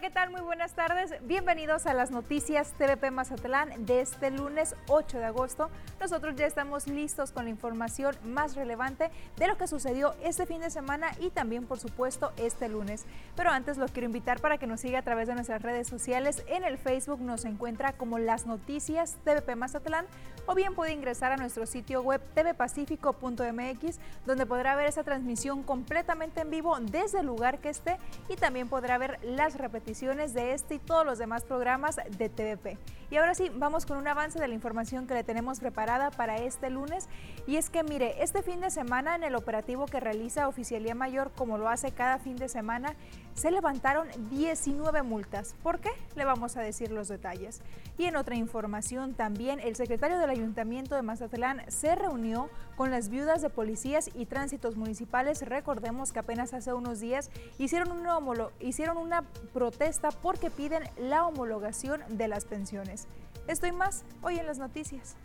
¿qué 0.00 0.10
tal? 0.10 0.30
Muy 0.30 0.42
buenas 0.42 0.74
tardes. 0.74 1.14
Bienvenidos 1.22 1.86
a 1.86 1.94
las 1.94 2.12
noticias 2.12 2.70
TVP 2.74 3.10
Mazatlán 3.10 3.84
de 3.84 4.00
este 4.00 4.30
lunes 4.30 4.76
8 4.86 5.18
de 5.18 5.24
agosto. 5.24 5.70
Nosotros 5.98 6.36
ya 6.36 6.46
estamos 6.46 6.86
listos 6.86 7.32
con 7.32 7.44
la 7.44 7.50
información 7.50 8.14
más 8.22 8.54
relevante 8.54 9.10
de 9.36 9.48
lo 9.48 9.58
que 9.58 9.66
sucedió 9.66 10.14
este 10.22 10.46
fin 10.46 10.60
de 10.60 10.70
semana 10.70 11.10
y 11.18 11.30
también, 11.30 11.66
por 11.66 11.80
supuesto, 11.80 12.32
este 12.36 12.68
lunes. 12.68 13.06
Pero 13.34 13.50
antes 13.50 13.76
los 13.76 13.90
quiero 13.90 14.06
invitar 14.06 14.40
para 14.40 14.58
que 14.58 14.68
nos 14.68 14.80
siga 14.80 15.00
a 15.00 15.02
través 15.02 15.26
de 15.26 15.34
nuestras 15.34 15.62
redes 15.62 15.88
sociales. 15.88 16.44
En 16.46 16.62
el 16.62 16.78
Facebook 16.78 17.20
nos 17.20 17.44
encuentra 17.44 17.92
como 17.94 18.20
las 18.20 18.46
noticias 18.46 19.16
TVP 19.24 19.56
Mazatlán 19.56 20.06
o 20.46 20.54
bien 20.54 20.74
puede 20.74 20.92
ingresar 20.92 21.32
a 21.32 21.36
nuestro 21.36 21.66
sitio 21.66 22.02
web 22.02 22.22
tvpacifico.mx 22.34 23.98
donde 24.26 24.46
podrá 24.46 24.76
ver 24.76 24.86
esa 24.86 25.02
transmisión 25.02 25.64
completamente 25.64 26.40
en 26.40 26.50
vivo 26.50 26.78
desde 26.80 27.20
el 27.20 27.26
lugar 27.26 27.58
que 27.58 27.68
esté 27.68 27.98
y 28.28 28.36
también 28.36 28.68
podrá 28.68 28.96
ver 28.96 29.18
las 29.22 29.56
repeticiones 29.56 29.87
de 29.88 30.52
este 30.52 30.74
y 30.74 30.78
todos 30.78 31.06
los 31.06 31.18
demás 31.18 31.44
programas 31.44 31.96
de 31.96 32.28
TVP. 32.28 32.76
Y 33.10 33.16
ahora 33.16 33.34
sí, 33.34 33.50
vamos 33.54 33.86
con 33.86 33.96
un 33.96 34.06
avance 34.06 34.38
de 34.38 34.46
la 34.46 34.52
información 34.52 35.06
que 35.06 35.14
le 35.14 35.24
tenemos 35.24 35.60
preparada 35.60 36.10
para 36.10 36.36
este 36.36 36.68
lunes. 36.68 37.08
Y 37.46 37.56
es 37.56 37.70
que 37.70 37.82
mire, 37.82 38.22
este 38.22 38.42
fin 38.42 38.60
de 38.60 38.70
semana 38.70 39.16
en 39.16 39.24
el 39.24 39.34
operativo 39.34 39.86
que 39.86 39.98
realiza 39.98 40.46
Oficialía 40.46 40.94
Mayor, 40.94 41.32
como 41.34 41.56
lo 41.56 41.70
hace 41.70 41.90
cada 41.90 42.18
fin 42.18 42.36
de 42.36 42.50
semana, 42.50 42.96
se 43.38 43.52
levantaron 43.52 44.08
19 44.30 45.02
multas. 45.02 45.54
¿Por 45.62 45.78
qué? 45.78 45.90
Le 46.16 46.24
vamos 46.24 46.56
a 46.56 46.60
decir 46.60 46.90
los 46.90 47.06
detalles. 47.06 47.60
Y 47.96 48.04
en 48.04 48.16
otra 48.16 48.34
información 48.34 49.14
también, 49.14 49.60
el 49.60 49.76
secretario 49.76 50.18
del 50.18 50.30
Ayuntamiento 50.30 50.96
de 50.96 51.02
Mazatlán 51.02 51.62
se 51.68 51.94
reunió 51.94 52.50
con 52.76 52.90
las 52.90 53.08
viudas 53.08 53.40
de 53.40 53.48
policías 53.48 54.10
y 54.12 54.26
tránsitos 54.26 54.76
municipales. 54.76 55.42
Recordemos 55.42 56.12
que 56.12 56.18
apenas 56.18 56.52
hace 56.52 56.72
unos 56.72 56.98
días 56.98 57.30
hicieron 57.58 57.92
una, 57.92 58.18
hicieron 58.58 58.96
una 58.96 59.22
protesta 59.52 60.10
porque 60.10 60.50
piden 60.50 60.82
la 60.96 61.24
homologación 61.24 62.02
de 62.08 62.26
las 62.26 62.44
pensiones. 62.44 63.06
Estoy 63.46 63.70
más 63.70 64.04
hoy 64.20 64.38
en 64.38 64.46
las 64.46 64.58
noticias. 64.58 65.16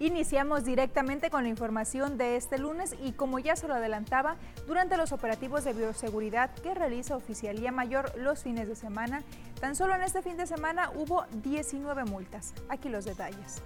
Iniciamos 0.00 0.64
directamente 0.64 1.28
con 1.28 1.42
la 1.42 1.50
información 1.50 2.16
de 2.16 2.36
este 2.36 2.56
lunes 2.56 2.96
y 3.04 3.12
como 3.12 3.38
ya 3.38 3.54
se 3.54 3.68
lo 3.68 3.74
adelantaba, 3.74 4.36
durante 4.66 4.96
los 4.96 5.12
operativos 5.12 5.62
de 5.64 5.74
bioseguridad 5.74 6.54
que 6.54 6.72
realiza 6.72 7.16
Oficialía 7.16 7.70
Mayor 7.70 8.10
los 8.16 8.42
fines 8.42 8.66
de 8.66 8.76
semana, 8.76 9.22
tan 9.60 9.76
solo 9.76 9.94
en 9.94 10.00
este 10.00 10.22
fin 10.22 10.38
de 10.38 10.46
semana 10.46 10.90
hubo 10.94 11.26
19 11.42 12.04
multas. 12.04 12.54
Aquí 12.70 12.88
los 12.88 13.04
detalles. 13.04 13.60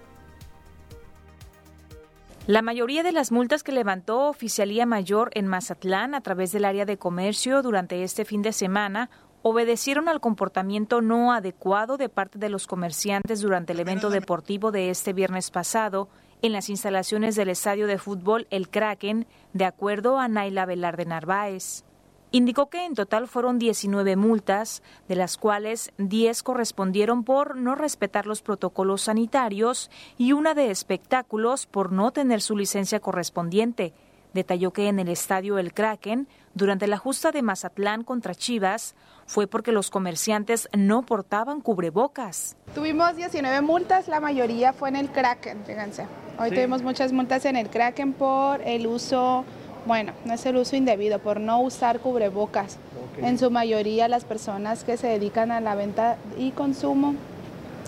La 2.48 2.62
mayoría 2.62 3.04
de 3.04 3.12
las 3.12 3.30
multas 3.30 3.62
que 3.62 3.70
levantó 3.70 4.28
Oficialía 4.28 4.86
Mayor 4.86 5.30
en 5.34 5.46
Mazatlán 5.46 6.16
a 6.16 6.20
través 6.20 6.50
del 6.50 6.64
área 6.64 6.84
de 6.84 6.98
comercio 6.98 7.62
durante 7.62 8.02
este 8.02 8.24
fin 8.24 8.42
de 8.42 8.52
semana 8.52 9.08
obedecieron 9.42 10.08
al 10.08 10.20
comportamiento 10.20 11.00
no 11.00 11.32
adecuado 11.32 11.96
de 11.96 12.08
parte 12.08 12.40
de 12.40 12.48
los 12.48 12.66
comerciantes 12.66 13.40
durante 13.40 13.72
el 13.72 13.78
evento 13.78 14.10
deportivo 14.10 14.72
de 14.72 14.90
este 14.90 15.12
viernes 15.12 15.52
pasado 15.52 16.08
en 16.44 16.52
las 16.52 16.68
instalaciones 16.68 17.36
del 17.36 17.48
estadio 17.48 17.86
de 17.86 17.96
fútbol 17.96 18.46
El 18.50 18.68
Kraken, 18.68 19.26
de 19.54 19.64
acuerdo 19.64 20.18
a 20.18 20.28
Naila 20.28 20.66
Velarde 20.66 21.06
Narváez. 21.06 21.84
Indicó 22.32 22.68
que 22.68 22.84
en 22.84 22.92
total 22.92 23.28
fueron 23.28 23.58
19 23.58 24.14
multas, 24.16 24.82
de 25.08 25.16
las 25.16 25.38
cuales 25.38 25.94
10 25.96 26.42
correspondieron 26.42 27.24
por 27.24 27.56
no 27.56 27.74
respetar 27.74 28.26
los 28.26 28.42
protocolos 28.42 29.00
sanitarios 29.00 29.90
y 30.18 30.32
una 30.32 30.52
de 30.52 30.70
espectáculos 30.70 31.64
por 31.64 31.92
no 31.92 32.10
tener 32.10 32.42
su 32.42 32.58
licencia 32.58 33.00
correspondiente. 33.00 33.94
Detalló 34.34 34.72
que 34.72 34.88
en 34.88 34.98
el 34.98 35.08
estadio 35.08 35.58
El 35.58 35.72
Kraken, 35.72 36.26
durante 36.54 36.88
la 36.88 36.98
justa 36.98 37.30
de 37.30 37.40
Mazatlán 37.40 38.02
contra 38.02 38.34
Chivas, 38.34 38.96
fue 39.26 39.46
porque 39.46 39.70
los 39.70 39.90
comerciantes 39.90 40.68
no 40.76 41.02
portaban 41.02 41.60
cubrebocas. 41.60 42.56
Tuvimos 42.74 43.14
19 43.14 43.60
multas, 43.60 44.08
la 44.08 44.18
mayoría 44.18 44.72
fue 44.72 44.88
en 44.88 44.96
el 44.96 45.10
Kraken, 45.10 45.64
fíjense. 45.64 46.06
Hoy 46.36 46.50
tuvimos 46.50 46.82
muchas 46.82 47.12
multas 47.12 47.44
en 47.44 47.54
el 47.54 47.70
Kraken 47.70 48.12
por 48.12 48.60
el 48.62 48.88
uso, 48.88 49.44
bueno, 49.86 50.12
no 50.24 50.34
es 50.34 50.44
el 50.46 50.56
uso 50.56 50.74
indebido, 50.74 51.20
por 51.20 51.38
no 51.38 51.60
usar 51.60 52.00
cubrebocas. 52.00 52.78
En 53.18 53.38
su 53.38 53.52
mayoría 53.52 54.08
las 54.08 54.24
personas 54.24 54.82
que 54.82 54.96
se 54.96 55.06
dedican 55.06 55.52
a 55.52 55.60
la 55.60 55.76
venta 55.76 56.16
y 56.36 56.50
consumo. 56.50 57.14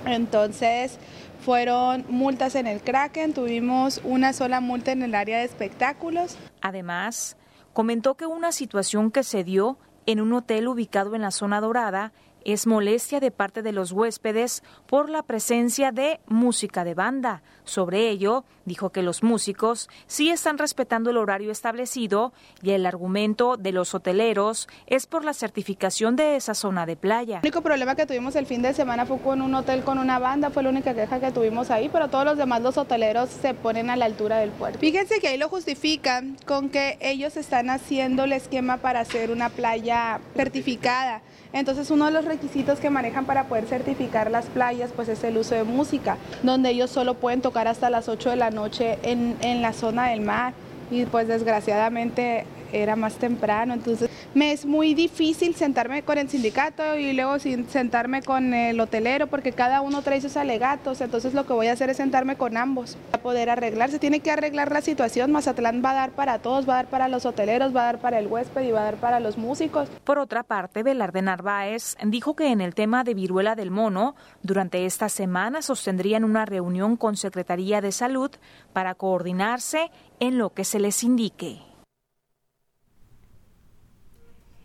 Entonces 0.05 1.01
fueron 1.41 2.05
multas 2.09 2.55
en 2.55 2.67
el 2.67 2.81
Kraken, 2.81 3.33
tuvimos 3.33 4.01
una 4.05 4.33
sola 4.33 4.61
multa 4.61 4.93
en 4.93 5.03
el 5.03 5.15
área 5.15 5.39
de 5.39 5.45
espectáculos. 5.45 6.37
Además, 6.61 7.37
comentó 7.73 8.17
que 8.17 8.27
una 8.27 8.53
situación 8.53 9.11
que 9.11 9.23
se 9.23 9.45
dio 9.45 9.79
en 10.07 10.21
un 10.21 10.33
hotel 10.33 10.69
ubicado 10.69 11.15
en 11.15 11.23
la 11.23 11.31
zona 11.31 11.61
dorada 11.61 12.13
es 12.45 12.67
molestia 12.67 13.19
de 13.19 13.33
parte 13.33 13.63
de 13.63 13.73
los 13.73 13.91
huéspedes 13.91 14.63
por 14.87 15.11
la 15.11 15.25
presencia 15.25 15.91
de 15.91 16.21
música 16.27 16.85
de 16.85 16.95
banda. 16.95 17.43
Sobre 17.67 18.09
ello, 18.11 18.45
dijo 18.65 18.91
que 18.91 19.03
los 19.03 19.25
músicos 19.25 19.89
sí 20.07 20.31
están 20.31 20.57
respetando 20.57 21.11
el 21.11 21.17
horario 21.17 21.51
establecido 21.51 22.33
y 22.63 22.71
el 22.71 22.87
argumento 22.87 23.57
de 23.57 23.73
los 23.73 23.93
hoteleros 23.93 24.69
es 24.87 25.07
por 25.07 25.25
la 25.25 25.35
certificación 25.35 26.15
de 26.15 26.37
esa 26.37 26.55
zona 26.55 26.87
de 26.87 26.95
playa. 26.95 27.41
El 27.41 27.47
único 27.47 27.63
problema 27.63 27.97
que 27.97 28.07
tuvimos 28.07 28.37
el 28.37 28.47
fin 28.47 28.63
de 28.63 28.73
semana 28.73 29.05
fue 29.05 29.19
con 29.19 29.43
un 29.43 29.53
hotel 29.53 29.83
con 29.83 29.99
una 29.99 30.21
banda, 30.21 30.51
fue 30.51 30.63
la 30.63 30.69
única 30.69 30.95
queja 30.95 31.19
que 31.19 31.33
tuvimos 31.33 31.73
ahí, 31.73 31.89
pero 31.89 32.09
todos 32.09 32.25
los 32.25 32.39
demás 32.39 32.63
los 32.63 32.79
hoteleros 32.79 33.31
se 33.31 33.53
ponen 33.53 33.91
a 33.91 33.97
la 33.97 34.05
altura 34.05 34.39
del 34.39 34.51
puerto. 34.51 34.79
Fíjense 34.79 35.19
que 35.19 35.27
ahí 35.27 35.39
lo 35.39 35.49
justifican 35.49 36.37
con 36.47 36.69
que 36.69 36.99
ellos 37.01 37.37
están 37.37 37.69
haciendo 37.69 38.25
el 38.25 38.33
esquema 38.33 38.77
para 38.77 39.01
hacer 39.01 39.33
una 39.33 39.49
playa 39.49 40.21
certificada. 40.37 41.23
Entonces 41.53 41.91
uno 41.91 42.05
de 42.05 42.11
los 42.11 42.25
requisitos 42.25 42.79
que 42.81 42.91
manejan 42.91 43.25
para 43.25 43.49
poder 43.49 43.67
certificar 43.67 44.31
las 44.31 44.47
playas 44.47 44.91
pues 44.95 45.09
es 45.09 45.25
el 45.25 45.39
uso 45.39 45.55
de 45.55 45.65
música, 45.65 46.19
donde 46.43 46.71
ellos 46.71 46.91
solo 46.91 47.15
pueden 47.15 47.41
tocar 47.41 47.56
hasta 47.59 47.91
las 47.91 48.09
8 48.09 48.31
de 48.31 48.37
la 48.37 48.51
noche 48.51 48.99
en, 49.03 49.37
en 49.41 49.63
la 49.63 49.73
zona 49.73 50.09
del 50.11 50.21
mar. 50.21 50.53
Y 50.91 51.05
pues 51.07 51.27
desgraciadamente 51.27 52.45
era 52.73 52.97
más 52.97 53.17
temprano, 53.17 53.75
entonces 53.75 54.11
me 54.35 54.53
es 54.53 54.67
muy 54.67 54.95
difícil 54.95 55.55
sentarme 55.55 56.03
con 56.03 56.19
el 56.19 56.29
sindicato 56.29 56.97
y 56.97 57.13
luego 57.13 57.39
sentarme 57.39 58.23
con 58.23 58.55
el 58.55 58.79
hotelero 58.81 59.27
porque 59.27 59.53
cada 59.53 59.81
uno 59.81 60.03
trae 60.03 60.21
sus 60.21 60.37
alegatos, 60.37 61.01
entonces 61.01 61.35
lo 61.35 61.47
que 61.47 61.53
voy 61.53 61.69
a 61.69 61.73
hacer 61.73 61.91
es 61.91 61.97
sentarme 61.97 62.37
con 62.37 62.57
ambos 62.57 62.97
para 63.11 63.23
poder 63.23 63.51
arreglar, 63.51 63.91
se 63.91 63.99
tiene 63.99 64.21
que 64.21 64.31
arreglar 64.31 64.73
la 64.73 64.81
situación, 64.81 65.33
Mazatlán 65.33 65.83
va 65.85 65.91
a 65.91 65.95
dar 65.95 66.11
para 66.11 66.39
todos, 66.39 66.69
va 66.69 66.75
a 66.75 66.77
dar 66.77 66.87
para 66.87 67.09
los 67.09 67.27
hoteleros, 67.27 67.75
va 67.75 67.83
a 67.83 67.87
dar 67.87 67.99
para 67.99 68.19
el 68.19 68.27
huésped 68.27 68.63
y 68.63 68.73
va 68.73 68.81
a 68.81 68.85
dar 68.85 68.97
para 68.97 69.21
los 69.21 69.39
músicos. 69.39 69.89
Por 70.05 70.19
otra 70.19 70.43
parte, 70.43 70.83
Velarde 70.83 71.23
Narváez 71.23 71.97
dijo 72.05 72.37
que 72.37 72.49
en 72.49 72.61
el 72.61 72.75
tema 72.75 73.05
de 73.05 73.15
viruela 73.15 73.55
del 73.55 73.71
mono, 73.71 74.15
durante 74.43 74.87
esta 74.87 75.09
semana 75.09 75.63
sostendrían 75.63 76.25
una 76.25 76.45
reunión 76.45 76.97
con 76.97 77.17
Secretaría 77.17 77.81
de 77.81 77.93
Salud 77.93 78.31
para 78.73 78.95
coordinarse 78.95 79.91
en 80.21 80.39
lo 80.39 80.51
que 80.51 80.65
se 80.65 80.79
les 80.79 81.03
indique. 81.03 81.66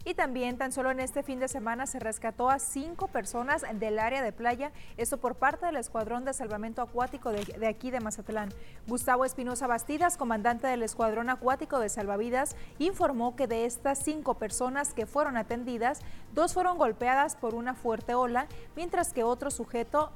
Y 0.03 0.15
también 0.15 0.57
tan 0.57 0.71
solo 0.71 0.89
en 0.89 0.99
este 0.99 1.21
fin 1.21 1.39
de 1.39 1.47
semana 1.47 1.85
se 1.85 1.99
rescató 1.99 2.49
a 2.49 2.57
cinco 2.57 3.07
personas 3.07 3.63
del 3.75 3.99
área 3.99 4.23
de 4.23 4.31
playa, 4.31 4.71
esto 4.97 5.17
por 5.17 5.35
parte 5.35 5.67
del 5.67 5.75
Escuadrón 5.75 6.25
de 6.25 6.33
Salvamento 6.33 6.81
Acuático 6.81 7.31
de, 7.31 7.67
aquí 7.67 7.91
de 7.91 7.99
Mazatlán. 7.99 8.49
Gustavo 8.87 9.25
Espinosa 9.25 9.67
Bastidas, 9.67 10.17
comandante 10.17 10.65
del 10.65 10.81
Escuadrón 10.81 11.29
Acuático 11.29 11.79
de 11.79 11.89
Salvavidas, 11.89 12.55
informó 12.79 13.35
que 13.35 13.45
de 13.45 13.65
estas 13.65 13.99
cinco 13.99 14.35
personas 14.35 14.95
que 14.95 15.05
fueron 15.05 15.37
atendidas, 15.37 15.99
dos 16.33 16.53
fueron 16.55 16.79
golpeadas 16.79 17.35
por 17.35 17.53
una 17.53 17.75
fuerte 17.75 18.15
ola, 18.15 18.47
mientras 18.75 19.13
que 19.13 19.23
otro 19.23 19.51
sujeto 19.51 20.11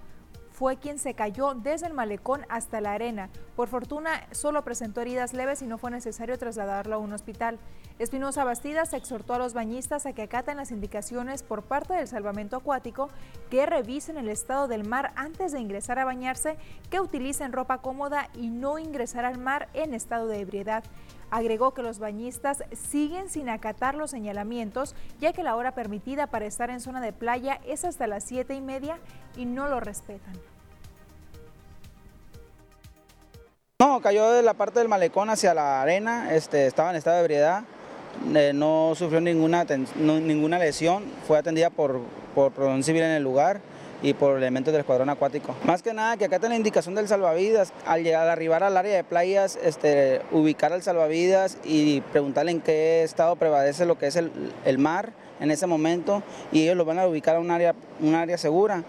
fue 0.55 0.77
quien 0.77 0.99
se 0.99 1.15
cayó 1.15 1.53
desde 1.53 1.87
el 1.87 1.93
malecón 1.93 2.45
hasta 2.47 2.79
la 2.79 2.93
arena. 2.93 3.29
Por 3.57 3.67
fortuna, 3.67 4.25
solo 4.31 4.63
presentó 4.63 5.01
heridas 5.01 5.33
leves 5.33 5.61
y 5.61 5.67
no 5.67 5.77
fue 5.77 5.91
necesario 5.91 6.37
trasladarlo 6.37 6.95
a 6.95 6.97
un 6.97 7.11
hospital. 7.11 7.59
Espinosa 7.99 8.45
Bastidas 8.45 8.93
exhortó 8.93 9.33
a 9.33 9.37
los 9.37 9.53
bañistas 9.53 10.05
a 10.05 10.13
que 10.13 10.21
acaten 10.21 10.55
las 10.55 10.71
indicaciones 10.71 11.43
por 11.43 11.63
parte 11.63 11.93
del 11.93 12.07
salvamento 12.07 12.55
acuático, 12.55 13.09
que 13.49 13.65
revisen 13.65 14.17
el 14.17 14.29
estado 14.29 14.69
del 14.69 14.87
mar 14.87 15.11
antes 15.17 15.51
de 15.51 15.59
ingresar 15.59 15.99
a 15.99 16.05
bañarse, 16.05 16.55
que 16.89 17.01
utilicen 17.01 17.51
ropa 17.51 17.79
cómoda 17.79 18.29
y 18.33 18.49
no 18.49 18.79
ingresar 18.79 19.25
al 19.25 19.37
mar 19.37 19.67
en 19.73 19.93
estado 19.93 20.27
de 20.27 20.39
ebriedad. 20.39 20.85
Agregó 21.31 21.73
que 21.73 21.81
los 21.81 21.99
bañistas 21.99 22.63
siguen 22.73 23.29
sin 23.29 23.49
acatar 23.49 23.95
los 23.95 24.11
señalamientos, 24.11 24.95
ya 25.19 25.33
que 25.33 25.43
la 25.43 25.55
hora 25.55 25.73
permitida 25.73 26.27
para 26.27 26.45
estar 26.45 26.69
en 26.69 26.79
zona 26.79 27.01
de 27.01 27.13
playa 27.13 27.59
es 27.65 27.85
hasta 27.85 28.07
las 28.07 28.23
siete 28.23 28.53
y 28.53 28.61
media 28.61 28.99
y 29.35 29.45
no 29.45 29.67
lo 29.67 29.79
respetan. 29.79 30.33
No, 33.79 34.01
cayó 34.01 34.31
de 34.31 34.41
la 34.41 34.53
parte 34.53 34.79
del 34.79 34.87
malecón 34.87 35.29
hacia 35.29 35.53
la 35.53 35.81
arena, 35.81 36.33
este, 36.33 36.67
estaba 36.67 36.91
en 36.91 36.95
estado 36.95 37.17
de 37.17 37.21
ebriedad, 37.23 37.63
eh, 38.33 38.51
no 38.53 38.93
sufrió 38.95 39.19
ninguna, 39.19 39.65
ninguna 39.95 40.57
lesión, 40.57 41.03
fue 41.27 41.37
atendida 41.37 41.69
por, 41.69 42.01
por 42.33 42.53
civil 42.83 43.03
en 43.03 43.11
el 43.11 43.23
lugar 43.23 43.61
y 44.05 44.13
por 44.13 44.37
elementos 44.37 44.71
del 44.71 44.81
escuadrón 44.81 45.09
acuático. 45.09 45.55
Más 45.65 45.81
que 45.81 45.91
nada 45.91 46.15
que 46.15 46.25
acá 46.25 46.35
está 46.35 46.47
la 46.47 46.55
indicación 46.55 46.93
del 46.93 47.07
salvavidas, 47.07 47.73
al 47.87 48.03
llegar 48.03 48.21
al 48.21 48.29
arribar 48.29 48.61
al 48.61 48.77
área 48.77 48.95
de 48.95 49.03
playas, 49.03 49.57
este, 49.63 50.21
ubicar 50.31 50.71
al 50.71 50.83
salvavidas 50.83 51.57
y 51.63 52.01
preguntarle 52.01 52.51
en 52.51 52.61
qué 52.61 53.01
estado 53.01 53.35
prevalece 53.35 53.83
lo 53.83 53.97
que 53.97 54.05
es 54.05 54.15
el, 54.15 54.77
mar 54.77 55.13
en 55.39 55.49
ese 55.49 55.65
momento 55.65 56.21
y 56.51 56.61
ellos 56.61 56.77
lo 56.77 56.85
van 56.85 56.99
a 56.99 57.07
ubicar 57.07 57.37
a 57.37 57.39
un 57.39 57.49
área, 57.49 57.73
un 57.99 58.13
área 58.13 58.37
segura. 58.37 58.83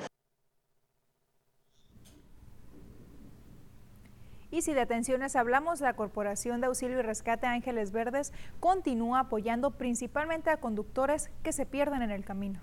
Y 4.51 4.61
si 4.61 4.75
de 4.75 4.83
atenciones 4.83 5.35
hablamos, 5.35 5.81
la 5.81 5.95
Corporación 5.95 6.61
de 6.61 6.67
Auxilio 6.67 6.99
y 6.99 7.03
Rescate 7.03 7.47
Ángeles 7.47 7.91
Verdes 7.91 8.35
continúa 8.61 9.21
apoyando 9.21 9.71
principalmente 9.71 10.51
a 10.51 10.59
conductores 10.59 11.31
que 11.43 11.53
se 11.53 11.65
pierden 11.65 12.03
en 12.03 12.11
el 12.11 12.23
camino. 12.23 12.61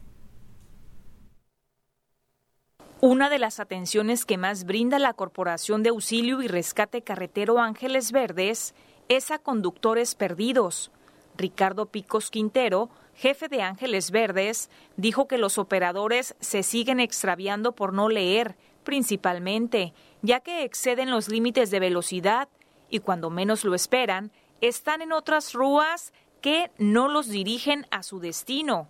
Una 3.06 3.30
de 3.30 3.38
las 3.38 3.60
atenciones 3.60 4.24
que 4.24 4.38
más 4.38 4.64
brinda 4.64 4.98
la 4.98 5.12
Corporación 5.12 5.84
de 5.84 5.90
Auxilio 5.90 6.42
y 6.42 6.48
Rescate 6.48 7.02
Carretero 7.02 7.60
Ángeles 7.60 8.14
Verdes 8.14 8.74
es 9.10 9.30
a 9.30 9.40
conductores 9.40 10.16
perdidos. 10.16 10.90
Ricardo 11.36 11.88
Picos 11.88 12.32
Quintero, 12.32 12.90
jefe 13.14 13.50
de 13.50 13.62
Ángeles 13.62 14.10
Verdes, 14.10 14.70
dijo 14.96 15.28
que 15.28 15.38
los 15.38 15.58
operadores 15.58 16.38
se 16.40 16.64
siguen 16.64 17.02
extraviando 17.02 17.74
por 17.74 17.92
no 17.92 18.08
leer, 18.08 18.56
principalmente, 18.86 19.94
ya 20.22 20.40
que 20.40 20.64
exceden 20.64 21.12
los 21.12 21.28
límites 21.28 21.72
de 21.72 21.82
velocidad 21.82 22.48
y 22.90 23.00
cuando 23.00 23.30
menos 23.30 23.66
lo 23.66 23.76
esperan, 23.76 24.32
están 24.62 25.02
en 25.02 25.12
otras 25.12 25.52
rúas 25.52 26.14
que 26.40 26.72
no 26.78 27.10
los 27.10 27.28
dirigen 27.28 27.86
a 27.92 28.02
su 28.02 28.22
destino. 28.22 28.88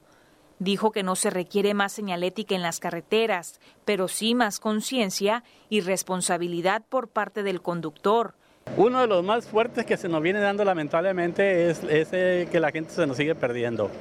Dijo 0.63 0.93
que 0.93 1.03
no 1.03 1.17
se 1.17 1.29
requiere 1.29 1.73
más 1.73 1.91
señalética 1.91 2.55
en 2.55 2.61
las 2.61 2.79
carreteras, 2.79 3.59
pero 3.83 4.07
sí 4.07 4.33
más 4.33 4.61
conciencia 4.61 5.43
y 5.67 5.81
responsabilidad 5.81 6.83
por 6.87 7.09
parte 7.09 7.43
del 7.43 7.61
conductor. 7.61 8.35
Uno 8.77 9.01
de 9.01 9.07
los 9.07 9.25
más 9.25 9.45
fuertes 9.45 9.85
que 9.85 9.97
se 9.97 10.07
nos 10.07 10.21
viene 10.21 10.39
dando 10.39 10.63
lamentablemente 10.63 11.69
es, 11.69 11.83
ese 11.83 12.47
que 12.49 12.61
la 12.61 12.71
gente 12.71 12.93
se 12.93 13.05
nos 13.05 13.17
sigue 13.17 13.35
perdiendo. 13.35 13.91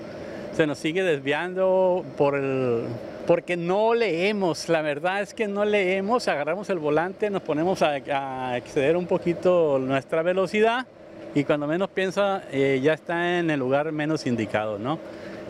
Se 0.53 0.69
nos 0.69 0.79
sigue 0.79 1.03
desviando 1.03 2.05
por 2.17 2.37
el, 2.37 2.85
porque 3.27 3.57
no 3.57 3.93
leemos. 3.95 4.69
La 4.69 4.83
verdad 4.83 5.21
es 5.21 5.35
que 5.35 5.49
no 5.49 5.65
leemos, 5.65 6.29
agarramos 6.29 6.71
el 6.71 6.79
volante, 6.79 7.29
nos 7.29 7.43
ponemos 7.43 7.83
a, 7.83 7.95
a 7.95 8.57
exceder 8.57 8.97
un 8.97 9.07
poquito 9.07 9.81
nuestra 9.81 10.23
velocidad 10.23 10.87
y 11.35 11.45
cuando 11.45 11.67
menos 11.67 11.89
piensa 11.89 12.45
eh, 12.53 12.79
ya 12.83 12.93
está 12.93 13.39
en 13.39 13.51
el 13.51 13.59
lugar 13.59 13.91
menos 13.91 14.27
indicado, 14.27 14.79
¿no? 14.79 14.99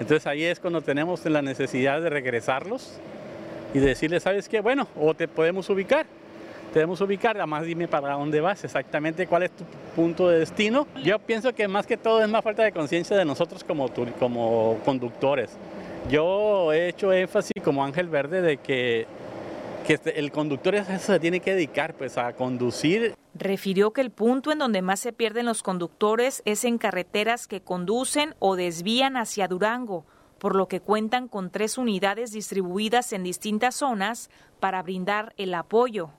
Entonces 0.00 0.26
ahí 0.26 0.44
es 0.44 0.58
cuando 0.58 0.82
tenemos 0.82 1.24
la 1.26 1.42
necesidad 1.42 2.00
de 2.00 2.10
regresarlos 2.10 2.98
y 3.74 3.78
decirles, 3.78 4.22
¿sabes 4.22 4.48
qué? 4.48 4.60
Bueno, 4.60 4.88
o 4.96 5.14
te 5.14 5.28
podemos 5.28 5.68
ubicar, 5.70 6.06
te 6.68 6.74
podemos 6.74 7.00
ubicar, 7.00 7.36
además 7.36 7.64
dime 7.64 7.88
para 7.88 8.14
dónde 8.14 8.40
vas, 8.40 8.64
exactamente 8.64 9.26
cuál 9.26 9.44
es 9.44 9.50
tu 9.50 9.64
punto 9.94 10.28
de 10.28 10.40
destino. 10.40 10.86
Yo 11.02 11.18
pienso 11.18 11.52
que 11.54 11.68
más 11.68 11.86
que 11.86 11.96
todo 11.96 12.22
es 12.22 12.28
más 12.28 12.42
falta 12.42 12.62
de 12.62 12.72
conciencia 12.72 13.16
de 13.16 13.24
nosotros 13.24 13.64
como, 13.64 13.88
como 14.18 14.78
conductores. 14.84 15.50
Yo 16.10 16.72
he 16.72 16.88
hecho 16.88 17.12
énfasis 17.12 17.62
como 17.62 17.84
Ángel 17.84 18.08
Verde 18.08 18.42
de 18.42 18.56
que 18.56 19.06
que 19.82 19.94
este, 19.94 20.18
el 20.18 20.32
conductor 20.32 20.74
eso 20.74 20.98
se 20.98 21.20
tiene 21.20 21.40
que 21.40 21.54
dedicar 21.54 21.94
pues 21.94 22.18
a 22.18 22.32
conducir. 22.32 23.14
Refirió 23.34 23.92
que 23.92 24.00
el 24.00 24.10
punto 24.10 24.52
en 24.52 24.58
donde 24.58 24.82
más 24.82 25.00
se 25.00 25.12
pierden 25.12 25.46
los 25.46 25.62
conductores 25.62 26.42
es 26.44 26.64
en 26.64 26.78
carreteras 26.78 27.46
que 27.46 27.62
conducen 27.62 28.34
o 28.38 28.56
desvían 28.56 29.16
hacia 29.16 29.48
Durango, 29.48 30.06
por 30.38 30.54
lo 30.54 30.68
que 30.68 30.80
cuentan 30.80 31.28
con 31.28 31.50
tres 31.50 31.78
unidades 31.78 32.32
distribuidas 32.32 33.12
en 33.12 33.22
distintas 33.22 33.76
zonas 33.76 34.30
para 34.60 34.82
brindar 34.82 35.34
el 35.36 35.54
apoyo. 35.54 36.10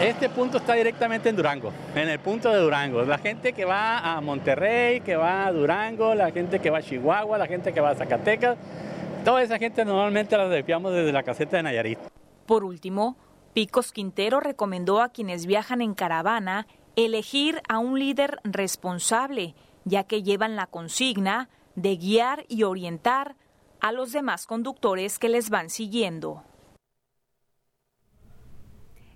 Este 0.00 0.28
punto 0.28 0.58
está 0.58 0.74
directamente 0.74 1.28
en 1.28 1.36
Durango, 1.36 1.72
en 1.94 2.08
el 2.08 2.18
punto 2.18 2.50
de 2.50 2.58
Durango. 2.58 3.02
La 3.02 3.18
gente 3.18 3.52
que 3.52 3.64
va 3.64 3.98
a 3.98 4.20
Monterrey, 4.20 5.00
que 5.00 5.14
va 5.14 5.46
a 5.46 5.52
Durango, 5.52 6.14
la 6.14 6.30
gente 6.30 6.58
que 6.58 6.70
va 6.70 6.78
a 6.78 6.82
Chihuahua, 6.82 7.36
la 7.36 7.46
gente 7.46 7.72
que 7.72 7.80
va 7.80 7.90
a 7.90 7.94
Zacatecas, 7.94 8.56
toda 9.24 9.42
esa 9.42 9.58
gente 9.58 9.84
normalmente 9.84 10.36
la 10.36 10.48
desviamos 10.48 10.92
desde 10.92 11.12
la 11.12 11.22
caseta 11.22 11.58
de 11.58 11.64
Nayarit. 11.64 11.98
Por 12.50 12.64
último, 12.64 13.16
Picos 13.54 13.92
Quintero 13.92 14.40
recomendó 14.40 15.02
a 15.02 15.10
quienes 15.10 15.46
viajan 15.46 15.80
en 15.80 15.94
caravana 15.94 16.66
elegir 16.96 17.62
a 17.68 17.78
un 17.78 17.96
líder 17.96 18.40
responsable, 18.42 19.54
ya 19.84 20.02
que 20.02 20.24
llevan 20.24 20.56
la 20.56 20.66
consigna 20.66 21.48
de 21.76 21.94
guiar 21.94 22.46
y 22.48 22.64
orientar 22.64 23.36
a 23.80 23.92
los 23.92 24.10
demás 24.10 24.48
conductores 24.48 25.20
que 25.20 25.28
les 25.28 25.48
van 25.48 25.70
siguiendo. 25.70 26.42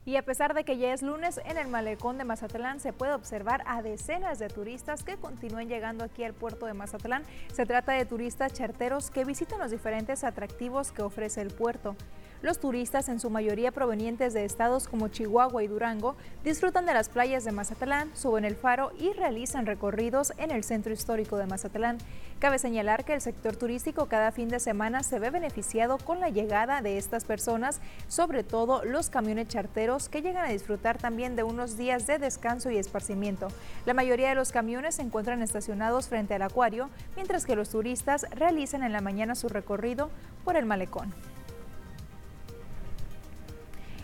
Y 0.04 0.14
a 0.14 0.24
pesar 0.24 0.54
de 0.54 0.64
que 0.64 0.78
ya 0.78 0.92
es 0.92 1.02
lunes, 1.02 1.40
en 1.44 1.58
el 1.58 1.66
malecón 1.66 2.18
de 2.18 2.24
Mazatlán 2.24 2.78
se 2.78 2.92
puede 2.92 3.14
observar 3.14 3.64
a 3.66 3.82
decenas 3.82 4.38
de 4.38 4.48
turistas 4.48 5.02
que 5.02 5.16
continúen 5.16 5.68
llegando 5.68 6.04
aquí 6.04 6.22
al 6.22 6.34
puerto 6.34 6.66
de 6.66 6.74
Mazatlán. 6.74 7.24
Se 7.52 7.66
trata 7.66 7.94
de 7.94 8.04
turistas 8.04 8.52
charteros 8.52 9.10
que 9.10 9.24
visitan 9.24 9.58
los 9.58 9.72
diferentes 9.72 10.22
atractivos 10.22 10.92
que 10.92 11.02
ofrece 11.02 11.40
el 11.40 11.52
puerto. 11.52 11.96
Los 12.44 12.58
turistas, 12.58 13.08
en 13.08 13.20
su 13.20 13.30
mayoría 13.30 13.72
provenientes 13.72 14.34
de 14.34 14.44
estados 14.44 14.86
como 14.86 15.08
Chihuahua 15.08 15.64
y 15.64 15.66
Durango, 15.66 16.14
disfrutan 16.44 16.84
de 16.84 16.92
las 16.92 17.08
playas 17.08 17.42
de 17.46 17.52
Mazatlán, 17.52 18.14
suben 18.14 18.44
el 18.44 18.54
faro 18.54 18.92
y 18.98 19.14
realizan 19.14 19.64
recorridos 19.64 20.34
en 20.36 20.50
el 20.50 20.62
centro 20.62 20.92
histórico 20.92 21.38
de 21.38 21.46
Mazatlán. 21.46 21.96
Cabe 22.40 22.58
señalar 22.58 23.06
que 23.06 23.14
el 23.14 23.22
sector 23.22 23.56
turístico 23.56 24.10
cada 24.10 24.30
fin 24.30 24.50
de 24.50 24.60
semana 24.60 25.02
se 25.02 25.18
ve 25.18 25.30
beneficiado 25.30 25.96
con 25.96 26.20
la 26.20 26.28
llegada 26.28 26.82
de 26.82 26.98
estas 26.98 27.24
personas, 27.24 27.80
sobre 28.08 28.44
todo 28.44 28.84
los 28.84 29.08
camiones 29.08 29.48
charteros 29.48 30.10
que 30.10 30.20
llegan 30.20 30.44
a 30.44 30.50
disfrutar 30.50 30.98
también 30.98 31.36
de 31.36 31.44
unos 31.44 31.78
días 31.78 32.06
de 32.06 32.18
descanso 32.18 32.70
y 32.70 32.76
esparcimiento. 32.76 33.48
La 33.86 33.94
mayoría 33.94 34.28
de 34.28 34.34
los 34.34 34.52
camiones 34.52 34.96
se 34.96 35.02
encuentran 35.02 35.40
estacionados 35.40 36.08
frente 36.08 36.34
al 36.34 36.42
acuario, 36.42 36.90
mientras 37.16 37.46
que 37.46 37.56
los 37.56 37.70
turistas 37.70 38.26
realizan 38.32 38.82
en 38.82 38.92
la 38.92 39.00
mañana 39.00 39.34
su 39.34 39.48
recorrido 39.48 40.10
por 40.44 40.58
el 40.58 40.66
malecón. 40.66 41.14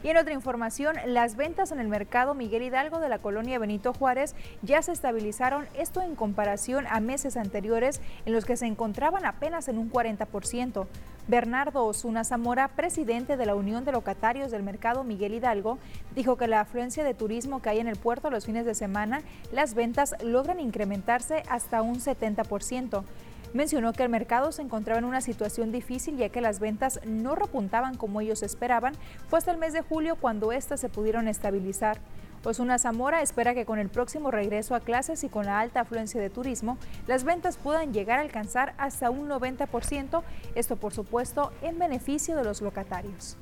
Y 0.02 0.08
en 0.08 0.16
otra 0.16 0.32
información, 0.32 0.96
las 1.04 1.36
ventas 1.36 1.72
en 1.72 1.80
el 1.80 1.88
mercado 1.88 2.34
Miguel 2.34 2.62
Hidalgo 2.62 3.00
de 3.00 3.10
la 3.10 3.18
colonia 3.18 3.58
Benito 3.58 3.92
Juárez 3.92 4.34
ya 4.62 4.80
se 4.80 4.92
estabilizaron, 4.92 5.66
esto 5.74 6.00
en 6.00 6.14
comparación 6.14 6.86
a 6.88 7.00
meses 7.00 7.36
anteriores 7.36 8.00
en 8.24 8.32
los 8.32 8.46
que 8.46 8.56
se 8.56 8.66
encontraban 8.66 9.26
apenas 9.26 9.68
en 9.68 9.76
un 9.76 9.90
40%. 9.90 10.86
Bernardo 11.28 11.84
Osuna 11.84 12.24
Zamora, 12.24 12.68
presidente 12.68 13.36
de 13.36 13.46
la 13.46 13.54
Unión 13.54 13.84
de 13.84 13.92
Locatarios 13.92 14.50
del 14.50 14.62
Mercado 14.62 15.04
Miguel 15.04 15.34
Hidalgo, 15.34 15.78
dijo 16.14 16.36
que 16.36 16.48
la 16.48 16.60
afluencia 16.60 17.04
de 17.04 17.14
turismo 17.14 17.60
que 17.60 17.68
hay 17.68 17.78
en 17.78 17.86
el 17.86 17.96
puerto 17.96 18.30
los 18.30 18.46
fines 18.46 18.64
de 18.64 18.74
semana, 18.74 19.20
las 19.52 19.74
ventas 19.74 20.14
logran 20.24 20.60
incrementarse 20.60 21.42
hasta 21.48 21.82
un 21.82 22.00
70%. 22.00 23.04
Mencionó 23.52 23.92
que 23.92 24.04
el 24.04 24.08
mercado 24.08 24.52
se 24.52 24.62
encontraba 24.62 24.98
en 24.98 25.04
una 25.04 25.20
situación 25.20 25.72
difícil 25.72 26.16
ya 26.16 26.28
que 26.28 26.40
las 26.40 26.60
ventas 26.60 27.00
no 27.04 27.34
repuntaban 27.34 27.96
como 27.96 28.20
ellos 28.20 28.42
esperaban. 28.42 28.94
Fue 29.28 29.38
hasta 29.38 29.50
el 29.50 29.58
mes 29.58 29.72
de 29.72 29.82
julio 29.82 30.16
cuando 30.16 30.52
éstas 30.52 30.80
se 30.80 30.88
pudieron 30.88 31.26
estabilizar. 31.26 31.98
Osuna 32.44 32.78
Zamora 32.78 33.20
espera 33.20 33.54
que 33.54 33.66
con 33.66 33.78
el 33.78 33.88
próximo 33.88 34.30
regreso 34.30 34.74
a 34.74 34.80
clases 34.80 35.24
y 35.24 35.28
con 35.28 35.44
la 35.44 35.60
alta 35.60 35.80
afluencia 35.80 36.20
de 36.20 36.30
turismo, 36.30 36.78
las 37.06 37.24
ventas 37.24 37.58
puedan 37.58 37.92
llegar 37.92 38.18
a 38.18 38.22
alcanzar 38.22 38.72
hasta 38.78 39.10
un 39.10 39.28
90%, 39.28 40.22
esto 40.54 40.76
por 40.76 40.94
supuesto 40.94 41.52
en 41.60 41.78
beneficio 41.78 42.36
de 42.36 42.44
los 42.44 42.62
locatarios. 42.62 43.36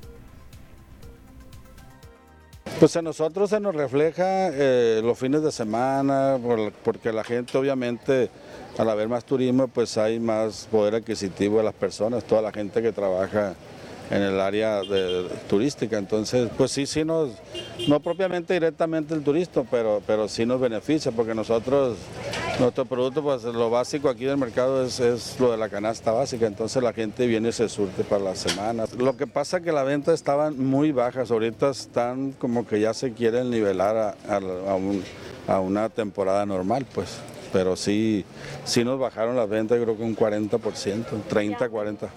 Pues 2.79 2.95
a 2.95 3.01
nosotros 3.01 3.49
se 3.49 3.59
nos 3.59 3.75
refleja 3.75 4.49
eh, 4.53 5.01
los 5.03 5.17
fines 5.17 5.41
de 5.43 5.51
semana, 5.51 6.37
porque 6.83 7.11
la 7.11 7.23
gente 7.23 7.57
obviamente 7.57 8.29
al 8.79 8.89
haber 8.89 9.09
más 9.09 9.25
turismo 9.25 9.67
pues 9.67 9.97
hay 9.97 10.21
más 10.21 10.67
poder 10.71 10.95
adquisitivo 10.95 11.57
de 11.57 11.65
las 11.65 11.73
personas, 11.73 12.23
toda 12.23 12.41
la 12.41 12.51
gente 12.53 12.81
que 12.81 12.93
trabaja 12.93 13.53
en 14.09 14.21
el 14.21 14.39
área 14.39 14.81
turística. 15.47 15.97
Entonces, 15.97 16.49
pues 16.57 16.71
sí, 16.71 16.85
sí 16.85 17.03
nos, 17.03 17.29
no 17.87 17.99
propiamente 17.99 18.53
directamente 18.53 19.13
el 19.13 19.21
turista, 19.21 19.63
pero, 19.69 20.01
pero 20.07 20.29
sí 20.29 20.45
nos 20.45 20.61
beneficia, 20.61 21.11
porque 21.11 21.35
nosotros, 21.35 21.97
nuestro 22.57 22.85
producto, 22.85 23.21
pues 23.21 23.43
lo 23.43 23.69
básico 23.69 24.09
aquí 24.09 24.23
del 24.23 24.37
mercado 24.37 24.83
es, 24.83 24.99
es 25.01 25.39
lo 25.39 25.51
de 25.51 25.57
la 25.57 25.67
canasta 25.67 26.11
básica, 26.11 26.47
entonces 26.47 26.81
la 26.81 26.93
gente 26.93 27.27
viene 27.27 27.49
y 27.49 27.51
se 27.51 27.67
surte 27.69 28.03
para 28.03 28.23
las 28.23 28.39
semanas. 28.39 28.93
Lo 28.93 29.15
que 29.15 29.27
pasa 29.27 29.57
es 29.57 29.63
que 29.63 29.73
las 29.73 29.85
ventas 29.85 30.15
estaban 30.15 30.57
muy 30.57 30.93
bajas, 30.93 31.29
ahorita 31.29 31.69
están 31.69 32.31
como 32.31 32.65
que 32.65 32.79
ya 32.79 32.93
se 32.93 33.11
quieren 33.11 33.49
nivelar 33.51 34.15
a, 34.27 35.53
a 35.53 35.59
una 35.59 35.89
temporada 35.89 36.45
normal, 36.45 36.87
pues 36.95 37.19
pero 37.51 37.75
sí, 37.75 38.25
sí 38.63 38.83
nos 38.83 38.99
bajaron 38.99 39.35
las 39.35 39.49
ventas, 39.49 39.79
creo 39.81 39.97
que 39.97 40.03
un 40.03 40.15
40%, 40.15 41.05
30, 41.27 41.69
40. 41.69 42.09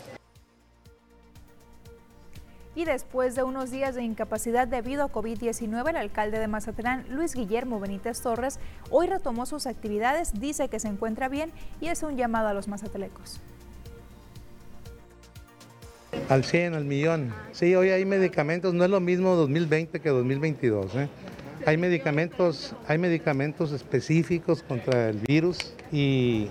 Y 2.74 2.84
después 2.86 3.34
de 3.34 3.42
unos 3.42 3.70
días 3.70 3.94
de 3.94 4.02
incapacidad 4.02 4.66
debido 4.66 5.04
a 5.04 5.12
COVID-19, 5.12 5.90
el 5.90 5.96
alcalde 5.96 6.38
de 6.38 6.48
Mazatlán, 6.48 7.04
Luis 7.10 7.34
Guillermo 7.34 7.80
Benítez 7.80 8.22
Torres, 8.22 8.58
hoy 8.90 9.08
retomó 9.08 9.44
sus 9.44 9.66
actividades, 9.66 10.40
dice 10.40 10.68
que 10.68 10.80
se 10.80 10.88
encuentra 10.88 11.28
bien 11.28 11.52
y 11.82 11.88
es 11.88 12.02
un 12.02 12.16
llamado 12.16 12.48
a 12.48 12.54
los 12.54 12.68
mazatelecos. 12.68 13.40
Al 16.28 16.44
100, 16.44 16.74
al 16.74 16.84
millón. 16.84 17.34
Sí, 17.52 17.74
hoy 17.74 17.90
hay 17.90 18.06
medicamentos, 18.06 18.72
no 18.72 18.84
es 18.84 18.90
lo 18.90 19.00
mismo 19.00 19.34
2020 19.34 20.00
que 20.00 20.08
2022. 20.08 20.94
¿eh? 20.94 21.08
Hay 21.64 21.76
medicamentos, 21.76 22.74
hay 22.88 22.98
medicamentos 22.98 23.72
específicos 23.72 24.62
contra 24.62 25.10
el 25.10 25.18
virus 25.18 25.74
y 25.92 26.48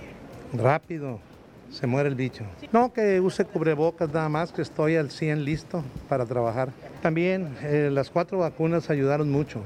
rápido 0.54 1.20
se 1.70 1.88
muere 1.88 2.10
el 2.10 2.16
bicho. 2.16 2.44
No 2.72 2.94
que 2.94 3.20
use 3.20 3.46
cubrebocas 3.46 4.14
nada 4.14 4.30
más, 4.30 4.52
que 4.52 4.62
estoy 4.62 4.96
al 4.96 5.12
100 5.12 5.44
listo 5.44 5.84
para 6.08 6.26
trabajar. 6.26 6.70
También 7.02 7.56
eh, 7.62 7.90
las 7.92 8.10
cuatro 8.10 8.40
vacunas 8.40 8.90
ayudaron 8.90 9.30
mucho 9.30 9.64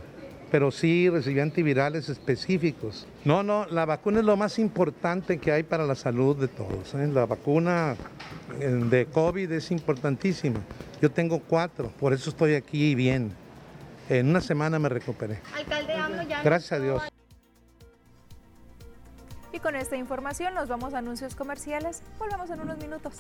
pero 0.51 0.71
sí 0.71 1.09
recibí 1.09 1.41
antivirales 1.41 2.07
específicos. 2.07 3.05
No, 3.25 3.43
no, 3.43 3.65
la 3.65 3.83
vacuna 3.85 4.19
es 4.19 4.25
lo 4.25 4.37
más 4.37 4.57
importante 4.57 5.37
que 5.37 5.51
hay 5.51 5.63
para 5.63 5.85
la 5.85 5.95
salud 5.95 6.37
de 6.37 6.47
todos. 6.47 6.93
¿eh? 6.93 7.07
La 7.07 7.25
vacuna 7.25 7.95
eh, 8.61 8.67
de 8.67 9.05
COVID 9.07 9.51
es 9.51 9.71
importantísima. 9.71 10.61
Yo 11.01 11.11
tengo 11.11 11.39
cuatro, 11.39 11.91
por 11.99 12.13
eso 12.13 12.29
estoy 12.29 12.53
aquí 12.53 12.95
bien. 12.95 13.33
En 14.09 14.29
una 14.29 14.41
semana 14.41 14.77
me 14.77 14.89
recuperé. 14.89 15.39
Alcalde 15.55 15.95
ya 16.27 16.43
Gracias 16.43 16.71
a 16.73 16.79
Dios. 16.79 17.03
Y 19.51 19.59
con 19.59 19.75
esta 19.75 19.95
información 19.95 20.53
nos 20.53 20.67
vamos 20.67 20.93
a 20.93 20.99
anuncios 20.99 21.35
comerciales. 21.35 22.03
Volvemos 22.19 22.49
en 22.49 22.59
unos 22.59 22.77
minutos. 22.77 23.13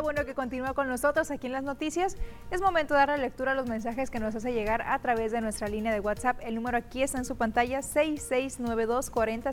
Bueno 0.00 0.24
que 0.24 0.34
continúa 0.34 0.74
con 0.74 0.88
nosotros 0.88 1.30
aquí 1.30 1.46
en 1.46 1.52
las 1.52 1.62
noticias. 1.62 2.16
Es 2.50 2.60
momento 2.60 2.94
de 2.94 3.00
darle 3.00 3.18
lectura 3.18 3.52
a 3.52 3.54
los 3.54 3.68
mensajes 3.68 4.10
que 4.10 4.18
nos 4.18 4.34
hace 4.34 4.52
llegar 4.52 4.82
a 4.82 4.98
través 4.98 5.32
de 5.32 5.40
nuestra 5.40 5.68
línea 5.68 5.92
de 5.92 6.00
WhatsApp. 6.00 6.38
El 6.42 6.54
número 6.54 6.76
aquí 6.76 7.02
está 7.02 7.18
en 7.18 7.24
su 7.24 7.36
pantalla 7.36 7.82
6692 7.82 9.10
40 9.10 9.50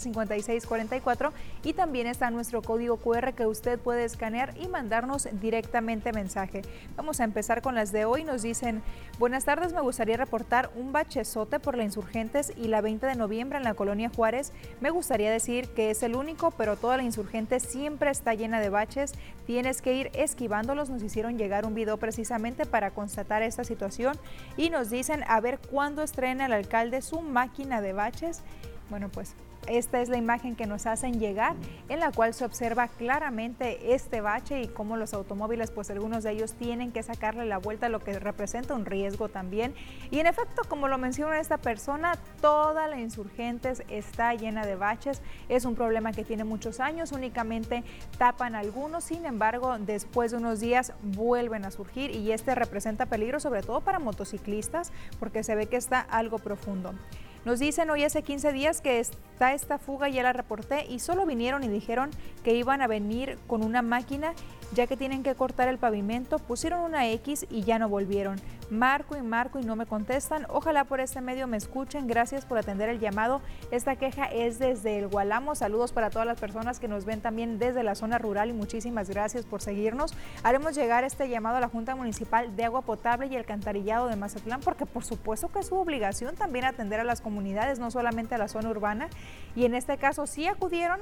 44 0.67 1.33
y 1.63 1.73
también 1.73 2.07
está 2.07 2.29
nuestro 2.31 2.61
código 2.61 2.97
QR 2.97 3.33
que 3.33 3.45
usted 3.45 3.79
puede 3.79 4.03
escanear 4.03 4.53
y 4.57 4.67
mandarnos 4.67 5.27
directamente 5.39 6.11
mensaje. 6.13 6.61
Vamos 6.95 7.19
a 7.19 7.23
empezar 7.23 7.61
con 7.61 7.75
las 7.75 7.91
de 7.91 8.05
hoy. 8.05 8.23
Nos 8.23 8.41
dicen, 8.41 8.81
buenas 9.19 9.45
tardes, 9.45 9.73
me 9.73 9.81
gustaría 9.81 10.17
reportar 10.17 10.69
un 10.75 10.91
bachezote 10.91 11.59
por 11.59 11.77
la 11.77 11.83
Insurgentes 11.83 12.53
y 12.55 12.67
la 12.67 12.81
20 12.81 13.05
de 13.05 13.15
noviembre 13.15 13.57
en 13.57 13.63
la 13.63 13.73
colonia 13.73 14.09
Juárez. 14.09 14.53
Me 14.79 14.89
gustaría 14.89 15.31
decir 15.31 15.69
que 15.69 15.91
es 15.91 16.03
el 16.03 16.15
único, 16.15 16.51
pero 16.51 16.75
toda 16.75 16.97
la 16.97 17.03
Insurgente 17.03 17.59
siempre 17.59 18.11
está 18.11 18.33
llena 18.33 18.59
de 18.59 18.69
baches. 18.69 19.13
Tienes 19.45 19.81
que 19.81 19.93
ir 19.93 20.11
esquivando 20.13 20.30
esquivándolos, 20.31 20.89
nos 20.89 21.03
hicieron 21.03 21.37
llegar 21.37 21.65
un 21.65 21.75
video 21.75 21.97
precisamente 21.97 22.65
para 22.65 22.91
constatar 22.91 23.43
esta 23.43 23.63
situación 23.63 24.17
y 24.57 24.69
nos 24.69 24.89
dicen 24.89 25.23
a 25.27 25.39
ver 25.39 25.59
cuándo 25.59 26.01
estrena 26.01 26.45
el 26.45 26.53
alcalde 26.53 27.01
su 27.01 27.21
máquina 27.21 27.81
de 27.81 27.93
baches. 27.93 28.41
Bueno, 28.89 29.09
pues 29.09 29.35
esta 29.67 30.01
es 30.01 30.09
la 30.09 30.17
imagen 30.17 30.55
que 30.55 30.65
nos 30.65 30.85
hacen 30.85 31.19
llegar, 31.19 31.55
en 31.89 31.99
la 31.99 32.11
cual 32.11 32.33
se 32.33 32.45
observa 32.45 32.87
claramente 32.87 33.93
este 33.93 34.21
bache 34.21 34.61
y 34.61 34.67
cómo 34.67 34.97
los 34.97 35.13
automóviles, 35.13 35.71
pues 35.71 35.89
algunos 35.89 36.23
de 36.23 36.31
ellos 36.31 36.53
tienen 36.53 36.91
que 36.91 37.03
sacarle 37.03 37.45
la 37.45 37.57
vuelta, 37.57 37.89
lo 37.89 37.99
que 37.99 38.17
representa 38.19 38.73
un 38.73 38.85
riesgo 38.85 39.29
también. 39.29 39.73
Y 40.09 40.19
en 40.19 40.27
efecto, 40.27 40.63
como 40.67 40.87
lo 40.87 40.97
menciona 40.97 41.39
esta 41.39 41.57
persona, 41.57 42.17
toda 42.41 42.87
la 42.87 42.99
insurgentes 42.99 43.83
está 43.89 44.33
llena 44.33 44.65
de 44.65 44.75
baches. 44.75 45.21
Es 45.49 45.65
un 45.65 45.75
problema 45.75 46.11
que 46.11 46.23
tiene 46.23 46.43
muchos 46.43 46.79
años, 46.79 47.11
únicamente 47.11 47.83
tapan 48.17 48.55
algunos, 48.55 49.03
sin 49.03 49.25
embargo, 49.25 49.77
después 49.79 50.31
de 50.31 50.37
unos 50.37 50.59
días 50.59 50.93
vuelven 51.01 51.65
a 51.65 51.71
surgir 51.71 52.11
y 52.11 52.31
este 52.31 52.55
representa 52.55 53.05
peligro 53.05 53.39
sobre 53.39 53.61
todo 53.61 53.81
para 53.81 53.99
motociclistas 53.99 54.91
porque 55.19 55.43
se 55.43 55.55
ve 55.55 55.67
que 55.67 55.77
está 55.77 55.99
algo 55.99 56.39
profundo. 56.39 56.93
Nos 57.43 57.59
dicen 57.59 57.89
hoy 57.89 58.03
hace 58.03 58.21
15 58.21 58.53
días 58.53 58.81
que 58.81 58.99
está 58.99 59.53
esta 59.53 59.79
fuga, 59.79 60.09
ya 60.09 60.21
la 60.21 60.31
reporté 60.31 60.85
y 60.87 60.99
solo 60.99 61.25
vinieron 61.25 61.63
y 61.63 61.69
dijeron 61.69 62.11
que 62.43 62.53
iban 62.53 62.81
a 62.83 62.87
venir 62.87 63.39
con 63.47 63.63
una 63.63 63.81
máquina 63.81 64.33
ya 64.73 64.87
que 64.87 64.97
tienen 64.97 65.23
que 65.23 65.35
cortar 65.35 65.67
el 65.67 65.77
pavimento, 65.77 66.39
pusieron 66.39 66.81
una 66.81 67.07
X 67.09 67.45
y 67.49 67.63
ya 67.63 67.79
no 67.79 67.89
volvieron. 67.89 68.39
Marco 68.69 69.17
y 69.17 69.21
marco 69.21 69.59
y 69.59 69.63
no 69.63 69.75
me 69.75 69.85
contestan. 69.85 70.45
Ojalá 70.47 70.85
por 70.85 71.01
este 71.01 71.19
medio 71.19 71.45
me 71.45 71.57
escuchen. 71.57 72.07
Gracias 72.07 72.45
por 72.45 72.57
atender 72.57 72.87
el 72.87 72.99
llamado. 72.99 73.41
Esta 73.69 73.97
queja 73.97 74.25
es 74.25 74.59
desde 74.59 74.97
el 74.97 75.09
Gualamo. 75.09 75.55
Saludos 75.55 75.91
para 75.91 76.09
todas 76.09 76.25
las 76.25 76.39
personas 76.39 76.79
que 76.79 76.87
nos 76.87 77.03
ven 77.03 77.19
también 77.19 77.59
desde 77.59 77.83
la 77.83 77.95
zona 77.95 78.17
rural 78.17 78.49
y 78.49 78.53
muchísimas 78.53 79.09
gracias 79.09 79.45
por 79.45 79.61
seguirnos. 79.61 80.13
Haremos 80.43 80.73
llegar 80.73 81.03
este 81.03 81.27
llamado 81.27 81.57
a 81.57 81.59
la 81.59 81.67
Junta 81.67 81.95
Municipal 81.95 82.55
de 82.55 82.63
Agua 82.63 82.81
Potable 82.81 83.27
y 83.27 83.35
Alcantarillado 83.35 84.07
de 84.07 84.15
Mazatlán 84.15 84.61
porque 84.61 84.85
por 84.85 85.03
supuesto 85.03 85.49
que 85.49 85.59
es 85.59 85.67
su 85.67 85.75
obligación 85.75 86.35
también 86.35 86.63
atender 86.63 87.01
a 87.01 87.03
las 87.03 87.19
comunidades, 87.19 87.77
no 87.77 87.91
solamente 87.91 88.35
a 88.35 88.37
la 88.37 88.47
zona 88.47 88.69
urbana. 88.69 89.09
Y 89.53 89.65
en 89.65 89.75
este 89.75 89.97
caso 89.97 90.27
sí 90.27 90.47
acudieron. 90.47 91.01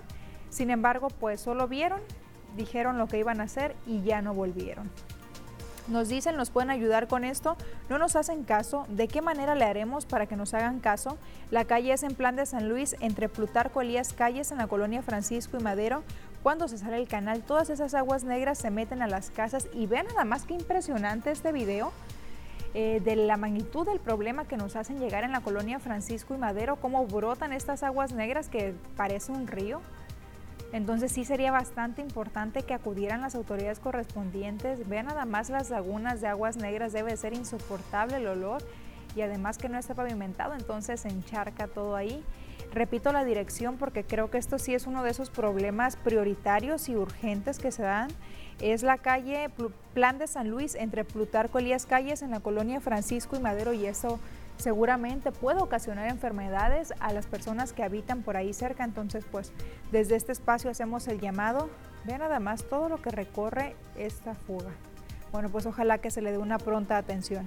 Sin 0.50 0.72
embargo, 0.72 1.10
pues 1.10 1.40
solo 1.40 1.68
vieron 1.68 2.02
dijeron 2.56 2.98
lo 2.98 3.08
que 3.08 3.20
iban 3.20 3.41
a 3.41 3.44
hacer 3.44 3.75
y 3.86 4.01
ya 4.01 4.22
no 4.22 4.34
volvieron. 4.34 4.89
Nos 5.89 6.08
dicen, 6.08 6.38
nos 6.38 6.51
pueden 6.51 6.70
ayudar 6.70 7.08
con 7.08 7.24
esto, 7.24 7.58
no 7.89 7.98
nos 7.98 8.15
hacen 8.15 8.44
caso, 8.44 8.86
¿de 8.89 9.08
qué 9.08 9.24
manera 9.24 9.56
le 9.56 9.65
haremos 9.65 10.06
para 10.06 10.27
que 10.27 10.36
nos 10.36 10.53
hagan 10.53 10.79
caso? 10.79 11.18
La 11.50 11.65
calle 11.65 11.94
es 11.94 12.03
en 12.03 12.13
plan 12.13 12.36
de 12.36 12.46
San 12.46 12.70
Luis, 12.70 12.96
entre 13.00 13.27
Plutarco 13.27 13.82
Elías 13.82 14.13
Calles, 14.13 14.51
en 14.51 14.60
la 14.60 14.68
colonia 14.68 15.01
Francisco 15.01 15.58
y 15.58 15.63
Madero. 15.63 16.03
Cuando 16.44 16.68
se 16.68 16.77
sale 16.77 16.98
el 16.98 17.08
canal, 17.08 17.41
todas 17.41 17.72
esas 17.72 17.96
aguas 17.96 18.24
negras 18.24 18.60
se 18.60 18.70
meten 18.70 19.01
a 19.01 19.08
las 19.08 19.32
casas 19.32 19.68
y 19.74 19.88
vean 19.88 20.06
nada 20.06 20.25
más 20.25 20.46
que 20.46 20.53
impresionante 20.53 21.32
este 21.32 21.51
video. 21.51 21.91
Eh, 22.75 23.01
de 23.03 23.15
la 23.15 23.36
magnitud 23.36 23.84
del 23.88 24.00
problema 24.00 24.48
que 24.48 24.56
nos 24.56 24.75
hacen 24.75 25.00
llegar 25.00 25.24
en 25.24 25.32
la 25.32 25.41
colonia 25.41 25.79
Francisco 25.79 26.36
y 26.36 26.38
Madero, 26.38 26.75
cómo 26.75 27.08
brotan 27.08 27.51
estas 27.51 27.82
aguas 27.82 28.13
negras 28.13 28.48
que 28.48 28.75
parece 28.96 29.32
un 29.32 29.48
río. 29.48 29.82
Entonces 30.72 31.12
sí 31.12 31.26
sería 31.26 31.52
bastante 31.52 32.02
importante 32.02 32.64
que 32.64 32.74
acudieran 32.74 33.22
las 33.22 33.36
autoridades 33.36 33.80
correspondientes. 33.80 34.88
Vean 34.88 35.08
nada 35.08 35.26
más 35.26 35.50
las 35.50 35.70
lagunas 35.70 36.22
de 36.22 36.28
aguas 36.28 36.58
negras, 36.58 36.94
debe 36.94 37.16
ser 37.18 37.34
insoportable 37.34 38.18
el 38.18 38.28
olor 38.28 38.62
y 39.16 39.22
además 39.22 39.58
que 39.58 39.70
no 39.70 39.80
está 39.80 39.96
pavimentado, 39.96 40.54
entonces 40.54 41.00
se 41.02 41.10
encharca 41.10 41.68
todo 41.68 41.96
ahí. 41.96 42.24
Repito 42.72 43.12
la 43.12 43.26
dirección 43.26 43.78
porque 43.78 44.04
creo 44.04 44.30
que 44.30 44.38
esto 44.38 44.60
sí 44.60 44.76
es 44.76 44.86
uno 44.86 45.02
de 45.02 45.10
esos 45.10 45.32
problemas 45.32 45.96
prioritarios 45.96 46.88
y 46.88 46.96
urgentes 46.96 47.58
que 47.58 47.72
se 47.72 47.82
dan. 47.82 48.10
Es 48.62 48.84
la 48.84 48.98
calle 48.98 49.50
Plan 49.96 50.20
de 50.20 50.28
San 50.28 50.50
Luis 50.50 50.76
entre 50.76 51.04
Plutarco 51.04 51.58
Elías 51.58 51.88
Calles 51.88 52.22
en 52.22 52.30
la 52.30 52.42
colonia 52.42 52.80
Francisco 52.80 53.36
y 53.36 53.40
Madero 53.40 53.74
y 53.74 53.88
eso 53.88 54.20
seguramente 54.60 55.32
puede 55.32 55.60
ocasionar 55.62 56.10
enfermedades 56.10 56.94
a 57.00 57.13
las 57.13 57.25
personas 57.25 57.74
que 57.74 57.84
habitan 57.84 58.22
por 58.22 58.38
ahí 58.38 58.54
cerca. 58.54 58.84
Entonces, 58.84 59.25
pues 59.32 59.51
desde 59.92 60.16
este 60.16 60.32
espacio 60.32 60.70
hacemos 60.70 61.08
el 61.08 61.20
llamado. 61.20 61.70
Vean 62.06 62.20
nada 62.20 62.39
más 62.39 62.63
todo 62.66 62.89
lo 62.89 63.01
que 63.01 63.10
recorre 63.10 63.75
esta 63.98 64.36
fuga. 64.36 64.72
Bueno, 65.32 65.50
pues 65.50 65.66
ojalá 65.66 65.98
que 66.00 66.12
se 66.12 66.22
le 66.22 66.32
dé 66.32 66.38
una 66.38 66.58
pronta 66.58 66.98
atención. 66.98 67.46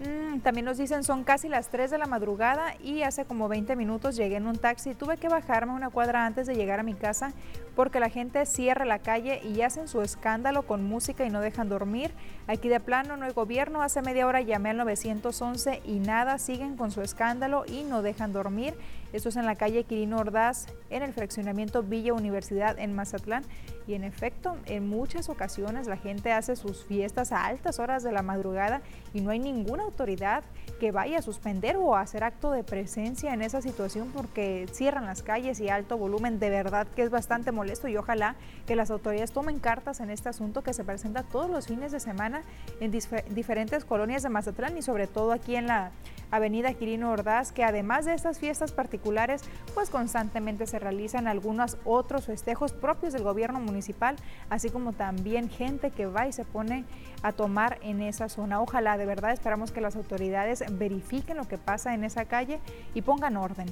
Mm, 0.00 0.40
también 0.40 0.64
nos 0.64 0.76
dicen 0.78 1.04
son 1.04 1.22
casi 1.22 1.48
las 1.48 1.68
3 1.68 1.90
de 1.90 1.98
la 1.98 2.06
madrugada 2.06 2.74
y 2.82 3.02
hace 3.02 3.24
como 3.24 3.48
20 3.48 3.76
minutos 3.76 4.16
llegué 4.16 4.36
en 4.36 4.46
un 4.46 4.56
taxi. 4.56 4.94
Tuve 4.94 5.16
que 5.16 5.28
bajarme 5.28 5.72
una 5.72 5.90
cuadra 5.90 6.26
antes 6.26 6.46
de 6.46 6.54
llegar 6.54 6.80
a 6.80 6.82
mi 6.82 6.94
casa 6.94 7.32
porque 7.74 8.00
la 8.00 8.08
gente 8.08 8.46
cierra 8.46 8.84
la 8.84 8.98
calle 8.98 9.40
y 9.44 9.62
hacen 9.62 9.88
su 9.88 10.02
escándalo 10.02 10.62
con 10.62 10.84
música 10.84 11.24
y 11.24 11.30
no 11.30 11.40
dejan 11.40 11.68
dormir. 11.68 12.12
Aquí 12.46 12.68
de 12.68 12.80
plano 12.80 13.16
no 13.16 13.24
hay 13.24 13.32
gobierno. 13.32 13.82
Hace 13.82 14.02
media 14.02 14.26
hora 14.26 14.40
llamé 14.40 14.70
al 14.70 14.76
911 14.78 15.82
y 15.84 15.98
nada, 15.98 16.38
siguen 16.38 16.76
con 16.76 16.90
su 16.90 17.02
escándalo 17.02 17.64
y 17.66 17.82
no 17.84 18.02
dejan 18.02 18.32
dormir. 18.32 18.74
Esto 19.12 19.28
es 19.28 19.36
en 19.36 19.46
la 19.46 19.54
calle 19.54 19.84
Quirino 19.84 20.18
Ordaz, 20.18 20.66
en 20.90 21.02
el 21.02 21.12
fraccionamiento 21.12 21.82
Villa 21.82 22.14
Universidad 22.14 22.78
en 22.78 22.94
Mazatlán. 22.94 23.44
Y 23.86 23.94
en 23.94 24.02
efecto, 24.02 24.56
en 24.64 24.88
muchas 24.88 25.28
ocasiones 25.28 25.86
la 25.86 25.96
gente 25.96 26.32
hace 26.32 26.56
sus 26.56 26.84
fiestas 26.84 27.32
a 27.32 27.44
altas 27.44 27.78
horas 27.78 28.02
de 28.02 28.12
la 28.12 28.22
madrugada 28.22 28.80
y 29.12 29.20
no 29.20 29.30
hay 29.30 29.38
ninguna 29.38 29.84
autoridad 29.84 30.42
que 30.80 30.90
vaya 30.90 31.18
a 31.18 31.22
suspender 31.22 31.76
o 31.76 31.94
a 31.94 32.00
hacer 32.00 32.24
acto 32.24 32.50
de 32.50 32.64
presencia 32.64 33.34
en 33.34 33.42
esa 33.42 33.60
situación 33.60 34.10
porque 34.12 34.66
cierran 34.72 35.04
las 35.04 35.22
calles 35.22 35.60
y 35.60 35.68
alto 35.68 35.98
volumen. 35.98 36.38
De 36.38 36.50
verdad 36.50 36.86
que 36.96 37.02
es 37.02 37.10
bastante 37.10 37.52
molesto 37.52 37.63
y 37.64 37.96
ojalá 37.96 38.36
que 38.66 38.76
las 38.76 38.90
autoridades 38.90 39.32
tomen 39.32 39.58
cartas 39.58 40.00
en 40.00 40.10
este 40.10 40.28
asunto 40.28 40.62
que 40.62 40.72
se 40.72 40.84
presenta 40.84 41.22
todos 41.22 41.50
los 41.50 41.66
fines 41.66 41.92
de 41.92 42.00
semana 42.00 42.42
en 42.80 42.90
diferentes 42.90 43.84
colonias 43.84 44.22
de 44.22 44.28
Mazatlán 44.28 44.76
y 44.76 44.82
sobre 44.82 45.06
todo 45.06 45.32
aquí 45.32 45.56
en 45.56 45.66
la 45.66 45.90
Avenida 46.30 46.74
Quirino 46.74 47.12
Ordaz, 47.12 47.52
que 47.52 47.64
además 47.64 48.04
de 48.04 48.14
estas 48.14 48.38
fiestas 48.38 48.72
particulares, 48.72 49.42
pues 49.74 49.88
constantemente 49.88 50.66
se 50.66 50.78
realizan 50.78 51.28
algunos 51.28 51.76
otros 51.84 52.26
festejos 52.26 52.72
propios 52.72 53.12
del 53.12 53.22
gobierno 53.22 53.60
municipal, 53.60 54.16
así 54.50 54.70
como 54.70 54.92
también 54.92 55.48
gente 55.48 55.90
que 55.90 56.06
va 56.06 56.26
y 56.26 56.32
se 56.32 56.44
pone 56.44 56.84
a 57.22 57.32
tomar 57.32 57.78
en 57.82 58.02
esa 58.02 58.28
zona. 58.28 58.60
Ojalá, 58.60 58.98
de 58.98 59.06
verdad, 59.06 59.32
esperamos 59.32 59.70
que 59.70 59.80
las 59.80 59.96
autoridades 59.96 60.64
verifiquen 60.72 61.36
lo 61.36 61.46
que 61.46 61.58
pasa 61.58 61.94
en 61.94 62.04
esa 62.04 62.24
calle 62.24 62.60
y 62.94 63.02
pongan 63.02 63.36
orden. 63.36 63.68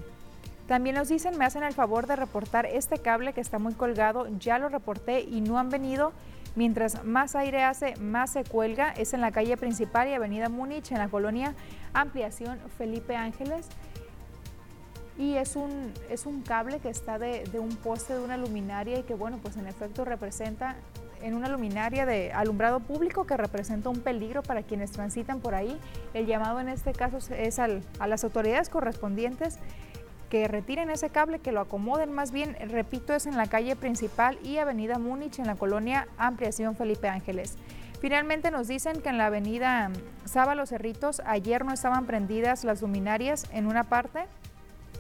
También 0.73 0.97
nos 0.97 1.11
dicen, 1.11 1.37
me 1.37 1.45
hacen 1.45 1.65
el 1.65 1.75
favor 1.75 2.07
de 2.07 2.17
reportar 2.17 2.65
este 2.65 2.97
cable 2.97 3.35
que 3.35 3.43
está 3.43 3.59
muy 3.59 3.75
colgado, 3.75 4.27
ya 4.39 4.59
lo 4.59 4.71
reporté 4.71 5.21
y 5.21 5.43
no 5.43 5.59
han 5.59 5.69
venido. 5.69 6.15
Mientras 6.57 7.05
más 7.05 7.37
aire 7.37 7.63
hace, 7.63 7.95
más 7.97 8.33
se 8.33 8.45
cuelga. 8.45 8.91
Es 8.93 9.13
en 9.13 9.21
la 9.21 9.33
calle 9.33 9.59
principal 9.59 10.09
y 10.09 10.15
avenida 10.15 10.49
Múnich, 10.49 10.91
en 10.91 10.97
la 10.97 11.09
colonia 11.09 11.55
Ampliación 11.93 12.59
Felipe 12.79 13.15
Ángeles. 13.15 13.69
Y 15.19 15.35
es 15.35 15.57
un, 15.57 15.93
es 16.09 16.25
un 16.25 16.41
cable 16.41 16.79
que 16.79 16.89
está 16.89 17.19
de, 17.19 17.45
de 17.53 17.59
un 17.59 17.77
poste 17.77 18.15
de 18.15 18.21
una 18.21 18.39
luminaria 18.39 19.01
y 19.01 19.03
que, 19.03 19.13
bueno, 19.13 19.41
pues 19.43 19.59
en 19.59 19.67
efecto 19.67 20.07
representa 20.07 20.77
en 21.21 21.35
una 21.35 21.49
luminaria 21.49 22.07
de 22.07 22.33
alumbrado 22.33 22.81
público 22.81 23.27
que 23.27 23.37
representa 23.37 23.91
un 23.91 24.01
peligro 24.01 24.43
para 24.43 24.63
quienes 24.63 24.91
transitan 24.91 25.41
por 25.41 25.55
ahí. 25.55 25.79
El 26.15 26.25
llamado 26.25 26.61
en 26.61 26.71
este 26.71 26.95
caso 26.95 27.19
es 27.35 27.59
al, 27.59 27.85
a 27.99 28.07
las 28.07 28.25
autoridades 28.25 28.71
correspondientes 28.71 29.59
que 30.33 30.49
retiren 30.49 30.89
ese 30.89 31.11
cable, 31.11 31.41
que 31.41 31.53
lo 31.53 31.61
acomoden 31.61 32.11
más 32.11 32.33
bien, 32.33 32.57
repito, 32.71 33.13
es 33.13 33.27
en 33.27 33.37
la 33.37 33.49
calle 33.49 33.77
principal 33.77 34.39
y 34.43 34.57
avenida 34.57 34.99
Múnich 34.99 35.39
en 35.39 35.47
la 35.47 35.57
colonia 35.57 36.09
Ampliación 36.17 36.75
Felipe 36.75 37.07
Ángeles. 37.07 37.59
Finalmente 38.01 38.51
nos 38.51 38.67
dicen 38.67 39.03
que 39.03 39.11
en 39.11 39.19
la 39.19 39.27
avenida 39.27 39.91
Sábalo 40.25 40.65
Cerritos 40.65 41.21
ayer 41.27 41.67
no 41.67 41.75
estaban 41.75 42.07
prendidas 42.07 42.65
las 42.65 42.81
luminarias 42.81 43.47
en 43.53 43.67
una 43.67 43.85
parte, 43.85 44.21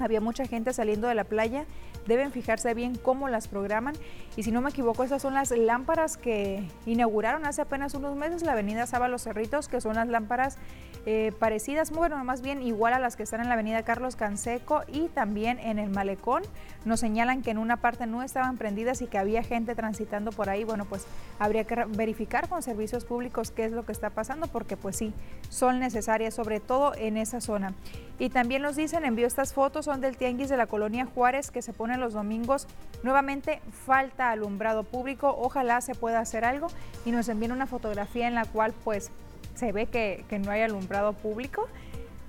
había 0.01 0.21
mucha 0.21 0.45
gente 0.45 0.75
saliendo 0.75 1.09
de 1.09 1.15
la 1.15 1.25
playa 1.25 1.65
deben 2.07 2.33
fijarse 2.33 2.75
bien 2.75 2.97
cómo 2.97 3.29
las 3.29 3.49
programan. 3.49 3.95
Y 4.37 4.43
si 4.43 4.53
no 4.53 4.61
me 4.61 4.71
equivoco, 4.71 5.05
esas 5.05 5.23
son 5.23 5.35
las 5.35 5.51
lámparas 5.51 6.17
que 6.17 6.65
inauguraron 6.87 7.45
hace 7.45 7.63
apenas 7.63 7.95
unos 7.95 8.17
meses 8.17 8.43
la 8.43 8.53
avenida 8.53 8.87
Sábalos 8.87 9.23
Cerritos, 9.23 9.69
que 9.69 9.81
son 9.81 9.97
las 9.97 10.09
lámparas 10.09 10.59
eh, 11.05 11.33
parecidas, 11.41 11.91
bueno, 11.91 12.23
más 12.25 12.43
bien 12.43 12.63
igual 12.63 12.93
a 12.93 13.01
las 13.01 13.17
que 13.17 13.25
están 13.25 13.41
en 13.41 13.49
la 13.49 13.55
avenida 13.55 13.83
Carlos 13.83 14.15
Canseco 14.15 14.83
y 14.87 15.09
también 15.09 15.59
en 15.59 15.81
el 15.81 15.91
Malecón. 15.91 16.45
Nos 16.85 17.01
señalan 17.01 17.43
que 17.43 17.51
en 17.51 17.59
una 17.59 17.79
parte 17.79 18.07
no 18.07 18.23
estaban 18.23 18.57
prendidas 18.57 19.03
y 19.03 19.09
que 19.09 19.19
había 19.19 19.43
gente 19.43 19.75
transitando 19.75 20.31
por 20.31 20.49
ahí. 20.49 20.63
Bueno, 20.63 20.85
pues 20.85 21.05
habría 21.41 21.65
que 21.65 21.85
verificar 21.89 22.49
con 22.49 22.63
servicios 22.63 23.05
públicos 23.05 23.51
qué 23.51 23.65
es 23.65 23.73
lo 23.73 23.85
que 23.85 23.91
está 23.91 24.11
pasando, 24.11 24.47
porque 24.47 24.77
pues 24.77 24.97
sí, 24.97 25.13
son 25.49 25.81
necesarias, 25.81 26.35
sobre 26.35 26.61
todo 26.61 26.95
en 26.95 27.17
esa 27.17 27.41
zona. 27.41 27.75
Y 28.21 28.31
también 28.31 28.63
nos 28.63 28.77
dicen, 28.77 29.05
envió 29.05 29.27
estas 29.27 29.53
fotos, 29.53 29.87
son 29.87 30.01
del 30.01 30.17
Tianguis 30.17 30.49
de 30.49 30.57
la 30.57 30.69
Colonia 30.69 31.07
Juárez, 31.07 31.51
que 31.51 31.63
se 31.63 31.73
pone 31.73 31.92
los 32.01 32.13
domingos. 32.13 32.67
Nuevamente, 33.03 33.61
falta 33.85 34.31
alumbrado 34.31 34.85
público, 34.85 35.35
ojalá 35.37 35.81
se 35.81 35.95
pueda 35.95 36.21
hacer 36.21 36.45
algo 36.45 36.69
y 37.05 37.11
nos 37.11 37.29
envíen 37.29 37.53
una 37.53 37.67
fotografía 37.67 38.29
en 38.29 38.35
la 38.35 38.45
cual 38.45 38.73
pues 38.85 39.11
se 39.55 39.73
ve 39.73 39.87
que, 39.87 40.25
no 40.45 40.51
hay 40.51 40.63
alumbrado 40.63 41.13
público. 41.13 41.69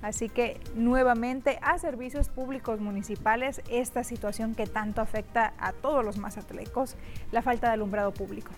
Así 0.02 0.28
que 0.28 0.60
nuevamente 0.74 1.58
a 1.62 1.78
servicios 1.78 2.28
públicos 2.28 2.78
municipales 2.78 3.62
esta 3.70 4.04
situación 4.04 4.54
que 4.54 4.66
tanto 4.66 5.00
afecta 5.00 5.54
a 5.58 5.72
todos 5.72 6.04
los 6.04 6.18
mazatlecos, 6.18 6.96
la 7.32 7.40
falta 7.40 7.68
de 7.68 7.74
alumbrado 7.74 8.12
público. 8.12 8.50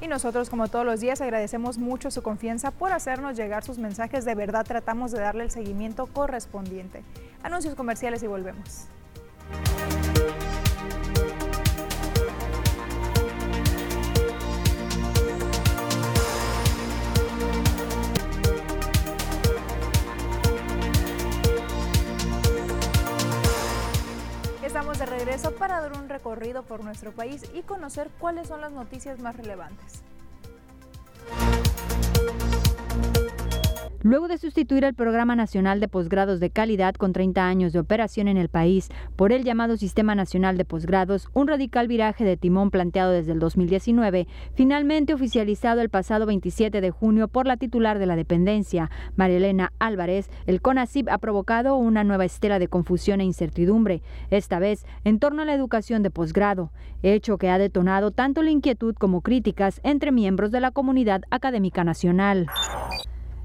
Y 0.00 0.08
nosotros, 0.08 0.50
como 0.50 0.66
todos 0.66 0.84
los 0.84 1.00
días, 1.00 1.20
agradecemos 1.20 1.78
mucho 1.78 2.10
su 2.10 2.22
confianza 2.22 2.72
por 2.72 2.92
hacernos 2.92 3.36
llegar 3.36 3.62
sus 3.62 3.78
mensajes. 3.78 4.24
De 4.24 4.34
verdad 4.34 4.66
tratamos 4.66 5.12
de 5.12 5.20
darle 5.20 5.44
el 5.44 5.50
seguimiento 5.52 6.06
correspondiente. 6.06 7.04
Anuncios 7.42 7.76
comerciales 7.76 8.22
y 8.22 8.26
volvemos. 8.26 8.88
Estamos 24.62 24.98
de 24.98 25.06
regreso 25.06 25.54
para 25.54 25.80
dar 25.80 25.92
un 25.92 26.08
recorrido 26.08 26.62
por 26.62 26.82
nuestro 26.82 27.12
país 27.12 27.42
y 27.54 27.62
conocer 27.62 28.10
cuáles 28.18 28.48
son 28.48 28.60
las 28.60 28.72
noticias 28.72 29.20
más 29.20 29.36
relevantes. 29.36 30.02
Luego 34.04 34.28
de 34.28 34.36
sustituir 34.36 34.84
el 34.84 34.92
Programa 34.92 35.34
Nacional 35.34 35.80
de 35.80 35.88
Posgrados 35.88 36.38
de 36.38 36.50
Calidad 36.50 36.94
con 36.94 37.14
30 37.14 37.46
años 37.46 37.72
de 37.72 37.78
operación 37.78 38.28
en 38.28 38.36
el 38.36 38.50
país 38.50 38.90
por 39.16 39.32
el 39.32 39.44
llamado 39.44 39.78
Sistema 39.78 40.14
Nacional 40.14 40.58
de 40.58 40.66
Posgrados, 40.66 41.30
un 41.32 41.48
radical 41.48 41.88
viraje 41.88 42.22
de 42.22 42.36
timón 42.36 42.70
planteado 42.70 43.12
desde 43.12 43.32
el 43.32 43.38
2019, 43.38 44.28
finalmente 44.52 45.14
oficializado 45.14 45.80
el 45.80 45.88
pasado 45.88 46.26
27 46.26 46.82
de 46.82 46.90
junio 46.90 47.28
por 47.28 47.46
la 47.46 47.56
titular 47.56 47.98
de 47.98 48.04
la 48.04 48.14
dependencia, 48.14 48.90
María 49.16 49.38
Elena 49.38 49.72
Álvarez, 49.78 50.28
el 50.44 50.60
CONACIP 50.60 51.08
ha 51.08 51.16
provocado 51.16 51.76
una 51.76 52.04
nueva 52.04 52.26
estela 52.26 52.58
de 52.58 52.68
confusión 52.68 53.22
e 53.22 53.24
incertidumbre, 53.24 54.02
esta 54.28 54.58
vez 54.58 54.84
en 55.04 55.18
torno 55.18 55.40
a 55.40 55.46
la 55.46 55.54
educación 55.54 56.02
de 56.02 56.10
posgrado, 56.10 56.72
hecho 57.02 57.38
que 57.38 57.48
ha 57.48 57.56
detonado 57.56 58.10
tanto 58.10 58.42
la 58.42 58.50
inquietud 58.50 58.94
como 58.96 59.22
críticas 59.22 59.80
entre 59.82 60.12
miembros 60.12 60.50
de 60.50 60.60
la 60.60 60.72
comunidad 60.72 61.22
académica 61.30 61.84
nacional. 61.84 62.48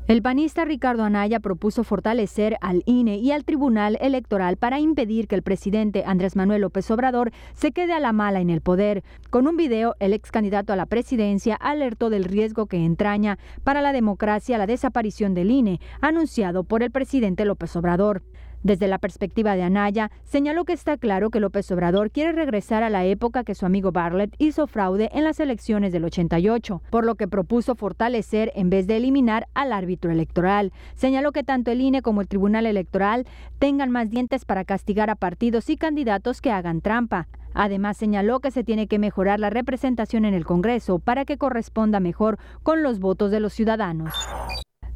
El 0.09 0.23
panista 0.23 0.65
Ricardo 0.65 1.03
Anaya 1.03 1.39
propuso 1.39 1.83
fortalecer 1.83 2.57
al 2.61 2.81
INE 2.87 3.17
y 3.17 3.31
al 3.31 3.45
Tribunal 3.45 3.95
Electoral 4.01 4.57
para 4.57 4.79
impedir 4.79 5.27
que 5.27 5.35
el 5.35 5.43
presidente 5.43 6.03
Andrés 6.03 6.35
Manuel 6.35 6.61
López 6.61 6.89
Obrador 6.89 7.31
se 7.53 7.71
quede 7.73 7.93
a 7.93 7.99
la 7.99 8.11
mala 8.11 8.39
en 8.39 8.49
el 8.49 8.61
poder. 8.61 9.03
Con 9.29 9.47
un 9.47 9.55
video, 9.55 9.93
el 9.99 10.13
ex 10.13 10.31
candidato 10.31 10.73
a 10.73 10.75
la 10.75 10.87
presidencia 10.87 11.53
alertó 11.53 12.09
del 12.09 12.23
riesgo 12.23 12.65
que 12.65 12.83
entraña 12.83 13.37
para 13.63 13.83
la 13.83 13.93
democracia 13.93 14.57
la 14.57 14.65
desaparición 14.65 15.35
del 15.35 15.51
INE, 15.51 15.79
anunciado 16.01 16.63
por 16.63 16.81
el 16.81 16.89
presidente 16.89 17.45
López 17.45 17.75
Obrador. 17.75 18.23
Desde 18.63 18.87
la 18.87 18.97
perspectiva 18.97 19.55
de 19.55 19.63
Anaya, 19.63 20.11
señaló 20.25 20.65
que 20.65 20.73
está 20.73 20.97
claro 20.97 21.29
que 21.29 21.39
López 21.39 21.71
Obrador 21.71 22.11
quiere 22.11 22.33
regresar 22.33 22.83
a 22.83 22.89
la 22.89 23.05
época 23.05 23.43
que 23.43 23.55
su 23.55 23.65
amigo 23.65 23.91
Bartlett 23.91 24.35
hizo 24.37 24.67
fraude 24.67 25.09
en 25.13 25.23
las 25.23 25.39
elecciones 25.39 25.93
del 25.93 26.03
88, 26.03 26.81
por 26.89 27.05
lo 27.05 27.15
que 27.15 27.27
propuso 27.27 27.75
fortalecer 27.75 28.51
en 28.55 28.69
vez 28.69 28.85
de 28.85 28.97
eliminar 28.97 29.47
al 29.53 29.71
árbitro 29.71 30.11
electoral. 30.11 30.73
Señaló 30.95 31.31
que 31.31 31.43
tanto 31.43 31.71
el 31.71 31.79
INE 31.81 32.01
como 32.01 32.21
el 32.21 32.27
Tribunal 32.27 32.65
Electoral 32.65 33.25
tengan 33.59 33.91
más 33.91 34.09
dientes 34.09 34.43
para 34.43 34.65
castigar 34.65 35.09
a 35.09 35.15
partidos 35.15 35.69
y 35.69 35.77
candidatos 35.77 36.41
que 36.41 36.51
hagan 36.51 36.81
trampa. 36.81 37.27
Además, 37.53 37.97
señaló 37.97 38.41
que 38.41 38.51
se 38.51 38.63
tiene 38.63 38.87
que 38.87 38.99
mejorar 38.99 39.39
la 39.39 39.49
representación 39.49 40.25
en 40.25 40.33
el 40.33 40.45
Congreso 40.45 40.99
para 40.99 41.25
que 41.25 41.37
corresponda 41.37 41.99
mejor 41.99 42.37
con 42.63 42.83
los 42.83 42.99
votos 42.99 43.31
de 43.31 43.39
los 43.39 43.53
ciudadanos. 43.53 44.13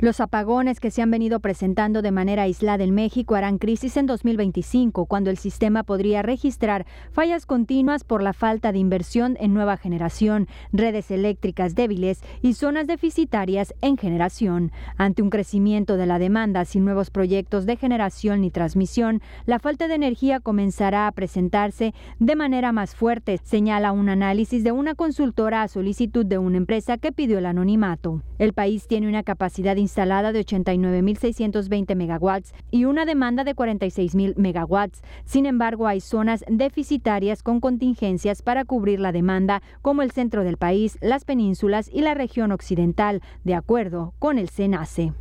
Los 0.04 0.20
apagones 0.20 0.82
que 0.82 0.92
se 0.92 1.02
han 1.02 1.12
venido 1.12 1.40
presentando 1.40 2.02
de 2.02 2.12
manera 2.12 2.44
aislada 2.44 2.84
en 2.84 2.94
México 2.94 3.36
harán 3.36 3.58
crisis 3.58 3.96
en 3.96 4.06
2025, 4.06 5.06
cuando 5.06 5.30
el 5.30 5.38
sistema 5.38 5.84
podría 5.84 6.22
registrar 6.22 6.86
fallas 7.14 7.46
continuas 7.46 8.04
por 8.04 8.22
la 8.22 8.34
falta 8.34 8.74
de 8.74 8.80
inversión 8.80 9.38
en 9.40 9.54
nueva 9.54 9.78
generación, 9.78 10.50
redes 10.74 11.10
eléctricas 11.10 11.74
débiles 11.74 12.20
y 12.42 12.56
zonas 12.56 12.86
deficitarias 12.86 13.74
en 13.80 13.96
generación. 13.96 14.74
Ante 14.98 15.22
un 15.22 15.30
crecimiento 15.30 15.96
de 15.96 16.06
la 16.06 16.20
demanda 16.20 16.66
sin 16.66 16.84
nuevos 16.84 17.10
proyectos 17.10 17.66
de 17.66 17.78
generación 17.78 18.42
ni 18.42 18.52
transmisión, 18.52 19.22
la 19.46 19.60
falta 19.60 19.88
de 19.88 19.96
energía 19.96 20.42
comenzará 20.42 21.08
a 21.08 21.14
presentarse 21.14 21.94
de 22.20 22.36
manera 22.36 22.74
más 22.74 22.94
fuerte, 22.94 23.40
señala 23.46 23.94
un 23.94 24.10
análisis 24.10 24.66
de 24.66 24.74
una 24.74 24.96
consultora 24.96 25.62
a 25.62 25.70
solicitud 25.70 26.26
de 26.26 26.40
una 26.40 26.58
empresa 26.58 26.98
que 26.98 27.14
pidió 27.14 27.38
el 27.38 27.46
anonimato. 27.46 28.22
El 28.38 28.52
país 28.52 28.86
tiene 28.86 29.08
una 29.08 29.24
capacidad 29.24 29.78
instalada 29.94 30.32
de 30.32 30.44
89.620 30.44 31.96
megawatts 31.96 32.56
y 32.72 32.86
una 32.86 33.06
demanda 33.06 33.44
de 33.44 33.56
46.000 33.56 34.34
megawatts. 34.38 35.04
Sin 35.24 35.46
embargo, 35.46 35.88
hay 35.88 36.02
zonas 36.02 36.44
deficitarias 36.48 37.44
con 37.44 37.60
contingencias 37.60 38.42
para 38.42 38.66
cubrir 38.66 39.00
la 39.00 39.12
demanda, 39.12 39.62
como 39.84 40.02
el 40.02 40.10
centro 40.10 40.44
del 40.44 40.58
país, 40.58 40.98
las 41.00 41.26
penínsulas 41.26 41.92
y 41.94 42.02
la 42.02 42.16
región 42.16 42.52
occidental, 42.52 43.22
de 43.44 43.54
acuerdo 43.54 44.16
con 44.18 44.40
el 44.40 44.50
SENACE. 44.50 45.14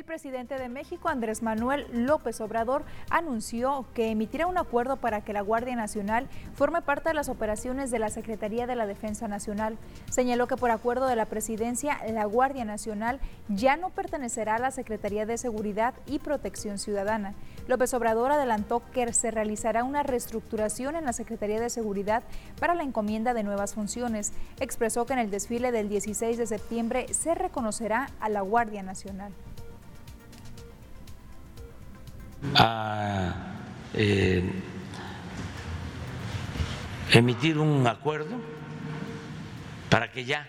El 0.00 0.06
presidente 0.06 0.56
de 0.56 0.70
México, 0.70 1.10
Andrés 1.10 1.42
Manuel 1.42 1.86
López 1.92 2.40
Obrador, 2.40 2.84
anunció 3.10 3.84
que 3.92 4.08
emitirá 4.08 4.46
un 4.46 4.56
acuerdo 4.56 4.96
para 4.96 5.20
que 5.20 5.34
la 5.34 5.42
Guardia 5.42 5.76
Nacional 5.76 6.26
forme 6.54 6.80
parte 6.80 7.10
de 7.10 7.14
las 7.14 7.28
operaciones 7.28 7.90
de 7.90 7.98
la 7.98 8.08
Secretaría 8.08 8.66
de 8.66 8.76
la 8.76 8.86
Defensa 8.86 9.28
Nacional. 9.28 9.76
Señaló 10.08 10.46
que 10.46 10.56
por 10.56 10.70
acuerdo 10.70 11.06
de 11.06 11.16
la 11.16 11.26
presidencia, 11.26 11.98
la 12.10 12.24
Guardia 12.24 12.64
Nacional 12.64 13.20
ya 13.50 13.76
no 13.76 13.90
pertenecerá 13.90 14.54
a 14.54 14.58
la 14.58 14.70
Secretaría 14.70 15.26
de 15.26 15.36
Seguridad 15.36 15.92
y 16.06 16.18
Protección 16.18 16.78
Ciudadana. 16.78 17.34
López 17.68 17.92
Obrador 17.92 18.32
adelantó 18.32 18.82
que 18.94 19.12
se 19.12 19.30
realizará 19.30 19.84
una 19.84 20.02
reestructuración 20.02 20.96
en 20.96 21.04
la 21.04 21.12
Secretaría 21.12 21.60
de 21.60 21.68
Seguridad 21.68 22.22
para 22.58 22.74
la 22.74 22.84
encomienda 22.84 23.34
de 23.34 23.42
nuevas 23.42 23.74
funciones. 23.74 24.32
Expresó 24.60 25.04
que 25.04 25.12
en 25.12 25.18
el 25.18 25.30
desfile 25.30 25.72
del 25.72 25.90
16 25.90 26.38
de 26.38 26.46
septiembre 26.46 27.12
se 27.12 27.34
reconocerá 27.34 28.08
a 28.18 28.30
la 28.30 28.40
Guardia 28.40 28.82
Nacional 28.82 29.34
a 32.54 33.54
eh, 33.94 34.42
emitir 37.12 37.58
un 37.58 37.86
acuerdo 37.86 38.40
para 39.88 40.10
que 40.10 40.24
ya 40.24 40.46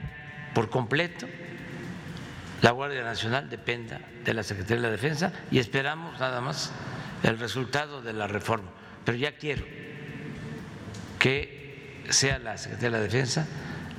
por 0.53 0.69
completo 0.69 1.27
la 2.61 2.71
Guardia 2.71 3.03
Nacional 3.03 3.49
dependa 3.49 3.99
de 4.23 4.33
la 4.33 4.43
Secretaría 4.43 4.77
de 4.77 4.81
la 4.83 4.91
Defensa 4.91 5.33
y 5.49 5.57
esperamos 5.57 6.19
nada 6.19 6.41
más 6.41 6.71
el 7.23 7.39
resultado 7.39 8.01
de 8.01 8.13
la 8.13 8.27
reforma. 8.27 8.69
Pero 9.03 9.17
ya 9.17 9.35
quiero 9.35 9.63
que 11.17 12.03
sea 12.09 12.37
la 12.39 12.57
Secretaría 12.57 12.89
de 12.89 12.97
la 12.97 13.03
Defensa 13.03 13.47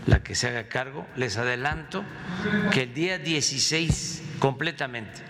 la 0.06 0.22
que 0.22 0.34
se 0.34 0.48
haga 0.48 0.68
cargo. 0.68 1.06
Les 1.16 1.36
adelanto 1.36 2.04
que 2.70 2.82
el 2.82 2.94
día 2.94 3.18
16 3.18 4.22
completamente, 4.38 5.20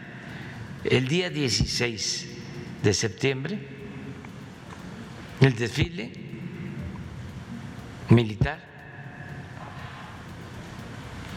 el 0.84 1.08
día 1.08 1.30
16 1.30 2.31
de 2.82 2.94
septiembre, 2.94 3.58
el 5.40 5.54
desfile 5.54 6.12
militar 8.08 8.58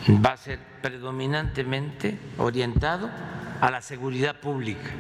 va 0.08 0.34
a 0.34 0.38
ser 0.38 0.60
predominantemente 0.82 2.18
orientado 2.38 3.10
a 3.62 3.72
la 3.72 3.82
seguridad 3.82 4.40
pública. 4.40 4.92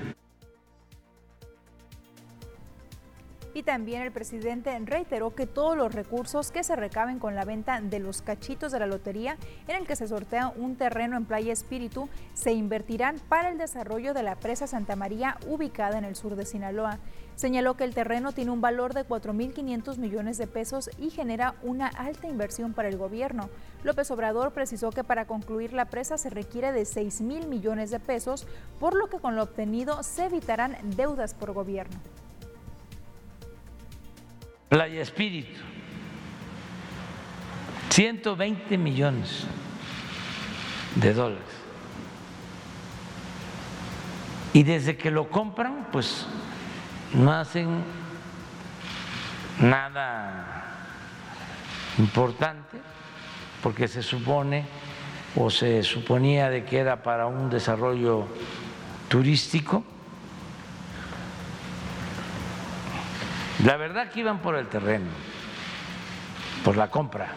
Y 3.55 3.63
también 3.63 4.01
el 4.01 4.11
presidente 4.11 4.77
reiteró 4.83 5.33
que 5.33 5.47
todos 5.47 5.77
los 5.77 5.95
recursos 5.95 6.51
que 6.51 6.65
se 6.65 6.75
recaben 6.75 7.19
con 7.19 7.35
la 7.35 7.45
venta 7.45 7.79
de 7.79 7.99
los 7.99 8.21
cachitos 8.21 8.73
de 8.73 8.79
la 8.79 8.85
lotería 8.85 9.37
en 9.69 9.77
el 9.77 9.87
que 9.87 9.95
se 9.95 10.09
sortea 10.09 10.51
un 10.57 10.75
terreno 10.75 11.15
en 11.15 11.23
Playa 11.23 11.53
Espíritu 11.53 12.09
se 12.33 12.51
invertirán 12.51 13.17
para 13.29 13.47
el 13.47 13.57
desarrollo 13.57 14.13
de 14.13 14.23
la 14.23 14.35
presa 14.35 14.67
Santa 14.67 14.97
María 14.97 15.37
ubicada 15.47 15.97
en 15.97 16.03
el 16.03 16.17
sur 16.17 16.35
de 16.35 16.45
Sinaloa. 16.45 16.99
Señaló 17.37 17.77
que 17.77 17.85
el 17.85 17.95
terreno 17.95 18.33
tiene 18.33 18.51
un 18.51 18.59
valor 18.59 18.93
de 18.93 19.07
4.500 19.07 19.99
millones 19.99 20.37
de 20.37 20.47
pesos 20.47 20.89
y 20.99 21.09
genera 21.09 21.55
una 21.63 21.87
alta 21.87 22.27
inversión 22.27 22.73
para 22.73 22.89
el 22.89 22.97
gobierno. 22.97 23.49
López 23.85 24.11
Obrador 24.11 24.51
precisó 24.51 24.89
que 24.89 25.05
para 25.05 25.27
concluir 25.27 25.71
la 25.71 25.85
presa 25.85 26.17
se 26.17 26.29
requiere 26.29 26.73
de 26.73 26.83
6 26.83 27.21
mil 27.21 27.47
millones 27.47 27.89
de 27.89 28.01
pesos, 28.01 28.47
por 28.81 28.95
lo 28.95 29.07
que 29.07 29.19
con 29.19 29.37
lo 29.37 29.43
obtenido 29.43 30.03
se 30.03 30.25
evitarán 30.25 30.75
deudas 30.97 31.33
por 31.33 31.53
gobierno. 31.53 31.95
Playa 34.75 35.01
Espíritu, 35.01 35.61
120 37.91 38.77
millones 38.77 39.45
de 40.95 41.13
dólares. 41.13 41.47
Y 44.51 44.63
desde 44.63 44.97
que 44.97 45.11
lo 45.11 45.29
compran, 45.29 45.88
pues 45.93 46.25
no 47.13 47.31
hacen 47.31 47.85
nada 49.61 50.65
importante, 51.97 52.77
porque 53.63 53.88
se 53.88 54.03
supone 54.03 54.65
o 55.38 55.49
se 55.49 55.83
suponía 55.83 56.49
de 56.49 56.65
que 56.65 56.79
era 56.79 57.01
para 57.01 57.27
un 57.27 57.49
desarrollo 57.49 58.27
turístico 59.07 59.85
La 63.65 63.78
verdad 63.78 64.12
que 64.12 64.19
iban 64.19 64.43
por 64.43 64.56
el 64.56 64.67
terreno, 64.67 65.10
por 66.63 66.78
la 66.78 66.91
compra 66.91 67.30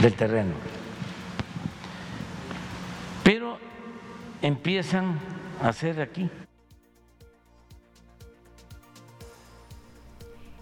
del 0.00 0.14
terreno. 0.14 0.54
Pero 3.24 3.58
empiezan 4.42 5.18
a 5.60 5.70
hacer 5.70 6.00
aquí. 6.00 6.30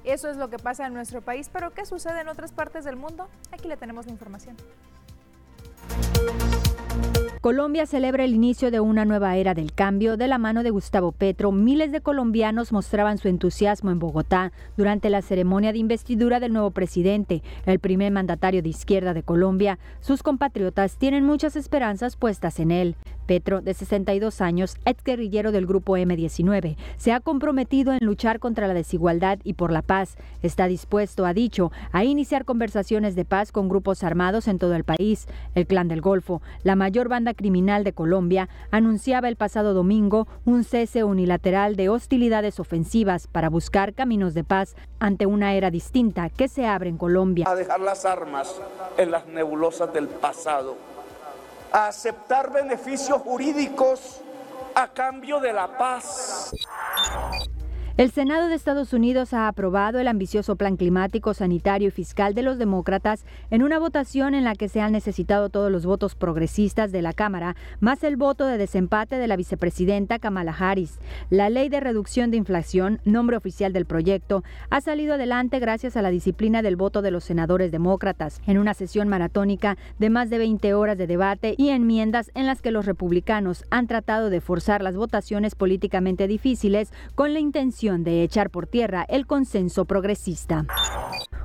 Eso 0.02 0.30
es 0.30 0.38
lo 0.38 0.48
que 0.48 0.56
pasa 0.56 0.86
en 0.86 0.94
nuestro 0.94 1.20
país, 1.20 1.50
pero 1.52 1.74
¿qué 1.74 1.84
sucede 1.84 2.22
en 2.22 2.28
otras 2.28 2.52
partes 2.52 2.86
del 2.86 2.96
mundo? 2.96 3.28
Aquí 3.52 3.68
le 3.68 3.76
tenemos 3.76 4.06
la 4.06 4.12
información. 4.12 4.56
Colombia 7.44 7.84
celebra 7.84 8.24
el 8.24 8.34
inicio 8.34 8.70
de 8.70 8.80
una 8.80 9.04
nueva 9.04 9.36
era 9.36 9.52
del 9.52 9.74
cambio 9.74 10.16
de 10.16 10.28
la 10.28 10.38
mano 10.38 10.62
de 10.62 10.70
Gustavo 10.70 11.12
Petro. 11.12 11.52
Miles 11.52 11.92
de 11.92 12.00
colombianos 12.00 12.72
mostraban 12.72 13.18
su 13.18 13.28
entusiasmo 13.28 13.90
en 13.90 13.98
Bogotá 13.98 14.50
durante 14.78 15.10
la 15.10 15.20
ceremonia 15.20 15.70
de 15.70 15.78
investidura 15.78 16.40
del 16.40 16.54
nuevo 16.54 16.70
presidente, 16.70 17.42
el 17.66 17.80
primer 17.80 18.12
mandatario 18.12 18.62
de 18.62 18.70
izquierda 18.70 19.12
de 19.12 19.22
Colombia. 19.22 19.78
Sus 20.00 20.22
compatriotas 20.22 20.96
tienen 20.96 21.26
muchas 21.26 21.54
esperanzas 21.54 22.16
puestas 22.16 22.60
en 22.60 22.70
él. 22.70 22.96
Petro, 23.26 23.60
de 23.60 23.74
62 23.74 24.40
años, 24.40 24.76
ex 24.84 25.02
guerrillero 25.02 25.52
del 25.52 25.66
grupo 25.66 25.96
M19, 25.96 26.76
se 26.96 27.12
ha 27.12 27.20
comprometido 27.20 27.92
en 27.92 27.98
luchar 28.02 28.38
contra 28.38 28.68
la 28.68 28.74
desigualdad 28.74 29.38
y 29.44 29.54
por 29.54 29.72
la 29.72 29.82
paz. 29.82 30.16
Está 30.42 30.66
dispuesto, 30.66 31.26
ha 31.26 31.34
dicho, 31.34 31.72
a 31.92 32.04
iniciar 32.04 32.44
conversaciones 32.44 33.14
de 33.14 33.24
paz 33.24 33.52
con 33.52 33.68
grupos 33.68 34.02
armados 34.02 34.48
en 34.48 34.58
todo 34.58 34.74
el 34.74 34.84
país. 34.84 35.26
El 35.54 35.66
Clan 35.66 35.88
del 35.88 36.00
Golfo, 36.00 36.42
la 36.62 36.76
mayor 36.76 37.08
banda 37.08 37.33
criminal 37.34 37.84
de 37.84 37.92
Colombia, 37.92 38.48
anunciaba 38.70 39.28
el 39.28 39.36
pasado 39.36 39.74
domingo 39.74 40.26
un 40.44 40.64
cese 40.64 41.04
unilateral 41.04 41.76
de 41.76 41.88
hostilidades 41.88 42.60
ofensivas 42.60 43.26
para 43.26 43.48
buscar 43.48 43.94
caminos 43.94 44.34
de 44.34 44.44
paz 44.44 44.76
ante 44.98 45.26
una 45.26 45.54
era 45.54 45.70
distinta 45.70 46.30
que 46.30 46.48
se 46.48 46.66
abre 46.66 46.90
en 46.90 46.98
Colombia. 46.98 47.46
A 47.48 47.54
dejar 47.54 47.80
las 47.80 48.04
armas 48.04 48.60
en 48.96 49.10
las 49.10 49.26
nebulosas 49.26 49.92
del 49.92 50.08
pasado, 50.08 50.76
a 51.72 51.88
aceptar 51.88 52.52
beneficios 52.52 53.20
jurídicos 53.22 54.20
a 54.74 54.88
cambio 54.88 55.40
de 55.40 55.52
la 55.52 55.78
paz. 55.78 56.54
El 57.96 58.10
Senado 58.10 58.48
de 58.48 58.56
Estados 58.56 58.92
Unidos 58.92 59.32
ha 59.34 59.46
aprobado 59.46 60.00
el 60.00 60.08
ambicioso 60.08 60.56
plan 60.56 60.76
climático, 60.76 61.32
sanitario 61.32 61.86
y 61.86 61.90
fiscal 61.92 62.34
de 62.34 62.42
los 62.42 62.58
demócratas 62.58 63.24
en 63.52 63.62
una 63.62 63.78
votación 63.78 64.34
en 64.34 64.42
la 64.42 64.56
que 64.56 64.68
se 64.68 64.80
han 64.80 64.90
necesitado 64.90 65.48
todos 65.48 65.70
los 65.70 65.86
votos 65.86 66.16
progresistas 66.16 66.90
de 66.90 67.02
la 67.02 67.12
Cámara, 67.12 67.54
más 67.78 68.02
el 68.02 68.16
voto 68.16 68.46
de 68.46 68.58
desempate 68.58 69.16
de 69.16 69.28
la 69.28 69.36
vicepresidenta 69.36 70.18
Kamala 70.18 70.56
Harris. 70.58 70.98
La 71.30 71.50
ley 71.50 71.68
de 71.68 71.78
reducción 71.78 72.32
de 72.32 72.36
inflación, 72.36 73.00
nombre 73.04 73.36
oficial 73.36 73.72
del 73.72 73.86
proyecto, 73.86 74.42
ha 74.70 74.80
salido 74.80 75.14
adelante 75.14 75.60
gracias 75.60 75.96
a 75.96 76.02
la 76.02 76.10
disciplina 76.10 76.62
del 76.62 76.74
voto 76.74 77.00
de 77.00 77.12
los 77.12 77.22
senadores 77.22 77.70
demócratas, 77.70 78.40
en 78.48 78.58
una 78.58 78.74
sesión 78.74 79.06
maratónica 79.06 79.78
de 80.00 80.10
más 80.10 80.30
de 80.30 80.38
20 80.38 80.74
horas 80.74 80.98
de 80.98 81.06
debate 81.06 81.54
y 81.56 81.68
enmiendas 81.68 82.32
en 82.34 82.46
las 82.46 82.60
que 82.60 82.72
los 82.72 82.86
republicanos 82.86 83.64
han 83.70 83.86
tratado 83.86 84.30
de 84.30 84.40
forzar 84.40 84.82
las 84.82 84.96
votaciones 84.96 85.54
políticamente 85.54 86.26
difíciles 86.26 86.92
con 87.14 87.32
la 87.32 87.38
intención 87.38 87.83
de 87.84 88.22
echar 88.22 88.48
por 88.48 88.66
tierra 88.66 89.04
el 89.10 89.26
consenso 89.26 89.84
progresista. 89.84 90.64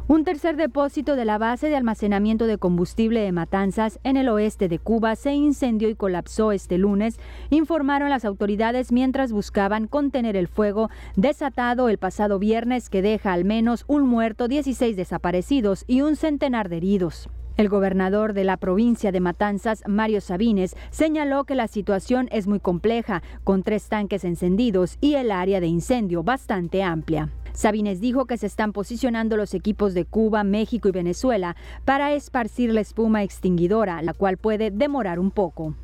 Un 0.07 0.23
tercer 0.23 0.55
depósito 0.55 1.17
de 1.17 1.25
la 1.25 1.37
base 1.37 1.67
de 1.67 1.75
almacenamiento 1.75 2.47
de 2.47 2.57
combustible 2.57 3.19
de 3.19 3.33
Matanzas 3.33 3.99
en 4.03 4.15
el 4.15 4.29
oeste 4.29 4.69
de 4.69 4.79
Cuba 4.79 5.17
se 5.17 5.33
incendió 5.33 5.89
y 5.89 5.95
colapsó 5.95 6.53
este 6.53 6.77
lunes, 6.77 7.19
informaron 7.49 8.09
las 8.09 8.23
autoridades 8.23 8.91
mientras 8.93 9.33
buscaban 9.33 9.87
contener 9.87 10.37
el 10.37 10.47
fuego 10.47 10.89
desatado 11.15 11.89
el 11.89 11.97
pasado 11.97 12.39
viernes 12.39 12.89
que 12.89 13.01
deja 13.01 13.33
al 13.33 13.43
menos 13.43 13.83
un 13.87 14.07
muerto, 14.07 14.47
16 14.47 14.95
desaparecidos 14.95 15.83
y 15.87 16.01
un 16.01 16.15
centenar 16.15 16.69
de 16.69 16.77
heridos. 16.77 17.29
El 17.59 17.67
gobernador 17.67 18.31
de 18.31 18.45
la 18.45 18.55
provincia 18.55 19.11
de 19.11 19.19
Matanzas, 19.19 19.83
Mario 19.85 20.21
Sabines, 20.21 20.77
señaló 20.91 21.43
que 21.43 21.55
la 21.55 21.67
situación 21.67 22.29
es 22.31 22.47
muy 22.47 22.61
compleja, 22.61 23.21
con 23.43 23.63
tres 23.63 23.89
tanques 23.89 24.23
encendidos 24.23 24.97
y 25.01 25.15
el 25.15 25.29
área 25.29 25.59
de 25.59 25.67
incendio 25.67 26.23
bastante 26.23 26.83
amplia. 26.83 27.27
Sabines 27.51 27.99
dijo 27.99 28.27
que 28.27 28.37
se 28.37 28.47
están 28.47 28.71
posicionando 28.71 29.35
los 29.35 29.53
equipos 29.53 29.93
de 29.93 30.05
Cuba, 30.05 30.45
México 30.45 30.87
y 30.87 30.93
Venezuela 30.93 31.57
para 31.83 32.13
esparcir 32.13 32.71
la 32.71 32.79
espuma 32.79 33.23
extinguidora, 33.23 34.01
la 34.03 34.13
cual 34.13 34.37
puede 34.37 34.71
demorar 34.71 35.19
un 35.19 35.29
poco. 35.29 35.75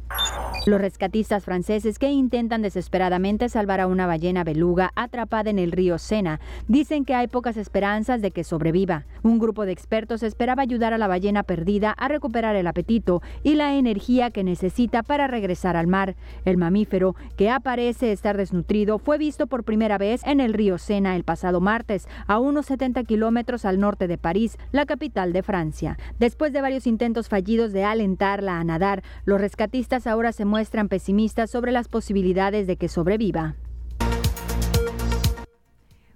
Los 0.66 0.82
rescatistas 0.82 1.44
franceses 1.44 2.00
que 2.00 2.10
intentan 2.10 2.64
desesperadamente 2.64 3.50
salvar 3.50 3.82
a 3.82 3.86
una 3.86 4.08
ballena 4.08 4.44
beluga 4.44 4.92
atrapada 4.96 5.52
en 5.52 5.60
el 5.60 5.72
río 5.72 6.00
Sena 6.00 6.40
dicen 6.68 7.06
que 7.06 7.14
hay 7.14 7.28
pocas 7.28 7.56
esperanzas 7.56 8.20
de 8.24 8.32
que 8.32 8.44
sobreviva. 8.44 9.06
Un 9.22 9.38
grupo 9.38 9.68
de 9.68 9.72
expertos 9.72 10.24
esperaba 10.24 10.64
ayudar 10.64 10.92
a 10.92 10.98
la 10.98 11.08
ballena 11.08 11.44
perdida 11.44 11.92
a 11.92 12.08
recuperar 12.08 12.56
el 12.56 12.66
apetito 12.66 13.22
y 13.44 13.54
la 13.54 13.76
energía 13.76 14.32
que 14.32 14.44
necesita 14.44 15.04
para 15.04 15.28
regresar 15.28 15.78
al 15.78 15.86
mar. 15.86 16.16
El 16.46 16.58
mamífero, 16.58 17.16
que 17.38 17.52
aparece 17.52 18.12
estar 18.12 18.36
desnutrido, 18.36 18.98
fue 18.98 19.20
visto 19.20 19.46
por 19.46 19.66
primera 19.66 20.00
vez 20.00 20.22
en 20.26 20.40
el 20.40 20.54
río 20.54 20.80
Sena 20.80 21.16
el 21.16 21.24
pasado 21.24 21.62
martes, 21.62 22.08
a 22.26 22.40
unos 22.40 22.66
70 22.66 23.04
kilómetros 23.04 23.66
al 23.66 23.80
norte 23.80 24.08
de 24.08 24.18
París, 24.18 24.58
la 24.72 24.88
capital 24.88 25.32
de 25.32 25.44
Francia. 25.44 26.00
Después 26.18 26.54
de 26.54 26.62
varios 26.62 26.88
intentos 26.88 27.30
fallidos 27.30 27.72
de 27.72 27.84
alentarla 27.84 28.60
a 28.60 28.64
nadar, 28.64 29.04
los 29.26 29.40
rescatistas 29.40 30.08
ahora 30.08 30.25
se 30.32 30.46
muestran 30.46 30.90
pesimistas 30.90 31.50
sobre 31.52 31.72
las 31.72 31.88
posibilidades 31.88 32.68
de 32.68 32.78
que 32.78 32.88
sobreviva. 32.88 33.56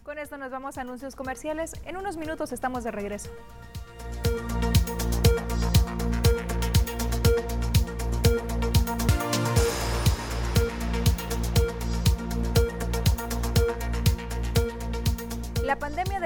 Con 0.03 0.17
esto 0.17 0.37
nos 0.37 0.51
vamos 0.51 0.77
a 0.77 0.81
anuncios 0.81 1.15
comerciales. 1.15 1.73
En 1.85 1.97
unos 1.97 2.17
minutos 2.17 2.51
estamos 2.51 2.83
de 2.83 2.91
regreso. 2.91 3.29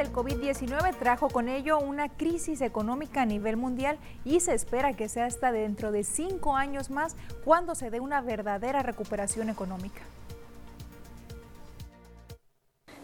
Del 0.04 0.12
COVID-19 0.12 0.98
trajo 1.00 1.30
con 1.30 1.48
ello 1.48 1.80
una 1.80 2.10
crisis 2.10 2.60
económica 2.60 3.22
a 3.22 3.26
nivel 3.26 3.56
mundial 3.56 3.98
y 4.26 4.42
se 4.42 4.54
espera 4.54 4.94
que 4.94 5.08
sea 5.08 5.26
hasta 5.26 5.54
dentro 5.54 5.94
de 5.94 6.04
cinco 6.04 6.58
años 6.58 6.90
más 6.90 7.16
cuando 7.46 7.74
se 7.74 7.90
dé 7.90 8.02
una 8.02 8.20
verdadera 8.20 8.84
recuperación 8.84 9.50
económica. 9.50 10.02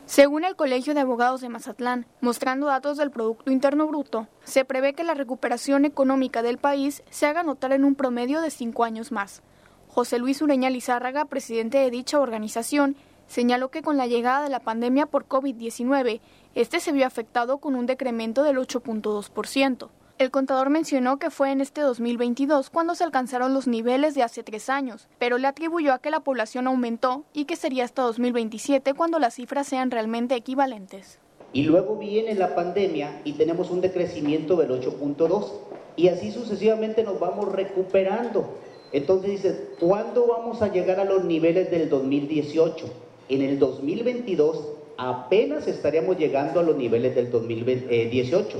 Según 0.05 0.43
el 0.43 0.57
Colegio 0.57 0.93
de 0.93 0.99
Abogados 0.99 1.39
de 1.39 1.47
Mazatlán, 1.47 2.05
mostrando 2.19 2.67
datos 2.67 2.97
del 2.97 3.12
Producto 3.12 3.49
Interno 3.51 3.88
Bruto, 3.88 4.27
se 4.43 4.65
prevé 4.65 4.93
que 4.93 5.03
la 5.05 5.13
recuperación 5.13 5.85
económica 5.85 6.41
del 6.41 6.57
país 6.57 7.03
se 7.09 7.27
haga 7.27 7.43
notar 7.43 7.71
en 7.71 7.85
un 7.85 7.95
promedio 7.95 8.41
de 8.41 8.49
cinco 8.49 8.83
años 8.83 9.13
más. 9.13 9.41
José 9.88 10.19
Luis 10.19 10.41
Ureña 10.41 10.69
Lizárraga, 10.69 11.25
presidente 11.25 11.77
de 11.77 11.91
dicha 11.91 12.19
organización, 12.19 12.97
señaló 13.30 13.70
que 13.70 13.82
con 13.82 13.96
la 13.96 14.08
llegada 14.08 14.44
de 14.44 14.50
la 14.50 14.60
pandemia 14.60 15.06
por 15.06 15.28
COVID-19, 15.28 16.20
este 16.56 16.80
se 16.82 16.92
vio 16.92 17.06
afectado 17.08 17.60
con 17.60 17.76
un 17.76 17.86
decremento 17.86 18.44
del 18.44 18.58
8.2%. 18.58 19.88
El 20.18 20.32
contador 20.32 20.70
mencionó 20.70 21.18
que 21.18 21.30
fue 21.30 21.52
en 21.52 21.62
este 21.62 21.80
2022 21.80 22.70
cuando 22.70 22.94
se 22.94 23.06
alcanzaron 23.06 23.54
los 23.54 23.68
niveles 23.68 24.15
de 24.15 24.24
hace 24.24 24.44
tres 24.44 24.70
años, 24.70 25.08
pero 25.18 25.38
le 25.38 25.48
atribuyó 25.48 25.94
a 25.94 26.00
que 26.00 26.12
la 26.12 26.20
población 26.20 26.68
aumentó 26.68 27.24
y 27.32 27.46
que 27.46 27.56
sería 27.56 27.86
hasta 27.86 28.02
2027 28.02 28.94
cuando 28.96 29.20
las 29.20 29.36
cifras 29.36 29.68
sean 29.68 29.92
realmente 29.92 30.36
equivalentes. 30.36 31.20
Y 31.54 31.63
luego 31.63 31.96
viene 31.96 32.36
la 32.36 32.54
pandemia 32.54 33.22
y 33.24 33.34
tenemos 33.34 33.72
un 33.72 33.80
decrecimiento 33.80 34.58
del 34.58 34.72
8.2 34.72 35.52
y 35.96 36.10
así 36.10 36.32
sucesivamente 36.32 37.04
nos 37.04 37.20
vamos 37.20 37.50
recuperando. 37.54 38.58
Entonces 38.92 39.32
dice, 39.32 39.70
¿cuándo 39.80 40.28
vamos 40.28 40.62
a 40.62 40.72
llegar 40.72 41.00
a 41.00 41.06
los 41.06 41.24
niveles 41.24 41.72
del 41.72 41.89
2018? 41.89 43.09
En 43.30 43.44
el 43.44 43.60
2022 43.60 44.65
apenas 44.98 45.68
estaríamos 45.68 46.18
llegando 46.18 46.60
a 46.60 46.63
los 46.63 46.76
niveles 46.76 47.13
del 47.13 47.30
2018. 47.30 48.58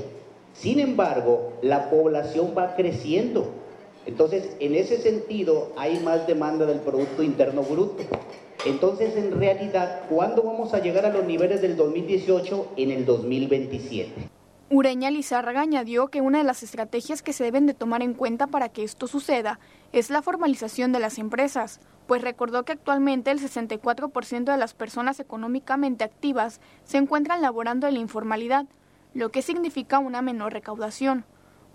Sin 0.54 0.78
embargo, 0.78 1.54
la 1.60 1.90
población 1.90 2.54
va 2.56 2.76
creciendo. 2.76 3.48
Entonces, 4.06 4.56
en 4.60 4.76
ese 4.76 4.98
sentido, 4.98 5.72
hay 5.76 5.98
más 6.00 6.26
demanda 6.28 6.66
del 6.66 6.78
Producto 6.78 7.24
Interno 7.24 7.62
Bruto. 7.62 8.04
Entonces, 8.64 9.16
en 9.16 9.38
realidad, 9.38 10.02
¿cuándo 10.08 10.42
vamos 10.42 10.72
a 10.72 10.80
llegar 10.80 11.04
a 11.04 11.12
los 11.12 11.24
niveles 11.24 11.62
del 11.62 11.76
2018? 11.76 12.68
En 12.76 12.92
el 12.92 13.04
2027. 13.04 14.39
Ureña 14.72 15.10
Lizárraga 15.10 15.62
añadió 15.62 16.06
que 16.08 16.20
una 16.20 16.38
de 16.38 16.44
las 16.44 16.62
estrategias 16.62 17.22
que 17.22 17.32
se 17.32 17.42
deben 17.42 17.66
de 17.66 17.74
tomar 17.74 18.02
en 18.02 18.14
cuenta 18.14 18.46
para 18.46 18.68
que 18.68 18.84
esto 18.84 19.08
suceda 19.08 19.58
es 19.90 20.10
la 20.10 20.22
formalización 20.22 20.92
de 20.92 21.00
las 21.00 21.18
empresas, 21.18 21.80
pues 22.06 22.22
recordó 22.22 22.64
que 22.64 22.70
actualmente 22.70 23.32
el 23.32 23.40
64% 23.40 24.44
de 24.44 24.56
las 24.56 24.74
personas 24.74 25.18
económicamente 25.18 26.04
activas 26.04 26.60
se 26.84 26.98
encuentran 26.98 27.42
laborando 27.42 27.88
en 27.88 27.94
la 27.94 28.00
informalidad, 28.00 28.66
lo 29.12 29.32
que 29.32 29.42
significa 29.42 29.98
una 29.98 30.22
menor 30.22 30.52
recaudación. 30.52 31.24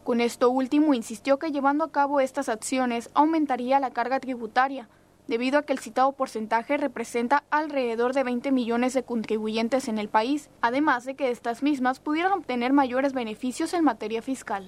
Con 0.06 0.22
esto 0.22 0.50
último 0.50 0.94
insistió 0.94 1.38
que 1.38 1.52
llevando 1.52 1.84
a 1.84 1.92
cabo 1.92 2.22
estas 2.22 2.48
acciones 2.48 3.10
aumentaría 3.14 3.82
la 3.82 3.92
carga 3.92 4.22
tributaria, 4.22 4.88
debido 5.28 5.60
a 5.60 5.64
que 5.64 5.74
el 5.74 5.80
citado 5.80 6.12
porcentaje 6.14 6.78
representa 6.78 7.44
alrededor 7.50 8.14
de 8.14 8.24
20 8.24 8.52
millones 8.52 8.94
de 8.94 9.04
contribuyentes 9.04 9.88
en 9.88 9.98
el 9.98 10.10
país, 10.10 10.50
además 10.62 11.06
de 11.06 11.16
que 11.16 11.32
estas 11.32 11.64
mismas 11.64 12.00
pudieran 12.00 12.34
obtener 12.34 12.74
mayores 12.74 13.14
beneficios 13.14 13.74
en 13.74 13.84
materia 13.84 14.22
fiscal. 14.22 14.68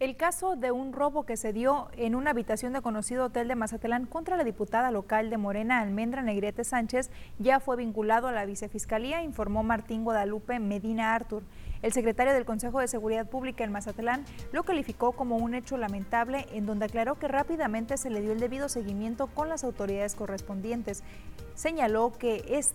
El 0.00 0.16
caso 0.16 0.56
de 0.56 0.72
un 0.72 0.92
robo 0.92 1.24
que 1.24 1.36
se 1.36 1.52
dio 1.52 1.86
en 1.96 2.16
una 2.16 2.30
habitación 2.30 2.72
de 2.72 2.82
conocido 2.82 3.26
hotel 3.26 3.46
de 3.46 3.54
Mazatlán 3.54 4.06
contra 4.06 4.36
la 4.36 4.42
diputada 4.42 4.90
local 4.90 5.30
de 5.30 5.36
Morena, 5.36 5.78
Almendra 5.78 6.20
Negrete 6.20 6.64
Sánchez, 6.64 7.12
ya 7.38 7.60
fue 7.60 7.76
vinculado 7.76 8.26
a 8.26 8.32
la 8.32 8.44
vicefiscalía, 8.44 9.22
informó 9.22 9.62
Martín 9.62 10.02
Guadalupe 10.02 10.58
Medina 10.58 11.14
Artur. 11.14 11.44
El 11.80 11.92
secretario 11.92 12.32
del 12.32 12.44
Consejo 12.44 12.80
de 12.80 12.88
Seguridad 12.88 13.30
Pública 13.30 13.62
en 13.62 13.70
Mazatlán 13.70 14.24
lo 14.50 14.64
calificó 14.64 15.12
como 15.12 15.36
un 15.36 15.54
hecho 15.54 15.76
lamentable 15.76 16.46
en 16.52 16.66
donde 16.66 16.86
aclaró 16.86 17.16
que 17.20 17.28
rápidamente 17.28 17.96
se 17.96 18.10
le 18.10 18.20
dio 18.20 18.32
el 18.32 18.40
debido 18.40 18.68
seguimiento 18.68 19.28
con 19.28 19.48
las 19.48 19.62
autoridades 19.62 20.16
correspondientes. 20.16 21.04
Señaló 21.54 22.10
que 22.18 22.44
es 22.48 22.74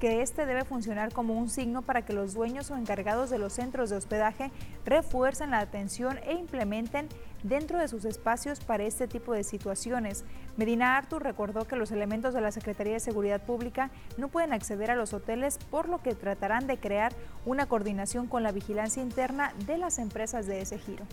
que 0.00 0.22
este 0.22 0.46
debe 0.46 0.64
funcionar 0.64 1.12
como 1.12 1.34
un 1.34 1.48
signo 1.48 1.82
para 1.82 2.02
que 2.02 2.12
los 2.12 2.34
dueños 2.34 2.70
o 2.70 2.76
encargados 2.76 3.30
de 3.30 3.38
los 3.38 3.52
centros 3.52 3.90
de 3.90 3.96
hospedaje 3.96 4.50
refuercen 4.84 5.50
la 5.50 5.60
atención 5.60 6.18
e 6.24 6.34
implementen 6.34 7.08
dentro 7.42 7.78
de 7.78 7.88
sus 7.88 8.04
espacios 8.04 8.60
para 8.60 8.84
este 8.84 9.06
tipo 9.06 9.32
de 9.32 9.44
situaciones. 9.44 10.24
Medina 10.56 10.96
Artur 10.96 11.22
recordó 11.22 11.66
que 11.66 11.76
los 11.76 11.90
elementos 11.90 12.34
de 12.34 12.40
la 12.40 12.52
Secretaría 12.52 12.94
de 12.94 13.00
Seguridad 13.00 13.42
Pública 13.42 13.90
no 14.16 14.28
pueden 14.28 14.52
acceder 14.52 14.90
a 14.90 14.96
los 14.96 15.12
hoteles, 15.12 15.58
por 15.70 15.88
lo 15.88 16.02
que 16.02 16.14
tratarán 16.14 16.66
de 16.66 16.78
crear 16.78 17.12
una 17.44 17.66
coordinación 17.66 18.26
con 18.26 18.42
la 18.42 18.52
vigilancia 18.52 19.02
interna 19.02 19.52
de 19.66 19.78
las 19.78 19.98
empresas 19.98 20.46
de 20.46 20.60
ese 20.60 20.78
giro. 20.78 21.04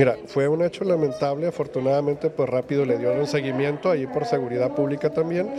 Mira, 0.00 0.16
fue 0.28 0.46
un 0.46 0.62
hecho 0.62 0.84
lamentable, 0.84 1.48
afortunadamente 1.48 2.30
pues 2.30 2.48
rápido 2.48 2.84
le 2.84 2.98
dieron 2.98 3.18
un 3.18 3.26
seguimiento, 3.26 3.90
ahí 3.90 4.06
por 4.06 4.26
seguridad 4.26 4.70
pública 4.70 5.10
también. 5.10 5.52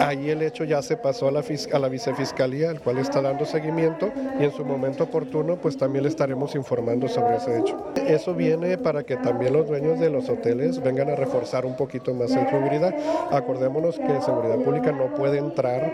Ahí 0.00 0.28
el 0.28 0.42
hecho 0.42 0.64
ya 0.64 0.82
se 0.82 0.98
pasó 0.98 1.28
a 1.28 1.30
la, 1.30 1.42
a 1.72 1.78
la 1.78 1.88
vicefiscalía, 1.88 2.68
al 2.68 2.82
cual 2.82 2.98
está 2.98 3.22
dando 3.22 3.46
seguimiento 3.46 4.12
y 4.38 4.44
en 4.44 4.52
su 4.52 4.66
momento 4.66 5.04
oportuno 5.04 5.56
pues 5.56 5.78
también 5.78 6.02
le 6.02 6.10
estaremos 6.10 6.54
informando 6.54 7.08
sobre 7.08 7.36
ese 7.36 7.58
hecho. 7.58 7.90
Eso 8.06 8.34
viene 8.34 8.76
para 8.76 9.02
que 9.02 9.16
también 9.16 9.54
los 9.54 9.66
dueños 9.66 9.98
de 9.98 10.10
los 10.10 10.28
hoteles 10.28 10.82
vengan 10.82 11.08
a 11.08 11.14
reforzar 11.14 11.64
un 11.64 11.74
poquito 11.74 12.12
más 12.12 12.32
en 12.32 12.46
seguridad. 12.50 12.94
Acordémonos 13.30 13.98
que 13.98 14.20
seguridad 14.20 14.58
pública 14.58 14.92
no 14.92 15.14
puede 15.14 15.38
entrar 15.38 15.90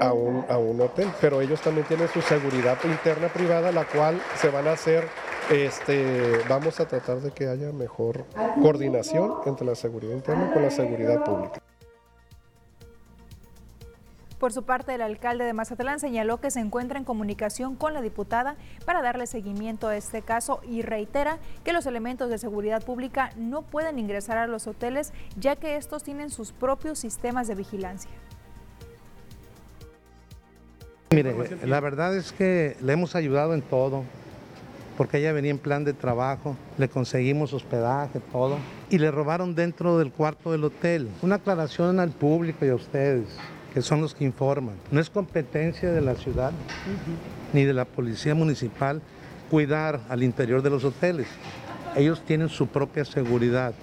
a 0.00 0.12
un 0.12 0.80
hotel, 0.80 1.08
pero 1.20 1.40
ellos 1.40 1.60
también 1.62 1.84
tienen 1.88 2.06
su 2.06 2.20
seguridad 2.20 2.78
interna 2.84 3.26
privada, 3.26 3.72
la 3.72 3.84
cual 3.86 4.22
se 4.36 4.50
van 4.50 4.68
a 4.68 4.72
hacer 4.74 5.02
este, 5.50 6.40
vamos 6.48 6.80
a 6.80 6.86
tratar 6.86 7.20
de 7.20 7.30
que 7.30 7.48
haya 7.48 7.72
mejor 7.72 8.24
coordinación 8.62 9.34
entre 9.46 9.66
la 9.66 9.74
seguridad 9.74 10.14
interna 10.14 10.52
con 10.52 10.62
la 10.62 10.70
seguridad 10.70 11.24
pública. 11.24 11.60
Por 14.38 14.52
su 14.52 14.64
parte, 14.64 14.94
el 14.94 15.00
alcalde 15.00 15.44
de 15.44 15.54
Mazatlán 15.54 16.00
señaló 16.00 16.38
que 16.38 16.50
se 16.50 16.60
encuentra 16.60 16.98
en 16.98 17.04
comunicación 17.04 17.76
con 17.76 17.94
la 17.94 18.02
diputada 18.02 18.56
para 18.84 19.00
darle 19.00 19.26
seguimiento 19.26 19.88
a 19.88 19.96
este 19.96 20.20
caso 20.20 20.60
y 20.68 20.82
reitera 20.82 21.38
que 21.64 21.72
los 21.72 21.86
elementos 21.86 22.28
de 22.28 22.36
seguridad 22.36 22.84
pública 22.84 23.30
no 23.36 23.62
pueden 23.62 23.98
ingresar 23.98 24.36
a 24.36 24.46
los 24.46 24.66
hoteles 24.66 25.14
ya 25.38 25.56
que 25.56 25.76
estos 25.76 26.02
tienen 26.02 26.28
sus 26.28 26.52
propios 26.52 26.98
sistemas 26.98 27.48
de 27.48 27.54
vigilancia. 27.54 28.10
Mire, 31.10 31.34
la 31.64 31.80
verdad 31.80 32.14
es 32.14 32.32
que 32.32 32.76
le 32.82 32.92
hemos 32.92 33.14
ayudado 33.14 33.54
en 33.54 33.62
todo 33.62 34.04
porque 34.96 35.18
ella 35.18 35.32
venía 35.32 35.50
en 35.50 35.58
plan 35.58 35.84
de 35.84 35.92
trabajo, 35.92 36.56
le 36.78 36.88
conseguimos 36.88 37.52
hospedaje, 37.52 38.20
todo, 38.32 38.58
y 38.90 38.98
le 38.98 39.10
robaron 39.10 39.54
dentro 39.54 39.98
del 39.98 40.12
cuarto 40.12 40.52
del 40.52 40.64
hotel. 40.64 41.08
Una 41.22 41.36
aclaración 41.36 41.98
al 42.00 42.10
público 42.10 42.64
y 42.64 42.68
a 42.68 42.74
ustedes, 42.74 43.26
que 43.72 43.82
son 43.82 44.00
los 44.00 44.14
que 44.14 44.24
informan. 44.24 44.76
No 44.90 45.00
es 45.00 45.10
competencia 45.10 45.90
de 45.90 46.00
la 46.00 46.14
ciudad 46.14 46.52
ni 47.52 47.64
de 47.64 47.72
la 47.72 47.84
policía 47.84 48.34
municipal 48.34 49.00
cuidar 49.50 50.00
al 50.08 50.22
interior 50.22 50.62
de 50.62 50.70
los 50.70 50.84
hoteles. 50.84 51.26
Ellos 51.96 52.22
tienen 52.24 52.48
su 52.48 52.66
propia 52.66 53.04
seguridad. 53.04 53.74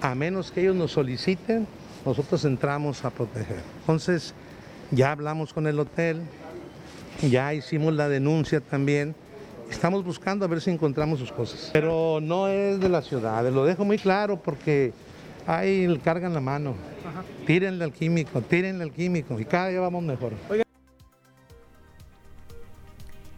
A 0.00 0.14
menos 0.14 0.50
que 0.50 0.62
ellos 0.62 0.76
nos 0.76 0.92
soliciten, 0.92 1.66
nosotros 2.04 2.44
entramos 2.44 3.04
a 3.04 3.10
proteger. 3.10 3.60
Entonces, 3.80 4.34
ya 4.90 5.12
hablamos 5.12 5.52
con 5.52 5.66
el 5.66 5.78
hotel, 5.78 6.22
ya 7.22 7.54
hicimos 7.54 7.94
la 7.94 8.08
denuncia 8.08 8.60
también 8.60 9.14
Estamos 9.74 10.04
buscando 10.04 10.46
a 10.46 10.48
ver 10.48 10.62
si 10.62 10.70
encontramos 10.70 11.18
sus 11.18 11.30
cosas. 11.30 11.68
Pero 11.72 12.20
no 12.22 12.48
es 12.48 12.80
de 12.80 12.88
la 12.88 13.02
ciudad, 13.02 13.46
lo 13.50 13.64
dejo 13.64 13.84
muy 13.84 13.98
claro 13.98 14.40
porque 14.40 14.92
ahí 15.46 15.86
cargan 16.02 16.32
la 16.32 16.40
mano. 16.40 16.74
Tírenle 17.44 17.84
al 17.84 17.92
químico, 17.92 18.40
tírenle 18.40 18.84
al 18.84 18.92
químico 18.92 19.38
y 19.38 19.44
cada 19.44 19.68
día 19.68 19.80
vamos 19.80 20.02
mejor. 20.04 20.32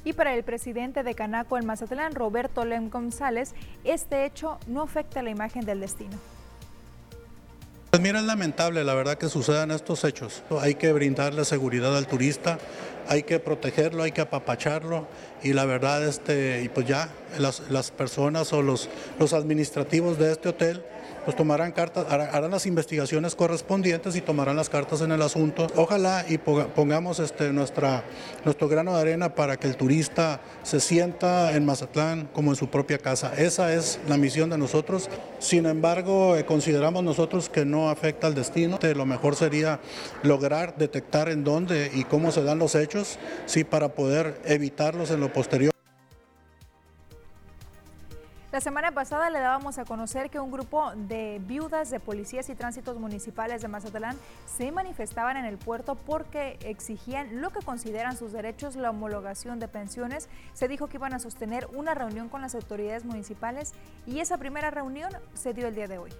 Y 0.04 0.12
para 0.12 0.34
el 0.34 0.44
presidente 0.44 1.02
de 1.02 1.14
Canaco 1.14 1.58
en 1.58 1.66
Mazatlán, 1.66 2.14
Roberto 2.14 2.64
Lem 2.64 2.90
González, 2.90 3.54
este 3.82 4.24
hecho 4.24 4.58
no 4.68 4.82
afecta 4.82 5.22
la 5.22 5.30
imagen 5.30 5.64
del 5.64 5.80
destino. 5.80 6.16
Pues 7.96 8.02
mira, 8.02 8.18
es 8.18 8.26
lamentable 8.26 8.84
la 8.84 8.92
verdad 8.92 9.16
que 9.16 9.30
sucedan 9.30 9.70
estos 9.70 10.04
hechos. 10.04 10.42
Hay 10.60 10.74
que 10.74 10.92
brindarle 10.92 11.46
seguridad 11.46 11.96
al 11.96 12.06
turista, 12.06 12.58
hay 13.08 13.22
que 13.22 13.38
protegerlo, 13.38 14.02
hay 14.02 14.12
que 14.12 14.20
apapacharlo 14.20 15.08
y 15.42 15.54
la 15.54 15.64
verdad, 15.64 16.06
este, 16.06 16.60
y 16.62 16.68
pues 16.68 16.86
ya 16.86 17.08
las, 17.38 17.62
las 17.70 17.92
personas 17.92 18.52
o 18.52 18.60
los, 18.60 18.90
los 19.18 19.32
administrativos 19.32 20.18
de 20.18 20.32
este 20.32 20.50
hotel 20.50 20.84
pues 21.26 21.36
tomarán 21.36 21.72
cartas, 21.72 22.06
harán 22.08 22.52
las 22.52 22.66
investigaciones 22.66 23.34
correspondientes 23.34 24.14
y 24.14 24.20
tomarán 24.20 24.54
las 24.54 24.68
cartas 24.68 25.00
en 25.00 25.10
el 25.10 25.20
asunto. 25.20 25.66
Ojalá 25.74 26.24
y 26.28 26.38
pongamos 26.38 27.18
este, 27.18 27.52
nuestra, 27.52 28.04
nuestro 28.44 28.68
grano 28.68 28.94
de 28.94 29.00
arena 29.00 29.34
para 29.34 29.56
que 29.56 29.66
el 29.66 29.76
turista 29.76 30.40
se 30.62 30.78
sienta 30.78 31.56
en 31.56 31.66
Mazatlán 31.66 32.28
como 32.32 32.52
en 32.52 32.56
su 32.56 32.70
propia 32.70 32.98
casa. 32.98 33.32
Esa 33.36 33.74
es 33.74 33.98
la 34.06 34.16
misión 34.16 34.50
de 34.50 34.56
nosotros. 34.56 35.10
Sin 35.40 35.66
embargo, 35.66 36.36
eh, 36.36 36.44
consideramos 36.44 37.02
nosotros 37.02 37.48
que 37.48 37.64
no 37.64 37.90
afecta 37.90 38.28
al 38.28 38.36
destino. 38.36 38.78
Lo 38.94 39.04
mejor 39.04 39.34
sería 39.34 39.80
lograr 40.22 40.76
detectar 40.78 41.28
en 41.28 41.42
dónde 41.42 41.90
y 41.92 42.04
cómo 42.04 42.30
se 42.30 42.44
dan 42.44 42.60
los 42.60 42.76
hechos, 42.76 43.18
sí, 43.46 43.64
para 43.64 43.88
poder 43.88 44.40
evitarlos 44.44 45.10
en 45.10 45.18
lo 45.18 45.32
posterior. 45.32 45.75
La 48.56 48.62
semana 48.62 48.92
pasada 48.92 49.28
le 49.28 49.38
dábamos 49.38 49.76
a 49.76 49.84
conocer 49.84 50.30
que 50.30 50.40
un 50.40 50.50
grupo 50.50 50.90
de 50.94 51.42
viudas 51.44 51.90
de 51.90 52.00
policías 52.00 52.48
y 52.48 52.54
tránsitos 52.54 52.98
municipales 52.98 53.60
de 53.60 53.68
Mazatlán 53.68 54.16
se 54.46 54.72
manifestaban 54.72 55.36
en 55.36 55.44
el 55.44 55.58
puerto 55.58 55.94
porque 55.94 56.58
exigían 56.64 57.42
lo 57.42 57.50
que 57.50 57.60
consideran 57.60 58.16
sus 58.16 58.32
derechos, 58.32 58.74
la 58.74 58.88
homologación 58.88 59.58
de 59.58 59.68
pensiones. 59.68 60.30
Se 60.54 60.68
dijo 60.68 60.86
que 60.86 60.96
iban 60.96 61.12
a 61.12 61.18
sostener 61.18 61.68
una 61.74 61.92
reunión 61.92 62.30
con 62.30 62.40
las 62.40 62.54
autoridades 62.54 63.04
municipales 63.04 63.74
y 64.06 64.20
esa 64.20 64.38
primera 64.38 64.70
reunión 64.70 65.12
se 65.34 65.52
dio 65.52 65.68
el 65.68 65.74
día 65.74 65.86
de 65.86 65.98
hoy. 65.98 66.10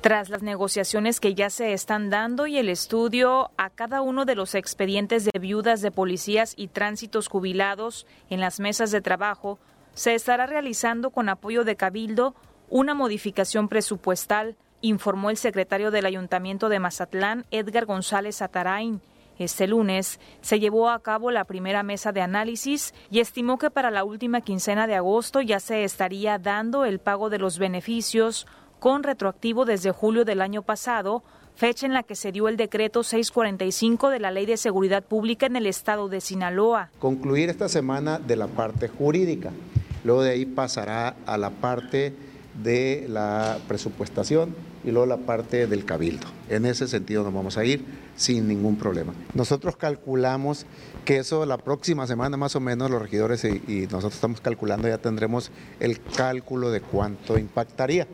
Tras 0.00 0.28
las 0.28 0.44
negociaciones 0.44 1.18
que 1.18 1.34
ya 1.34 1.50
se 1.50 1.72
están 1.72 2.10
dando 2.10 2.46
y 2.46 2.58
el 2.58 2.68
estudio 2.68 3.50
a 3.56 3.70
cada 3.70 4.02
uno 4.02 4.24
de 4.24 4.36
los 4.36 4.54
expedientes 4.54 5.24
de 5.24 5.36
viudas 5.40 5.80
de 5.80 5.90
policías 5.90 6.54
y 6.56 6.68
tránsitos 6.68 7.26
jubilados 7.26 8.06
en 8.30 8.38
las 8.38 8.60
mesas 8.60 8.92
de 8.92 9.00
trabajo, 9.00 9.58
se 9.98 10.14
estará 10.14 10.46
realizando 10.46 11.10
con 11.10 11.28
apoyo 11.28 11.64
de 11.64 11.74
Cabildo 11.74 12.36
una 12.70 12.94
modificación 12.94 13.68
presupuestal, 13.68 14.54
informó 14.80 15.28
el 15.28 15.36
secretario 15.36 15.90
del 15.90 16.06
Ayuntamiento 16.06 16.68
de 16.68 16.78
Mazatlán, 16.78 17.46
Edgar 17.50 17.84
González 17.84 18.40
Atarain. 18.40 19.00
Este 19.40 19.66
lunes 19.66 20.20
se 20.40 20.60
llevó 20.60 20.88
a 20.88 21.00
cabo 21.02 21.32
la 21.32 21.42
primera 21.42 21.82
mesa 21.82 22.12
de 22.12 22.20
análisis 22.20 22.94
y 23.10 23.18
estimó 23.18 23.58
que 23.58 23.72
para 23.72 23.90
la 23.90 24.04
última 24.04 24.40
quincena 24.40 24.86
de 24.86 24.94
agosto 24.94 25.40
ya 25.40 25.58
se 25.58 25.82
estaría 25.82 26.38
dando 26.38 26.84
el 26.84 27.00
pago 27.00 27.28
de 27.28 27.38
los 27.38 27.58
beneficios 27.58 28.46
con 28.78 29.02
retroactivo 29.02 29.64
desde 29.64 29.90
julio 29.90 30.24
del 30.24 30.42
año 30.42 30.62
pasado, 30.62 31.24
fecha 31.56 31.86
en 31.86 31.92
la 31.92 32.04
que 32.04 32.14
se 32.14 32.30
dio 32.30 32.46
el 32.46 32.56
decreto 32.56 33.02
645 33.02 34.10
de 34.10 34.20
la 34.20 34.30
Ley 34.30 34.46
de 34.46 34.58
Seguridad 34.58 35.02
Pública 35.02 35.46
en 35.46 35.56
el 35.56 35.66
estado 35.66 36.08
de 36.08 36.20
Sinaloa. 36.20 36.90
Concluir 37.00 37.50
esta 37.50 37.68
semana 37.68 38.20
de 38.20 38.36
la 38.36 38.46
parte 38.46 38.86
jurídica. 38.86 39.50
Luego 40.04 40.22
de 40.22 40.30
ahí 40.30 40.46
pasará 40.46 41.16
a 41.26 41.38
la 41.38 41.50
parte 41.50 42.14
de 42.62 43.06
la 43.08 43.58
presupuestación 43.68 44.54
y 44.84 44.90
luego 44.90 45.06
la 45.06 45.18
parte 45.18 45.66
del 45.66 45.84
cabildo. 45.84 46.26
En 46.48 46.66
ese 46.66 46.88
sentido 46.88 47.24
nos 47.24 47.32
vamos 47.32 47.56
a 47.56 47.64
ir 47.64 47.84
sin 48.16 48.48
ningún 48.48 48.76
problema. 48.76 49.12
Nosotros 49.34 49.76
calculamos 49.76 50.66
que 51.04 51.18
eso 51.18 51.46
la 51.46 51.58
próxima 51.58 52.06
semana 52.06 52.36
más 52.36 52.56
o 52.56 52.60
menos 52.60 52.90
los 52.90 53.00
regidores 53.00 53.44
y, 53.44 53.86
nosotros 53.86 54.14
estamos 54.14 54.40
calculando 54.40 54.88
ya 54.88 54.98
tendremos 54.98 55.50
el 55.80 56.00
cálculo 56.00 56.70
de 56.70 56.80
cuánto 56.80 57.38
impactaría. 57.38 58.06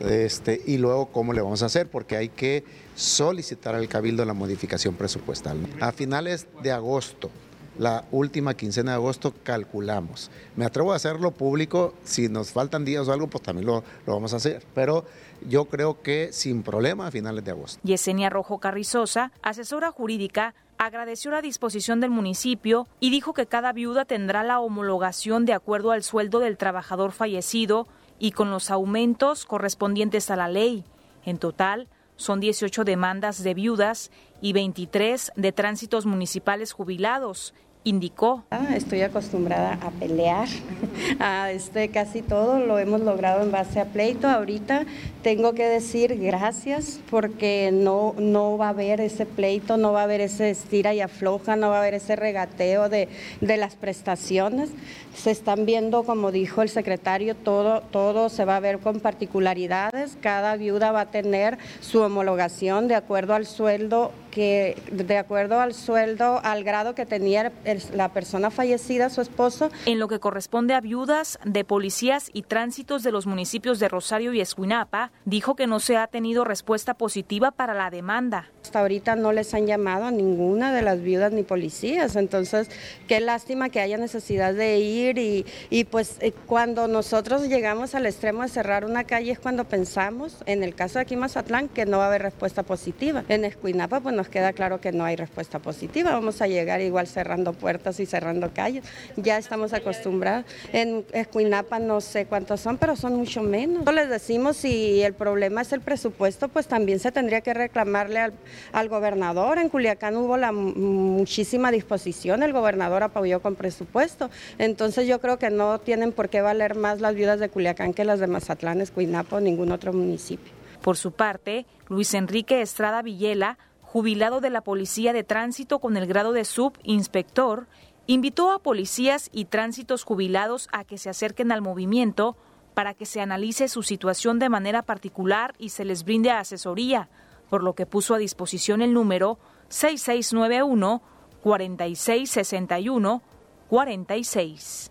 Este, 0.00 0.60
y 0.66 0.78
luego 0.78 1.06
cómo 1.06 1.32
le 1.32 1.42
vamos 1.42 1.62
a 1.62 1.66
hacer, 1.66 1.88
porque 1.88 2.16
hay 2.16 2.28
que 2.28 2.64
solicitar 2.96 3.76
al 3.76 3.88
Cabildo 3.88 4.24
la 4.24 4.34
modificación 4.34 4.94
presupuestal. 4.96 5.58
A 5.80 5.92
finales 5.92 6.48
de 6.60 6.72
agosto 6.72 7.30
la 7.78 8.04
última 8.10 8.54
quincena 8.54 8.92
de 8.92 8.96
agosto 8.96 9.32
calculamos. 9.42 10.30
Me 10.56 10.64
atrevo 10.64 10.92
a 10.92 10.96
hacerlo 10.96 11.30
público, 11.30 11.94
si 12.04 12.28
nos 12.28 12.52
faltan 12.52 12.84
días 12.84 13.08
o 13.08 13.12
algo, 13.12 13.28
pues 13.28 13.42
también 13.42 13.66
lo, 13.66 13.82
vamos 14.06 14.32
a 14.34 14.36
hacer, 14.36 14.62
pero 14.74 15.04
yo 15.48 15.64
creo 15.66 16.02
que 16.02 16.30
sin 16.32 16.62
problema 16.62 17.06
a 17.06 17.10
finales 17.10 17.44
de 17.44 17.50
agosto. 17.50 17.80
Yesenia 17.82 18.30
Rojo 18.30 18.58
Carrizosa, 18.58 19.32
asesora 19.42 19.90
jurídica, 19.90 20.54
agradeció 20.78 21.30
la 21.30 21.42
disposición 21.42 22.00
del 22.00 22.10
municipio 22.10 22.88
y 23.00 23.10
dijo 23.10 23.34
que 23.34 23.46
cada 23.46 23.72
viuda 23.72 24.04
tendrá 24.04 24.42
la 24.42 24.60
homologación 24.60 25.44
de 25.44 25.52
acuerdo 25.52 25.92
al 25.92 26.02
sueldo 26.02 26.40
del 26.40 26.56
trabajador 26.56 27.12
fallecido 27.12 27.86
y 28.18 28.32
con 28.32 28.50
los 28.50 28.70
aumentos 28.70 29.44
correspondientes 29.44 30.30
a 30.30 30.36
la 30.36 30.48
ley. 30.48 30.84
En 31.24 31.38
total, 31.38 31.88
son 32.22 32.40
18 32.40 32.84
demandas 32.84 33.42
de 33.42 33.52
viudas 33.52 34.10
y 34.40 34.52
23 34.52 35.32
de 35.36 35.52
tránsitos 35.52 36.06
municipales 36.06 36.72
jubilados 36.72 37.52
indicó. 37.84 38.44
Ah, 38.50 38.76
estoy 38.76 39.02
acostumbrada 39.02 39.78
a 39.82 39.90
pelear, 39.90 40.48
a 41.18 41.50
este, 41.50 41.88
casi 41.88 42.22
todo 42.22 42.58
lo 42.60 42.78
hemos 42.78 43.00
logrado 43.00 43.42
en 43.42 43.50
base 43.50 43.80
a 43.80 43.86
pleito. 43.86 44.28
Ahorita 44.28 44.84
tengo 45.22 45.52
que 45.52 45.66
decir 45.66 46.18
gracias 46.18 47.00
porque 47.10 47.70
no, 47.72 48.14
no 48.18 48.56
va 48.56 48.66
a 48.66 48.70
haber 48.70 49.00
ese 49.00 49.26
pleito, 49.26 49.76
no 49.76 49.92
va 49.92 50.00
a 50.00 50.04
haber 50.04 50.20
ese 50.20 50.50
estira 50.50 50.94
y 50.94 51.00
afloja, 51.00 51.56
no 51.56 51.70
va 51.70 51.76
a 51.76 51.80
haber 51.80 51.94
ese 51.94 52.16
regateo 52.16 52.88
de, 52.88 53.08
de 53.40 53.56
las 53.56 53.74
prestaciones. 53.74 54.70
Se 55.14 55.30
están 55.30 55.66
viendo, 55.66 56.04
como 56.04 56.32
dijo 56.32 56.62
el 56.62 56.68
secretario, 56.68 57.34
todo, 57.34 57.80
todo 57.80 58.28
se 58.28 58.44
va 58.44 58.56
a 58.56 58.60
ver 58.60 58.78
con 58.78 59.00
particularidades. 59.00 60.16
Cada 60.20 60.56
viuda 60.56 60.92
va 60.92 61.02
a 61.02 61.10
tener 61.10 61.58
su 61.80 62.00
homologación 62.00 62.88
de 62.88 62.94
acuerdo 62.94 63.34
al 63.34 63.46
sueldo 63.46 64.12
que 64.32 64.76
de 64.90 65.18
acuerdo 65.18 65.60
al 65.60 65.74
sueldo, 65.74 66.40
al 66.42 66.64
grado 66.64 66.94
que 66.96 67.06
tenía 67.06 67.52
la 67.92 68.08
persona 68.08 68.50
fallecida, 68.50 69.10
su 69.10 69.20
esposo. 69.20 69.70
En 69.86 70.00
lo 70.00 70.08
que 70.08 70.18
corresponde 70.18 70.74
a 70.74 70.80
viudas 70.80 71.38
de 71.44 71.64
policías 71.64 72.30
y 72.32 72.42
tránsitos 72.42 73.02
de 73.02 73.12
los 73.12 73.26
municipios 73.26 73.78
de 73.78 73.88
Rosario 73.88 74.32
y 74.32 74.40
Escuinapa, 74.40 75.12
dijo 75.26 75.54
que 75.54 75.66
no 75.66 75.78
se 75.78 75.98
ha 75.98 76.06
tenido 76.06 76.44
respuesta 76.44 76.94
positiva 76.94 77.50
para 77.50 77.74
la 77.74 77.90
demanda. 77.90 78.48
Hasta 78.62 78.80
ahorita 78.80 79.16
no 79.16 79.32
les 79.32 79.52
han 79.54 79.66
llamado 79.66 80.06
a 80.06 80.10
ninguna 80.10 80.72
de 80.72 80.82
las 80.82 81.02
viudas 81.02 81.32
ni 81.32 81.42
policías, 81.42 82.16
entonces 82.16 82.70
qué 83.08 83.20
lástima 83.20 83.68
que 83.68 83.80
haya 83.80 83.98
necesidad 83.98 84.54
de 84.54 84.78
ir 84.78 85.18
y, 85.18 85.44
y 85.68 85.84
pues 85.84 86.16
eh, 86.20 86.32
cuando 86.46 86.88
nosotros 86.88 87.48
llegamos 87.48 87.94
al 87.94 88.06
extremo 88.06 88.42
de 88.42 88.48
cerrar 88.48 88.86
una 88.86 89.04
calle 89.04 89.32
es 89.32 89.38
cuando 89.38 89.64
pensamos, 89.64 90.38
en 90.46 90.62
el 90.62 90.74
caso 90.74 90.94
de 90.94 91.02
aquí 91.02 91.16
Mazatlán, 91.16 91.68
que 91.68 91.84
no 91.84 91.98
va 91.98 92.04
a 92.04 92.06
haber 92.08 92.22
respuesta 92.22 92.62
positiva. 92.62 93.24
En 93.28 93.44
Escuinapa 93.44 94.00
pues 94.00 94.14
nos 94.22 94.28
queda 94.28 94.52
claro 94.52 94.80
que 94.80 94.92
no 94.92 95.04
hay 95.04 95.16
respuesta 95.16 95.58
positiva, 95.58 96.12
vamos 96.12 96.40
a 96.42 96.46
llegar 96.46 96.80
igual 96.80 97.08
cerrando 97.08 97.54
puertas 97.54 97.98
y 97.98 98.06
cerrando 98.06 98.52
calles, 98.54 98.84
ya 99.16 99.36
estamos 99.36 99.72
acostumbrados. 99.72 100.44
En 100.72 101.04
Escuinapa 101.12 101.80
no 101.80 102.00
sé 102.00 102.26
cuántos 102.26 102.60
son, 102.60 102.78
pero 102.78 102.94
son 102.94 103.16
mucho 103.16 103.42
menos. 103.42 103.92
Les 103.92 104.08
decimos 104.08 104.58
si 104.58 105.02
el 105.02 105.14
problema 105.14 105.62
es 105.62 105.72
el 105.72 105.80
presupuesto, 105.80 106.48
pues 106.48 106.68
también 106.68 107.00
se 107.00 107.10
tendría 107.10 107.40
que 107.40 107.52
reclamarle 107.52 108.20
al 108.20 108.32
al 108.72 108.88
gobernador. 108.88 109.58
En 109.58 109.68
Culiacán 109.68 110.16
hubo 110.16 110.36
la 110.36 110.52
muchísima 110.52 111.70
disposición, 111.70 112.42
el 112.42 112.52
gobernador 112.52 113.02
apoyó 113.02 113.40
con 113.40 113.54
presupuesto. 113.54 114.30
Entonces 114.58 115.06
yo 115.06 115.20
creo 115.20 115.38
que 115.38 115.50
no 115.50 115.80
tienen 115.80 116.12
por 116.12 116.28
qué 116.28 116.40
valer 116.40 116.74
más 116.74 117.00
las 117.00 117.14
viudas 117.14 117.40
de 117.40 117.48
Culiacán 117.48 117.94
que 117.94 118.04
las 118.04 118.20
de 118.20 118.26
Mazatlán, 118.26 118.80
Escuinapo 118.80 119.36
o 119.36 119.40
ningún 119.40 119.72
otro 119.72 119.92
municipio. 119.92 120.52
Por 120.82 120.96
su 120.96 121.12
parte, 121.12 121.64
Luis 121.88 122.12
Enrique 122.14 122.60
Estrada 122.60 123.02
Villela, 123.02 123.58
jubilado 123.92 124.40
de 124.40 124.48
la 124.48 124.62
Policía 124.62 125.12
de 125.12 125.22
Tránsito 125.22 125.78
con 125.78 125.98
el 125.98 126.06
grado 126.06 126.32
de 126.32 126.46
subinspector, 126.46 127.66
invitó 128.06 128.50
a 128.50 128.58
policías 128.58 129.28
y 129.34 129.44
tránsitos 129.44 130.04
jubilados 130.04 130.70
a 130.72 130.84
que 130.84 130.96
se 130.96 131.10
acerquen 131.10 131.52
al 131.52 131.60
movimiento 131.60 132.34
para 132.72 132.94
que 132.94 133.04
se 133.04 133.20
analice 133.20 133.68
su 133.68 133.82
situación 133.82 134.38
de 134.38 134.48
manera 134.48 134.80
particular 134.80 135.54
y 135.58 135.68
se 135.68 135.84
les 135.84 136.04
brinde 136.04 136.30
asesoría 136.30 137.10
por 137.50 137.62
lo 137.62 137.74
que 137.74 137.84
puso 137.84 138.14
a 138.14 138.18
disposición 138.18 138.80
el 138.80 138.94
número 138.94 139.38
6691 139.68 141.02
4661 141.42 143.22
46. 143.68 144.90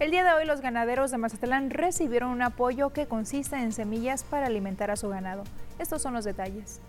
El 0.00 0.10
día 0.10 0.24
de 0.24 0.32
hoy 0.32 0.46
los 0.46 0.62
ganaderos 0.62 1.10
de 1.10 1.18
Mazatlán 1.18 1.68
recibieron 1.68 2.30
un 2.30 2.40
apoyo 2.40 2.94
que 2.94 3.06
consiste 3.06 3.56
en 3.56 3.72
semillas 3.72 4.24
para 4.24 4.46
alimentar 4.46 4.90
a 4.90 4.96
su 4.96 5.10
ganado. 5.10 5.44
Estos 5.78 6.02
son 6.02 6.14
los 6.14 6.24
detalles. 6.24 6.80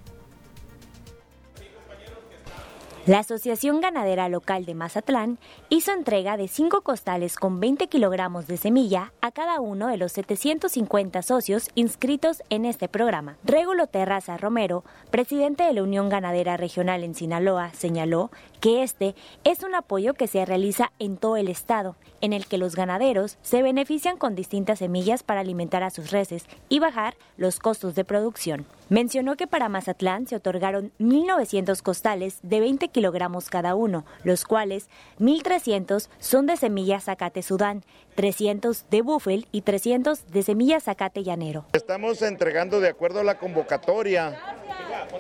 La 3.08 3.20
Asociación 3.20 3.80
Ganadera 3.80 4.28
Local 4.28 4.66
de 4.66 4.76
Mazatlán 4.76 5.40
hizo 5.70 5.94
entrega 5.94 6.36
de 6.36 6.50
cinco 6.50 6.82
costales 6.82 7.38
con 7.38 7.62
20 7.62 7.88
kilogramos 7.88 8.48
de 8.48 8.58
semilla 8.58 9.14
a 9.22 9.32
cada 9.32 9.62
uno 9.62 9.88
de 9.88 9.96
los 9.96 10.12
750 10.12 11.22
socios 11.22 11.70
inscritos 11.74 12.44
en 12.50 12.66
este 12.66 12.90
programa. 12.90 13.38
Regulo 13.46 13.88
Terraza 13.88 14.36
Romero, 14.36 14.84
presidente 15.10 15.64
de 15.64 15.72
la 15.72 15.84
Unión 15.84 16.10
Ganadera 16.10 16.58
Regional 16.58 17.06
en 17.06 17.16
Sinaloa, 17.16 17.72
señaló 17.74 18.30
que 18.60 18.84
este 18.84 19.16
es 19.44 19.64
un 19.64 19.76
apoyo 19.76 20.14
que 20.14 20.28
se 20.28 20.46
realiza 20.46 20.92
en 21.00 21.18
todo 21.18 21.38
el 21.38 21.48
estado, 21.48 21.96
en 22.22 22.34
el 22.34 22.48
que 22.48 22.58
los 22.58 22.76
ganaderos 22.76 23.38
se 23.42 23.62
benefician 23.62 24.18
con 24.18 24.36
distintas 24.36 24.80
semillas 24.80 25.24
para 25.24 25.42
alimentar 25.42 25.84
a 25.84 25.90
sus 25.90 26.12
reses 26.12 26.46
y 26.70 26.80
bajar 26.80 27.16
los 27.38 27.60
costos 27.60 27.96
de 27.96 28.06
producción. 28.06 28.66
Mencionó 28.90 29.36
que 29.36 29.48
para 29.48 29.70
Mazatlán 29.70 30.28
se 30.28 30.36
otorgaron 30.36 30.92
1.900 31.00 31.82
costales 31.82 32.40
de 32.42 32.60
20 32.60 32.88
kilogramos 32.88 33.50
cada 33.50 33.76
uno, 33.76 34.06
los 34.24 34.46
cuales 34.46 34.90
1.300 35.20 36.08
son 36.20 36.46
de 36.46 36.58
semillas 36.58 37.04
zacate 37.04 37.44
sudán, 37.44 37.84
300 38.18 38.86
de 38.90 39.04
búfel 39.04 39.46
y 39.52 39.62
300 39.62 40.32
de 40.32 40.42
semillas 40.42 40.86
zacate 40.86 41.24
llanero. 41.24 41.66
Estamos 41.74 42.24
entregando 42.24 42.80
de 42.80 42.90
acuerdo 42.90 43.20
a 43.20 43.24
la 43.24 43.38
convocatoria 43.38 44.36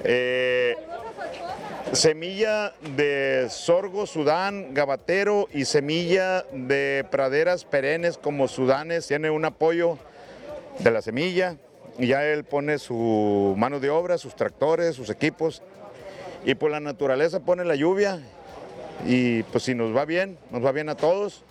eh, 0.03 0.75
semilla 1.91 2.73
de 2.95 3.49
sorgo 3.51 4.07
sudán, 4.07 4.73
gabatero 4.73 5.47
y 5.53 5.65
semilla 5.65 6.41
de 6.51 7.05
praderas 7.11 7.65
perennes 7.65 8.17
como 8.17 8.47
sudanes. 8.47 9.05
Tiene 9.05 9.29
un 9.29 9.45
apoyo 9.45 9.99
de 10.79 10.89
la 10.89 11.03
semilla 11.03 11.55
y 11.99 12.07
ya 12.07 12.25
él 12.25 12.45
pone 12.45 12.79
su 12.79 13.53
mano 13.57 13.79
de 13.79 13.91
obra, 13.91 14.17
sus 14.17 14.35
tractores, 14.35 14.95
sus 14.95 15.11
equipos 15.11 15.61
y 16.45 16.55
por 16.55 16.71
la 16.71 16.79
naturaleza 16.79 17.41
pone 17.41 17.63
la 17.63 17.75
lluvia 17.75 18.19
y 19.05 19.43
pues 19.43 19.65
si 19.65 19.75
nos 19.75 19.95
va 19.95 20.05
bien, 20.05 20.39
nos 20.49 20.65
va 20.65 20.71
bien 20.71 20.89
a 20.89 20.95
todos, 20.95 21.43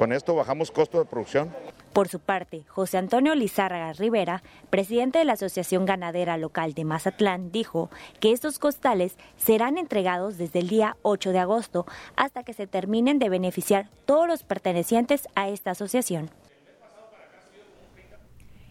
con 0.00 0.12
esto 0.12 0.34
bajamos 0.34 0.70
costos 0.70 1.02
de 1.02 1.10
producción. 1.10 1.54
Por 1.92 2.08
su 2.08 2.20
parte, 2.20 2.64
José 2.68 2.96
Antonio 2.96 3.34
Lizárraga 3.34 3.92
Rivera, 3.92 4.42
presidente 4.70 5.18
de 5.18 5.26
la 5.26 5.34
Asociación 5.34 5.84
Ganadera 5.84 6.38
Local 6.38 6.72
de 6.72 6.86
Mazatlán, 6.86 7.52
dijo 7.52 7.90
que 8.18 8.32
estos 8.32 8.58
costales 8.58 9.18
serán 9.36 9.76
entregados 9.76 10.38
desde 10.38 10.60
el 10.60 10.70
día 10.70 10.96
8 11.02 11.32
de 11.32 11.40
agosto 11.40 11.84
hasta 12.16 12.44
que 12.44 12.54
se 12.54 12.66
terminen 12.66 13.18
de 13.18 13.28
beneficiar 13.28 13.90
todos 14.06 14.26
los 14.26 14.42
pertenecientes 14.42 15.28
a 15.34 15.50
esta 15.50 15.72
asociación 15.72 16.30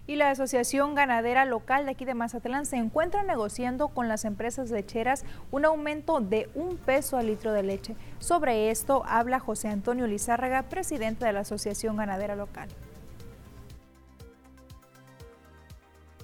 y 0.09 0.15
la 0.15 0.31
Asociación 0.31 0.95
Ganadera 0.95 1.45
Local 1.45 1.85
de 1.85 1.91
aquí 1.91 2.03
de 2.03 2.15
Mazatlán 2.15 2.65
se 2.65 2.77
encuentra 2.77 3.21
negociando 3.21 3.89
con 3.89 4.07
las 4.07 4.25
empresas 4.25 4.71
lecheras 4.71 5.23
un 5.51 5.65
aumento 5.65 6.19
de 6.19 6.49
un 6.55 6.77
peso 6.77 7.17
al 7.17 7.27
litro 7.27 7.53
de 7.53 7.61
leche. 7.61 7.95
Sobre 8.17 8.71
esto 8.71 9.03
habla 9.05 9.39
José 9.39 9.67
Antonio 9.67 10.07
Lizárraga, 10.07 10.63
presidente 10.63 11.25
de 11.25 11.33
la 11.33 11.41
Asociación 11.41 11.95
Ganadera 11.95 12.35
Local. 12.35 12.69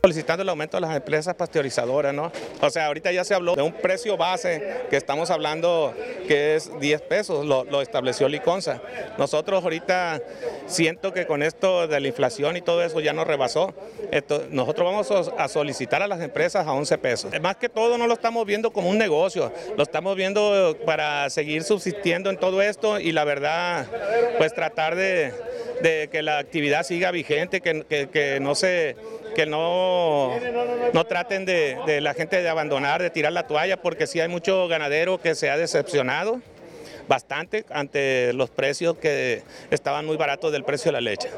Solicitando 0.06 0.44
el 0.44 0.50
aumento 0.50 0.78
de 0.78 0.82
las 0.82 0.96
empresas 0.96 1.34
pasteurizadoras, 1.34 2.14
¿no? 2.14 2.32
O 2.62 2.70
sea, 2.70 2.86
ahorita 2.86 3.12
ya 3.12 3.24
se 3.24 3.34
habló 3.34 3.56
de 3.56 3.64
un 3.64 3.72
precio 3.74 4.16
base 4.18 4.86
que 4.88 4.98
estamos 4.98 5.32
hablando 5.32 5.96
que 6.28 6.56
es 6.56 6.70
10 6.80 7.02
pesos, 7.02 7.44
lo, 7.44 7.82
estableció 7.82 8.30
Liconza. 8.30 8.84
Nosotros 9.18 9.64
ahorita 9.64 10.22
siento 10.68 11.12
que 11.12 11.26
con 11.26 11.42
esto 11.42 11.88
de 11.88 12.00
la 12.00 12.08
inflación 12.08 12.56
y 12.56 12.62
todo 12.62 12.84
eso 12.84 13.00
ya 13.00 13.14
nos 13.14 13.26
rebasó. 13.26 13.74
nosotros 14.52 14.86
vamos 14.86 15.32
a 15.36 15.48
solicitar 15.48 16.04
a 16.04 16.08
las 16.08 16.22
empresas 16.22 16.68
a 16.68 16.74
11 16.74 16.98
pesos. 17.00 17.32
Más 17.42 17.56
que 17.56 17.68
todo 17.68 17.98
no 17.98 18.06
lo 18.06 18.14
estamos 18.14 18.46
viendo 18.46 18.72
como 18.72 18.92
un 18.92 19.00
negocio, 19.00 19.52
lo 19.76 19.82
estamos 19.82 20.16
viendo 20.16 20.78
para 20.86 21.32
seguir 21.32 21.64
subsistiendo 21.64 22.30
en 22.30 22.38
todo 22.38 22.62
esto 22.62 23.00
y 23.00 23.12
la 23.12 23.24
verdad, 23.24 23.88
pues 24.38 24.54
tratar 24.54 24.96
de, 24.96 25.34
que 26.12 26.22
la 26.22 26.38
actividad 26.38 26.84
siga 26.84 27.10
vigente, 27.10 27.60
que 27.60 28.38
no 28.40 28.54
se 28.54 28.96
que 29.36 29.46
no, 29.46 30.32
no 30.94 31.06
traten 31.06 31.46
de, 31.46 32.00
la 32.02 32.14
gente 32.16 32.42
de 32.42 32.50
abandonar, 32.50 33.02
de 33.02 33.12
tirar 33.12 33.34
la 33.34 33.46
toalla, 33.46 33.82
porque 33.82 34.08
sí 34.08 34.20
hay 34.20 34.28
mucho 34.28 34.68
ganadero 34.68 35.20
que 35.20 35.36
se 35.36 35.50
ha 35.52 35.58
decepcionado 35.58 36.42
bastante 37.08 37.66
ante 37.70 38.34
los 38.34 38.50
precios 38.50 38.98
que 38.98 39.44
estaban 39.70 40.06
muy 40.08 40.18
baratos 40.18 40.52
del 40.52 40.64
precio 40.64 40.90
de 40.90 40.94
la 40.94 41.02
leche. 41.02 41.30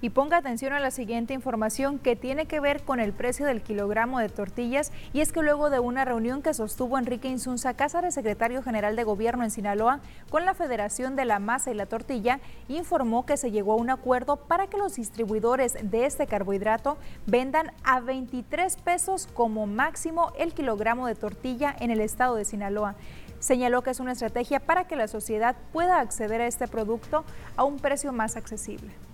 Y 0.00 0.10
ponga 0.10 0.36
atención 0.36 0.72
a 0.72 0.78
la 0.78 0.92
siguiente 0.92 1.34
información 1.34 1.98
que 1.98 2.14
tiene 2.14 2.46
que 2.46 2.60
ver 2.60 2.84
con 2.84 3.00
el 3.00 3.12
precio 3.12 3.46
del 3.46 3.62
kilogramo 3.62 4.20
de 4.20 4.28
tortillas 4.28 4.92
y 5.12 5.20
es 5.20 5.32
que 5.32 5.42
luego 5.42 5.70
de 5.70 5.80
una 5.80 6.04
reunión 6.04 6.40
que 6.40 6.54
sostuvo 6.54 6.98
Enrique 6.98 7.26
Insunza 7.26 7.74
Cázares, 7.74 8.14
secretario 8.14 8.62
general 8.62 8.94
de 8.94 9.02
gobierno 9.02 9.42
en 9.42 9.50
Sinaloa, 9.50 9.98
con 10.30 10.44
la 10.44 10.54
Federación 10.54 11.16
de 11.16 11.24
la 11.24 11.40
Masa 11.40 11.72
y 11.72 11.74
la 11.74 11.86
Tortilla, 11.86 12.38
informó 12.68 13.26
que 13.26 13.36
se 13.36 13.50
llegó 13.50 13.72
a 13.72 13.76
un 13.76 13.90
acuerdo 13.90 14.36
para 14.36 14.68
que 14.68 14.78
los 14.78 14.94
distribuidores 14.94 15.76
de 15.82 16.06
este 16.06 16.28
carbohidrato 16.28 16.96
vendan 17.26 17.72
a 17.82 17.98
23 17.98 18.76
pesos 18.76 19.26
como 19.34 19.66
máximo 19.66 20.32
el 20.38 20.54
kilogramo 20.54 21.08
de 21.08 21.16
tortilla 21.16 21.74
en 21.80 21.90
el 21.90 22.00
estado 22.00 22.36
de 22.36 22.44
Sinaloa. 22.44 22.94
Señaló 23.40 23.82
que 23.82 23.90
es 23.90 23.98
una 23.98 24.12
estrategia 24.12 24.60
para 24.60 24.86
que 24.86 24.94
la 24.94 25.08
sociedad 25.08 25.56
pueda 25.72 25.98
acceder 25.98 26.40
a 26.40 26.46
este 26.46 26.68
producto 26.68 27.24
a 27.56 27.64
un 27.64 27.78
precio 27.78 28.12
más 28.12 28.36
accesible 28.36 29.07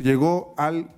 llegó 0.00 0.54
al, 0.56 0.90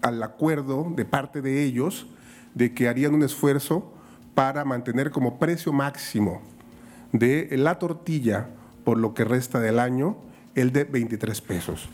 al 0.00 0.22
acuerdo 0.22 0.92
de 0.94 1.04
parte 1.04 1.42
de 1.42 1.62
ellos 1.62 2.06
de 2.54 2.74
que 2.74 2.88
harían 2.88 3.14
un 3.14 3.22
esfuerzo 3.22 3.92
para 4.34 4.64
mantener 4.64 5.10
como 5.10 5.38
precio 5.38 5.72
máximo 5.72 6.42
de 7.12 7.48
la 7.52 7.78
tortilla 7.78 8.48
por 8.84 8.98
lo 8.98 9.14
que 9.14 9.24
resta 9.24 9.60
del 9.60 9.78
año 9.78 10.16
el 10.54 10.72
de 10.72 10.84
23 10.84 11.40
pesos. 11.40 11.88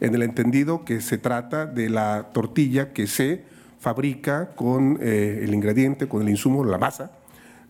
En 0.00 0.14
el 0.14 0.22
entendido 0.22 0.84
que 0.84 1.00
se 1.00 1.18
trata 1.18 1.66
de 1.66 1.88
la 1.88 2.30
tortilla 2.32 2.92
que 2.92 3.06
se 3.06 3.44
fabrica 3.78 4.50
con 4.54 4.98
eh, 5.00 5.40
el 5.42 5.54
ingrediente, 5.54 6.08
con 6.08 6.22
el 6.22 6.28
insumo, 6.28 6.64
la 6.64 6.78
masa 6.78 7.12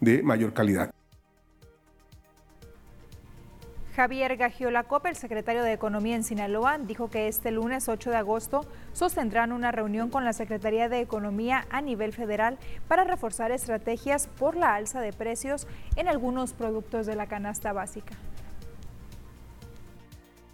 de 0.01 0.23
mayor 0.23 0.53
calidad. 0.53 0.93
Javier 3.95 4.39
Gagiola 4.39 4.85
Copa, 4.85 5.11
el 5.11 5.17
secretario 5.17 5.63
de 5.63 5.75
Economía 5.75 6.17
en 6.17 6.25
Sinaloa, 6.25 6.79
dijo 6.79 7.11
que 7.11 7.29
este 7.29 7.51
lunes 7.51 7.91
8 7.91 8.09
de 8.09 8.17
agosto 8.17 8.65
sostendrán 8.95 9.53
una 9.53 9.71
reunión 9.71 10.09
con 10.09 10.25
la 10.25 10.33
Secretaría 10.33 10.89
de 10.89 11.01
Economía 11.01 11.67
a 11.69 11.83
nivel 11.83 12.15
federal 12.15 12.59
para 12.89 13.05
reforzar 13.05 13.53
estrategias 13.53 14.29
por 14.39 14.57
la 14.57 14.75
alza 14.75 15.03
de 15.03 15.13
precios 15.13 15.67
en 15.97 16.09
algunos 16.09 16.55
productos 16.55 17.05
de 17.05 17.17
la 17.17 17.27
canasta 17.27 17.75
básica. 17.75 18.15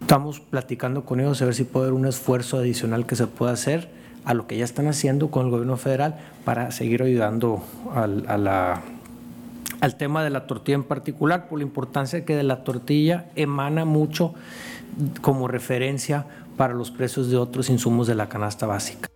Estamos 0.00 0.40
platicando 0.40 1.04
con 1.04 1.20
ellos 1.20 1.40
a 1.40 1.44
ver 1.44 1.54
si 1.54 1.62
puede 1.62 1.86
haber 1.86 2.00
un 2.00 2.06
esfuerzo 2.06 2.58
adicional 2.58 3.06
que 3.06 3.14
se 3.14 3.28
pueda 3.28 3.52
hacer 3.52 3.88
a 4.24 4.34
lo 4.34 4.48
que 4.48 4.56
ya 4.56 4.64
están 4.64 4.88
haciendo 4.88 5.30
con 5.30 5.44
el 5.46 5.52
gobierno 5.52 5.76
federal 5.76 6.18
para 6.44 6.72
seguir 6.72 7.04
ayudando 7.04 7.62
a 7.94 8.06
la 8.36 8.82
al 9.80 9.96
tema 9.96 10.24
de 10.24 10.30
la 10.30 10.46
tortilla 10.46 10.76
en 10.76 10.84
particular, 10.84 11.48
por 11.48 11.58
la 11.58 11.64
importancia 11.64 12.24
que 12.24 12.36
de 12.36 12.42
la 12.42 12.64
tortilla 12.64 13.26
emana 13.36 13.84
mucho 13.84 14.34
como 15.20 15.48
referencia 15.48 16.26
para 16.56 16.74
los 16.74 16.90
precios 16.90 17.30
de 17.30 17.36
otros 17.36 17.70
insumos 17.70 18.06
de 18.06 18.14
la 18.14 18.28
canasta 18.28 18.66
básica. 18.66 19.08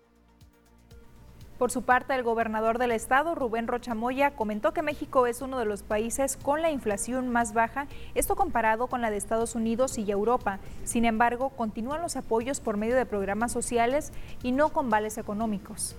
Por 1.57 1.71
su 1.71 1.83
parte, 1.83 2.13
el 2.13 2.23
gobernador 2.23 2.77
del 2.77 2.91
estado, 2.91 3.35
Rubén 3.35 3.67
Rochamoya, 3.67 4.31
comentó 4.31 4.73
que 4.73 4.81
México 4.81 5.27
es 5.27 5.41
uno 5.41 5.59
de 5.59 5.65
los 5.65 5.83
países 5.83 6.35
con 6.35 6.61
la 6.61 6.71
inflación 6.71 7.29
más 7.29 7.53
baja, 7.53 7.87
esto 8.15 8.35
comparado 8.35 8.87
con 8.87 9.01
la 9.01 9.09
de 9.09 9.17
Estados 9.17 9.55
Unidos 9.55 9.97
y 9.97 10.11
Europa. 10.11 10.59
Sin 10.83 11.05
embargo, 11.05 11.49
continúan 11.49 12.01
los 12.01 12.17
apoyos 12.17 12.59
por 12.59 12.75
medio 12.75 12.95
de 12.95 13.05
programas 13.05 13.51
sociales 13.51 14.11
y 14.41 14.51
no 14.51 14.69
con 14.69 14.89
vales 14.89 15.17
económicos. 15.17 15.95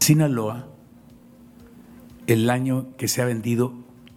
Sinaloa 0.00 0.66
el 2.32 2.50
año 2.50 2.88
que 2.96 3.08
se 3.08 3.22
ha 3.22 3.24
vendido 3.24 3.74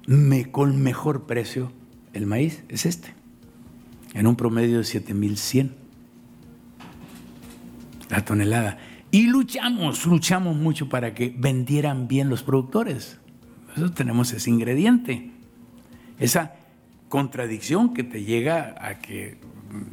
me, 0.07 0.51
con 0.51 0.81
mejor 0.81 1.25
precio 1.25 1.71
el 2.13 2.25
maíz 2.25 2.63
es 2.69 2.85
este, 2.85 3.13
en 4.13 4.27
un 4.27 4.35
promedio 4.35 4.77
de 4.77 4.83
7.100 4.83 5.71
la 8.09 8.23
tonelada. 8.23 8.77
Y 9.11 9.27
luchamos, 9.27 10.05
luchamos 10.05 10.55
mucho 10.55 10.89
para 10.89 11.13
que 11.13 11.33
vendieran 11.35 12.07
bien 12.07 12.29
los 12.29 12.43
productores. 12.43 13.17
Eso 13.75 13.91
tenemos 13.91 14.31
ese 14.33 14.49
ingrediente, 14.49 15.31
esa 16.19 16.55
contradicción 17.09 17.93
que 17.93 18.03
te 18.03 18.23
llega 18.23 18.75
a 18.79 18.99
que 18.99 19.37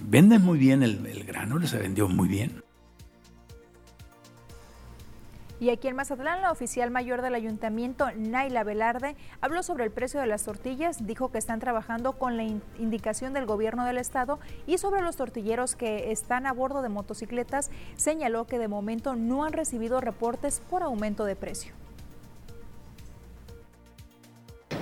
vendes 0.09 0.41
muy 0.41 0.59
bien 0.59 0.83
el, 0.83 1.07
el 1.07 1.25
grano, 1.25 1.65
se 1.67 1.79
vendió 1.79 2.09
muy 2.09 2.29
bien. 2.29 2.63
Y 5.63 5.71
aquí 5.71 5.87
en 5.87 5.95
Mazatlán, 5.95 6.43
la 6.43 6.51
oficial 6.51 6.91
mayor 6.91 7.23
del 7.23 7.37
ayuntamiento, 7.37 8.09
Naila 8.17 8.65
Velarde, 8.65 9.15
habló 9.41 9.63
sobre 9.63 9.85
el 9.85 9.93
precio 9.93 10.19
de 10.19 10.27
las 10.27 10.43
tortillas, 10.43 11.07
dijo 11.07 11.31
que 11.31 11.39
están 11.39 11.61
trabajando 11.61 12.15
con 12.15 12.37
la 12.37 12.43
indicación 12.43 13.33
del 13.33 13.47
gobierno 13.47 13.85
del 13.85 13.99
estado 13.99 14.41
y 14.67 14.79
sobre 14.79 15.03
los 15.03 15.15
tortilleros 15.15 15.77
que 15.77 16.11
están 16.11 16.47
a 16.47 16.53
bordo 16.53 16.83
de 16.83 16.89
motocicletas, 16.89 17.71
señaló 17.95 18.45
que 18.45 18.59
de 18.59 18.67
momento 18.67 19.15
no 19.15 19.45
han 19.45 19.53
recibido 19.53 20.01
reportes 20.01 20.61
por 20.69 20.83
aumento 20.83 21.27
de 21.27 21.37
precio. 21.37 21.73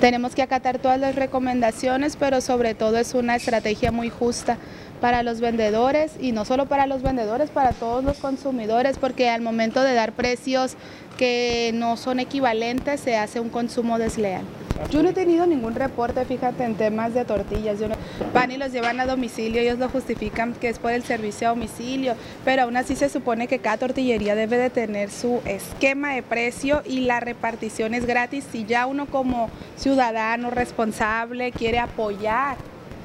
Tenemos 0.01 0.35
que 0.35 0.41
acatar 0.41 0.78
todas 0.78 0.99
las 0.99 1.14
recomendaciones, 1.14 2.16
pero 2.16 2.41
sobre 2.41 2.74
todo 2.74 2.97
es 2.97 3.12
una 3.12 3.37
estrategia 3.37 3.93
muy 3.93 4.09
justa 4.09 4.57
para 5.01 5.23
los 5.23 5.41
vendedores 5.41 6.13
y 6.21 6.33
no 6.33 6.45
solo 6.45 6.67
para 6.67 6.87
los 6.87 7.03
vendedores, 7.03 7.51
para 7.51 7.73
todos 7.73 8.05
los 8.05 8.19
consumidores, 8.19 8.99
porque 8.99 9.29
al 9.29 9.41
momento 9.41 9.83
de 9.83 9.95
dar 9.95 10.13
precios 10.13 10.77
que 11.17 11.71
no 11.75 11.97
son 11.97 12.21
equivalentes 12.21 13.01
se 13.01 13.17
hace 13.17 13.41
un 13.41 13.51
consumo 13.51 13.99
desleal. 13.99 14.45
Yo 14.91 15.03
no 15.03 15.11
he 15.11 15.13
tenido 15.13 15.47
ningún 15.47 15.75
reporte, 15.75 16.25
fíjate, 16.25 16.65
en 16.65 16.75
temas 16.75 17.13
de 17.13 17.27
tortillas. 17.27 17.79
Yo 17.79 17.89
van 18.33 18.51
y 18.51 18.57
los 18.57 18.73
llevan 18.73 18.99
a 18.99 19.07
domicilio, 19.07 19.61
ellos 19.61 19.79
lo 19.79 19.91
justifican 19.91 20.55
que 20.55 20.71
es 20.71 20.79
por 20.79 20.93
el 20.93 21.03
servicio 21.03 21.49
a 21.49 21.51
domicilio, 21.51 22.15
pero 22.45 22.63
aún 22.63 22.77
así 22.79 22.97
se 22.97 23.11
supone 23.11 23.47
que 23.47 23.59
cada 23.59 23.77
tortillería 23.77 24.35
debe 24.35 24.57
de 24.57 24.71
tener 24.71 25.11
su 25.11 25.43
esquema 25.45 26.15
de 26.15 26.23
precio 26.23 26.83
y 26.87 27.01
la 27.01 27.21
repartición 27.21 27.93
es 27.93 28.07
gratis. 28.07 28.45
Si 28.51 28.65
ya 28.65 28.87
uno 28.87 29.05
como 29.05 29.51
ciudadano 29.77 30.51
responsable 30.51 31.53
quiere 31.53 31.79
apoyar 31.79 32.57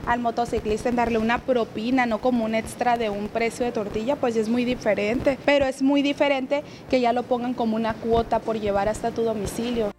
al 0.06 0.20
motociclista 0.20 0.89
en 0.89 0.95
darle 0.95 1.18
una 1.18 1.39
propina, 1.39 2.06
no 2.06 2.20
como 2.20 2.45
un 2.45 2.56
extra 2.56 2.97
de 2.97 3.10
un 3.10 3.28
precio 3.28 3.66
de 3.66 3.72
tortilla, 3.72 4.16
pues 4.16 4.36
es 4.36 4.49
muy 4.49 4.66
diferente. 4.66 5.38
Pero 5.45 5.66
es 5.66 5.82
muy 5.82 6.01
diferente 6.01 6.64
que 6.89 7.01
ya 7.01 7.14
lo 7.14 7.24
pongan 7.24 7.53
como 7.53 7.76
una 7.76 7.93
cuota 7.93 8.39
por 8.39 8.60
llevar 8.60 8.89
hasta 8.89 9.12
tu 9.12 9.24
domicilio. 9.24 9.91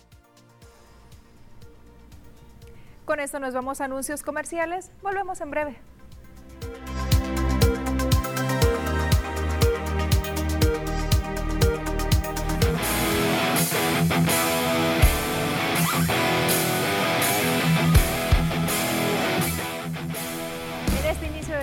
Con 3.05 3.21
esto 3.21 3.39
nos 3.39 3.55
vamos 3.55 3.81
a 3.81 3.85
anuncios 3.85 4.23
comerciales. 4.23 4.91
Volvemos 5.03 5.41
en 5.41 5.51
breve. 5.51 5.77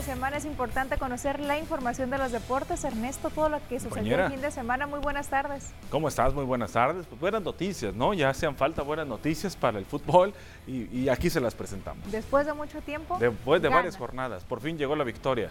Semana 0.04 0.38
es 0.38 0.46
importante 0.46 0.98
conocer 0.98 1.40
la 1.40 1.58
información 1.58 2.10
de 2.10 2.18
los 2.18 2.32
deportes. 2.32 2.84
Ernesto, 2.84 3.30
todo 3.30 3.50
lo 3.50 3.60
que 3.68 3.80
sucedió 3.80 4.26
el 4.26 4.32
fin 4.32 4.42
de 4.42 4.52
semana. 4.52 4.86
Muy 4.86 5.00
buenas 5.00 5.30
tardes. 5.30 5.72
¿Cómo 5.90 6.08
estás? 6.08 6.34
Muy 6.34 6.46
buenas 6.46 6.74
tardes. 6.74 7.06
Pues 7.08 7.20
buenas 7.20 7.42
noticias, 7.42 7.94
¿no? 7.94 8.14
Ya 8.14 8.30
hacían 8.30 8.56
falta 8.56 8.82
buenas 8.82 9.08
noticias 9.08 9.56
para 9.56 9.80
el 9.80 9.86
fútbol 9.86 10.34
y, 10.68 11.08
aquí 11.10 11.30
se 11.30 11.40
las 11.40 11.56
presentamos. 11.56 12.12
Después 12.12 12.46
de 12.46 12.54
mucho 12.54 12.82
tiempo. 12.82 13.18
Después 13.18 13.62
de 13.62 13.70
varias 13.70 13.98
jornadas, 13.98 14.44
por 14.44 14.62
fin 14.62 14.78
llegó 14.78 14.96
la 14.96 15.04
victoria. 15.04 15.50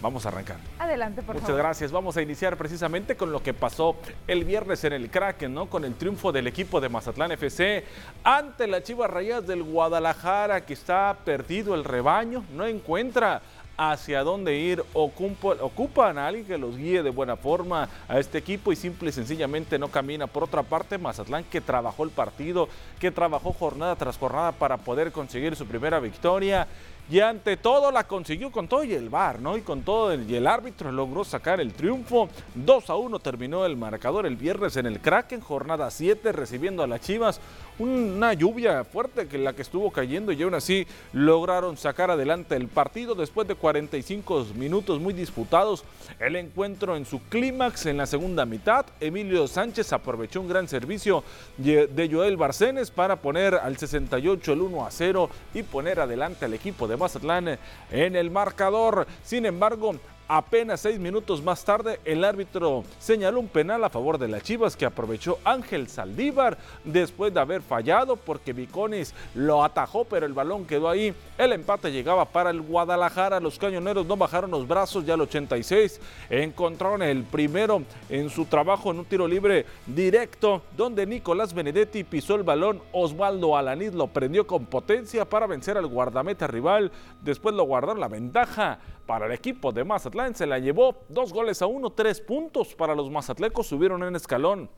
Vamos 0.00 0.24
a 0.26 0.28
arrancar. 0.28 0.58
Adelante, 0.78 1.22
por 1.22 1.34
Muchas 1.40 1.56
gracias. 1.56 1.90
Vamos 1.90 2.16
a 2.16 2.22
iniciar 2.22 2.56
precisamente 2.56 3.16
con 3.16 3.32
lo 3.32 3.42
que 3.42 3.52
pasó 3.52 3.96
el 4.28 4.44
viernes 4.44 4.84
en 4.84 4.92
el 4.92 5.10
Kraken, 5.10 5.52
¿no? 5.52 5.66
Con 5.66 5.84
el 5.84 5.94
triunfo 5.94 6.30
del 6.30 6.46
equipo 6.46 6.80
de 6.80 6.88
Mazatlán 6.88 7.32
FC 7.32 7.84
ante 8.22 8.68
la 8.68 8.80
Chivas 8.80 9.10
Rayas 9.10 9.44
del 9.46 9.64
Guadalajara, 9.64 10.64
que 10.64 10.74
está 10.74 11.16
perdido 11.24 11.74
el 11.74 11.82
rebaño, 11.82 12.44
no 12.54 12.64
encuentra 12.64 13.42
hacia 13.78 14.24
dónde 14.24 14.56
ir, 14.56 14.84
ocupan 14.92 16.18
a 16.18 16.26
alguien 16.26 16.44
que 16.44 16.58
los 16.58 16.76
guíe 16.76 17.02
de 17.04 17.10
buena 17.10 17.36
forma 17.36 17.88
a 18.08 18.18
este 18.18 18.38
equipo 18.38 18.72
y 18.72 18.76
simple 18.76 19.10
y 19.10 19.12
sencillamente 19.12 19.78
no 19.78 19.88
camina. 19.88 20.26
Por 20.26 20.42
otra 20.42 20.64
parte, 20.64 20.98
Mazatlán 20.98 21.44
que 21.44 21.60
trabajó 21.60 22.02
el 22.02 22.10
partido, 22.10 22.68
que 22.98 23.12
trabajó 23.12 23.52
jornada 23.52 23.94
tras 23.94 24.18
jornada 24.18 24.50
para 24.50 24.76
poder 24.76 25.12
conseguir 25.12 25.54
su 25.54 25.64
primera 25.64 26.00
victoria 26.00 26.66
y 27.10 27.20
ante 27.20 27.56
todo 27.56 27.90
la 27.90 28.04
consiguió 28.04 28.52
con 28.52 28.68
todo 28.68 28.84
y 28.84 28.92
el 28.92 29.08
VAR, 29.08 29.40
¿no? 29.40 29.56
Y 29.56 29.62
con 29.62 29.82
todo 29.82 30.12
el, 30.12 30.30
y 30.30 30.34
el 30.34 30.46
árbitro 30.46 30.92
logró 30.92 31.24
sacar 31.24 31.58
el 31.58 31.72
triunfo. 31.72 32.28
2 32.54 32.90
a 32.90 32.96
1 32.96 33.18
terminó 33.20 33.64
el 33.64 33.76
marcador 33.76 34.26
el 34.26 34.36
viernes 34.36 34.76
en 34.76 34.84
el 34.84 35.00
Kraken, 35.00 35.40
jornada 35.40 35.90
7, 35.90 36.32
recibiendo 36.32 36.82
a 36.82 36.86
las 36.86 37.00
Chivas. 37.00 37.40
Una 37.78 38.32
lluvia 38.32 38.82
fuerte 38.82 39.28
que 39.28 39.38
la 39.38 39.52
que 39.52 39.62
estuvo 39.62 39.92
cayendo 39.92 40.32
y 40.32 40.42
aún 40.42 40.54
así 40.54 40.84
lograron 41.12 41.76
sacar 41.76 42.10
adelante 42.10 42.56
el 42.56 42.66
partido 42.66 43.14
después 43.14 43.46
de 43.46 43.54
45 43.54 44.48
minutos 44.56 45.00
muy 45.00 45.14
disputados. 45.14 45.84
El 46.18 46.34
encuentro 46.34 46.96
en 46.96 47.06
su 47.06 47.20
clímax 47.28 47.86
en 47.86 47.98
la 47.98 48.06
segunda 48.06 48.44
mitad. 48.46 48.84
Emilio 48.98 49.46
Sánchez 49.46 49.92
aprovechó 49.92 50.40
un 50.40 50.48
gran 50.48 50.66
servicio 50.66 51.22
de 51.56 52.08
Joel 52.10 52.36
Barcenes 52.36 52.90
para 52.90 53.14
poner 53.14 53.54
al 53.54 53.76
68 53.76 54.52
el 54.54 54.60
1 54.60 54.84
a 54.84 54.90
0 54.90 55.30
y 55.54 55.62
poner 55.62 56.00
adelante 56.00 56.46
al 56.46 56.54
equipo 56.54 56.88
de 56.88 56.96
Mazatlán 56.96 57.58
en 57.92 58.16
el 58.16 58.30
marcador. 58.32 59.06
Sin 59.22 59.46
embargo, 59.46 59.94
Apenas 60.30 60.80
seis 60.80 60.98
minutos 60.98 61.42
más 61.42 61.64
tarde, 61.64 62.00
el 62.04 62.22
árbitro 62.22 62.84
señaló 62.98 63.40
un 63.40 63.48
penal 63.48 63.82
a 63.82 63.88
favor 63.88 64.18
de 64.18 64.28
las 64.28 64.42
Chivas 64.42 64.76
que 64.76 64.84
aprovechó 64.84 65.38
Ángel 65.42 65.88
Saldívar 65.88 66.58
después 66.84 67.32
de 67.32 67.40
haber 67.40 67.62
fallado 67.62 68.14
porque 68.14 68.52
Viconis 68.52 69.14
lo 69.34 69.64
atajó, 69.64 70.04
pero 70.04 70.26
el 70.26 70.34
balón 70.34 70.66
quedó 70.66 70.90
ahí. 70.90 71.14
El 71.38 71.54
empate 71.54 71.90
llegaba 71.90 72.26
para 72.26 72.50
el 72.50 72.60
Guadalajara. 72.60 73.40
Los 73.40 73.58
cañoneros 73.58 74.04
no 74.04 74.18
bajaron 74.18 74.50
los 74.50 74.68
brazos 74.68 75.06
ya 75.06 75.14
al 75.14 75.22
86. 75.22 75.98
Encontraron 76.28 77.02
el 77.02 77.22
primero 77.22 77.82
en 78.10 78.28
su 78.28 78.44
trabajo 78.44 78.90
en 78.90 78.98
un 78.98 79.06
tiro 79.06 79.26
libre 79.26 79.64
directo, 79.86 80.60
donde 80.76 81.06
Nicolás 81.06 81.54
Benedetti 81.54 82.04
pisó 82.04 82.34
el 82.34 82.42
balón. 82.42 82.82
Osvaldo 82.92 83.56
Alaniz 83.56 83.94
lo 83.94 84.08
prendió 84.08 84.46
con 84.46 84.66
potencia 84.66 85.24
para 85.24 85.46
vencer 85.46 85.78
al 85.78 85.86
guardameta 85.86 86.46
rival. 86.46 86.92
Después 87.22 87.54
lo 87.54 87.62
guardaron 87.62 87.98
la 87.98 88.08
ventaja 88.08 88.78
para 89.08 89.24
el 89.24 89.32
equipo 89.32 89.72
de 89.72 89.84
Mazatlán. 89.84 90.34
Se 90.34 90.46
la 90.46 90.58
llevó 90.58 90.94
dos 91.08 91.32
goles 91.32 91.62
a 91.62 91.66
uno, 91.66 91.88
tres 91.88 92.20
puntos 92.20 92.74
para 92.74 92.94
los 92.94 93.10
mazatlecos, 93.10 93.66
subieron 93.66 94.04
en 94.04 94.14
escalón. 94.14 94.68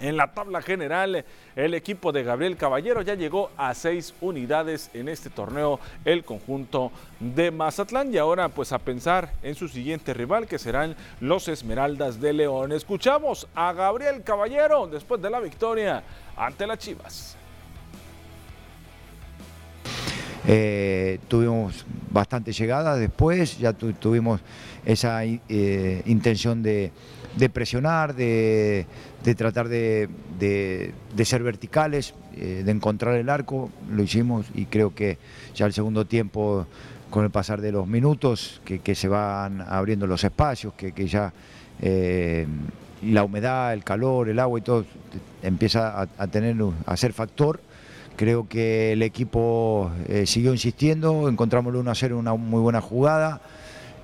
En 0.00 0.16
la 0.16 0.32
tabla 0.32 0.60
general, 0.60 1.24
el 1.54 1.74
equipo 1.74 2.10
de 2.10 2.24
Gabriel 2.24 2.56
Caballero 2.56 3.02
ya 3.02 3.14
llegó 3.14 3.50
a 3.56 3.74
seis 3.74 4.12
unidades 4.20 4.90
en 4.92 5.08
este 5.08 5.30
torneo, 5.30 5.78
el 6.04 6.24
conjunto 6.24 6.90
de 7.20 7.52
Mazatlán. 7.52 8.12
Y 8.12 8.18
ahora, 8.18 8.48
pues 8.48 8.72
a 8.72 8.78
pensar 8.78 9.34
en 9.42 9.54
su 9.54 9.68
siguiente 9.68 10.14
rival, 10.14 10.48
que 10.48 10.58
serán 10.58 10.96
los 11.20 11.46
Esmeraldas 11.46 12.20
de 12.20 12.32
León. 12.32 12.72
Escuchamos 12.72 13.46
a 13.54 13.72
Gabriel 13.72 14.24
Caballero 14.24 14.88
después 14.88 15.22
de 15.22 15.30
la 15.30 15.38
victoria 15.38 16.02
ante 16.36 16.66
las 16.66 16.78
Chivas. 16.78 17.39
Eh, 20.52 21.20
tuvimos 21.28 21.86
bastante 22.10 22.50
llegada 22.50 22.96
después, 22.96 23.56
ya 23.60 23.72
tuvimos 23.72 24.40
esa 24.84 25.24
eh, 25.24 26.02
intención 26.06 26.60
de, 26.64 26.90
presionar, 27.52 28.16
de, 28.16 28.84
tratar 29.36 29.68
de, 29.68 30.08
ser 31.22 31.44
verticales, 31.44 32.14
eh, 32.34 32.62
de 32.64 32.70
encontrar 32.72 33.14
el 33.14 33.28
arco, 33.28 33.70
lo 33.92 34.02
hicimos 34.02 34.46
y 34.52 34.64
creo 34.64 34.92
que 34.92 35.18
ya 35.54 35.66
el 35.66 35.72
segundo 35.72 36.04
tiempo, 36.04 36.66
con 37.10 37.22
el 37.22 37.30
pasar 37.30 37.60
de 37.60 37.70
los 37.70 37.86
minutos, 37.86 38.60
que, 38.64 38.94
se 38.96 39.06
van 39.06 39.60
abriendo 39.60 40.08
los 40.08 40.24
espacios, 40.24 40.74
que, 40.74 41.06
ya 41.06 41.32
la 41.80 43.22
humedad, 43.22 43.72
el 43.72 43.84
calor, 43.84 44.28
el 44.28 44.40
agua 44.40 44.58
y 44.58 44.62
todo 44.62 44.84
empieza 45.44 46.08
a, 46.18 46.26
tener, 46.26 46.56
a 46.86 46.96
ser 46.96 47.12
factor 47.12 47.60
Creo 48.20 48.46
que 48.46 48.92
el 48.92 49.02
equipo 49.02 49.90
eh, 50.06 50.26
siguió 50.26 50.52
insistiendo, 50.52 51.26
encontramos 51.26 51.72
el 51.72 51.80
1 51.80 51.90
a 51.90 51.94
0 51.94 52.18
una 52.18 52.34
muy 52.34 52.60
buena 52.60 52.82
jugada, 52.82 53.40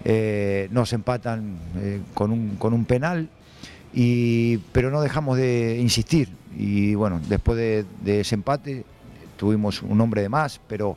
eh, 0.06 0.68
nos 0.70 0.94
empatan 0.94 1.58
eh, 1.76 2.00
con, 2.14 2.30
un, 2.30 2.56
con 2.56 2.72
un 2.72 2.86
penal, 2.86 3.28
y, 3.92 4.56
pero 4.72 4.90
no 4.90 5.02
dejamos 5.02 5.36
de 5.36 5.76
insistir. 5.82 6.30
Y 6.56 6.94
bueno, 6.94 7.20
después 7.28 7.58
de, 7.58 7.84
ese 8.06 8.36
empate 8.36 8.86
tuvimos 9.36 9.82
un 9.82 10.00
hombre 10.00 10.22
de 10.22 10.30
más, 10.30 10.62
pero 10.66 10.96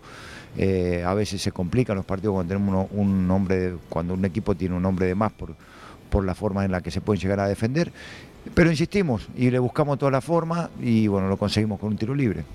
a 1.06 1.14
veces 1.14 1.42
se 1.42 1.52
complican 1.52 1.98
los 1.98 2.06
partidos 2.06 2.36
cuando 2.36 2.54
tenemos 2.54 2.88
un 2.94 3.30
hombre, 3.32 3.76
cuando 3.90 4.14
un 4.14 4.24
equipo 4.24 4.56
tiene 4.56 4.78
un 4.78 4.86
hombre 4.86 5.08
de 5.08 5.16
más 5.16 5.34
por, 5.34 5.56
por 6.10 6.24
la 6.24 6.36
forma 6.36 6.64
en 6.64 6.72
la 6.72 6.80
que 6.80 6.90
se 6.90 7.02
pueden 7.02 7.22
llegar 7.22 7.42
a 7.42 7.50
defender. 7.50 7.92
Pero 8.54 8.72
insistimos 8.72 9.28
y 9.36 9.52
le 9.52 9.60
buscamos 9.60 10.00
toda 10.00 10.10
la 10.10 10.22
forma 10.22 10.70
y 10.82 11.08
bueno, 11.08 11.28
lo 11.28 11.36
conseguimos 11.36 11.82
con 11.82 11.90
un 11.90 11.98
tiro 11.98 12.16
libre. 12.16 12.46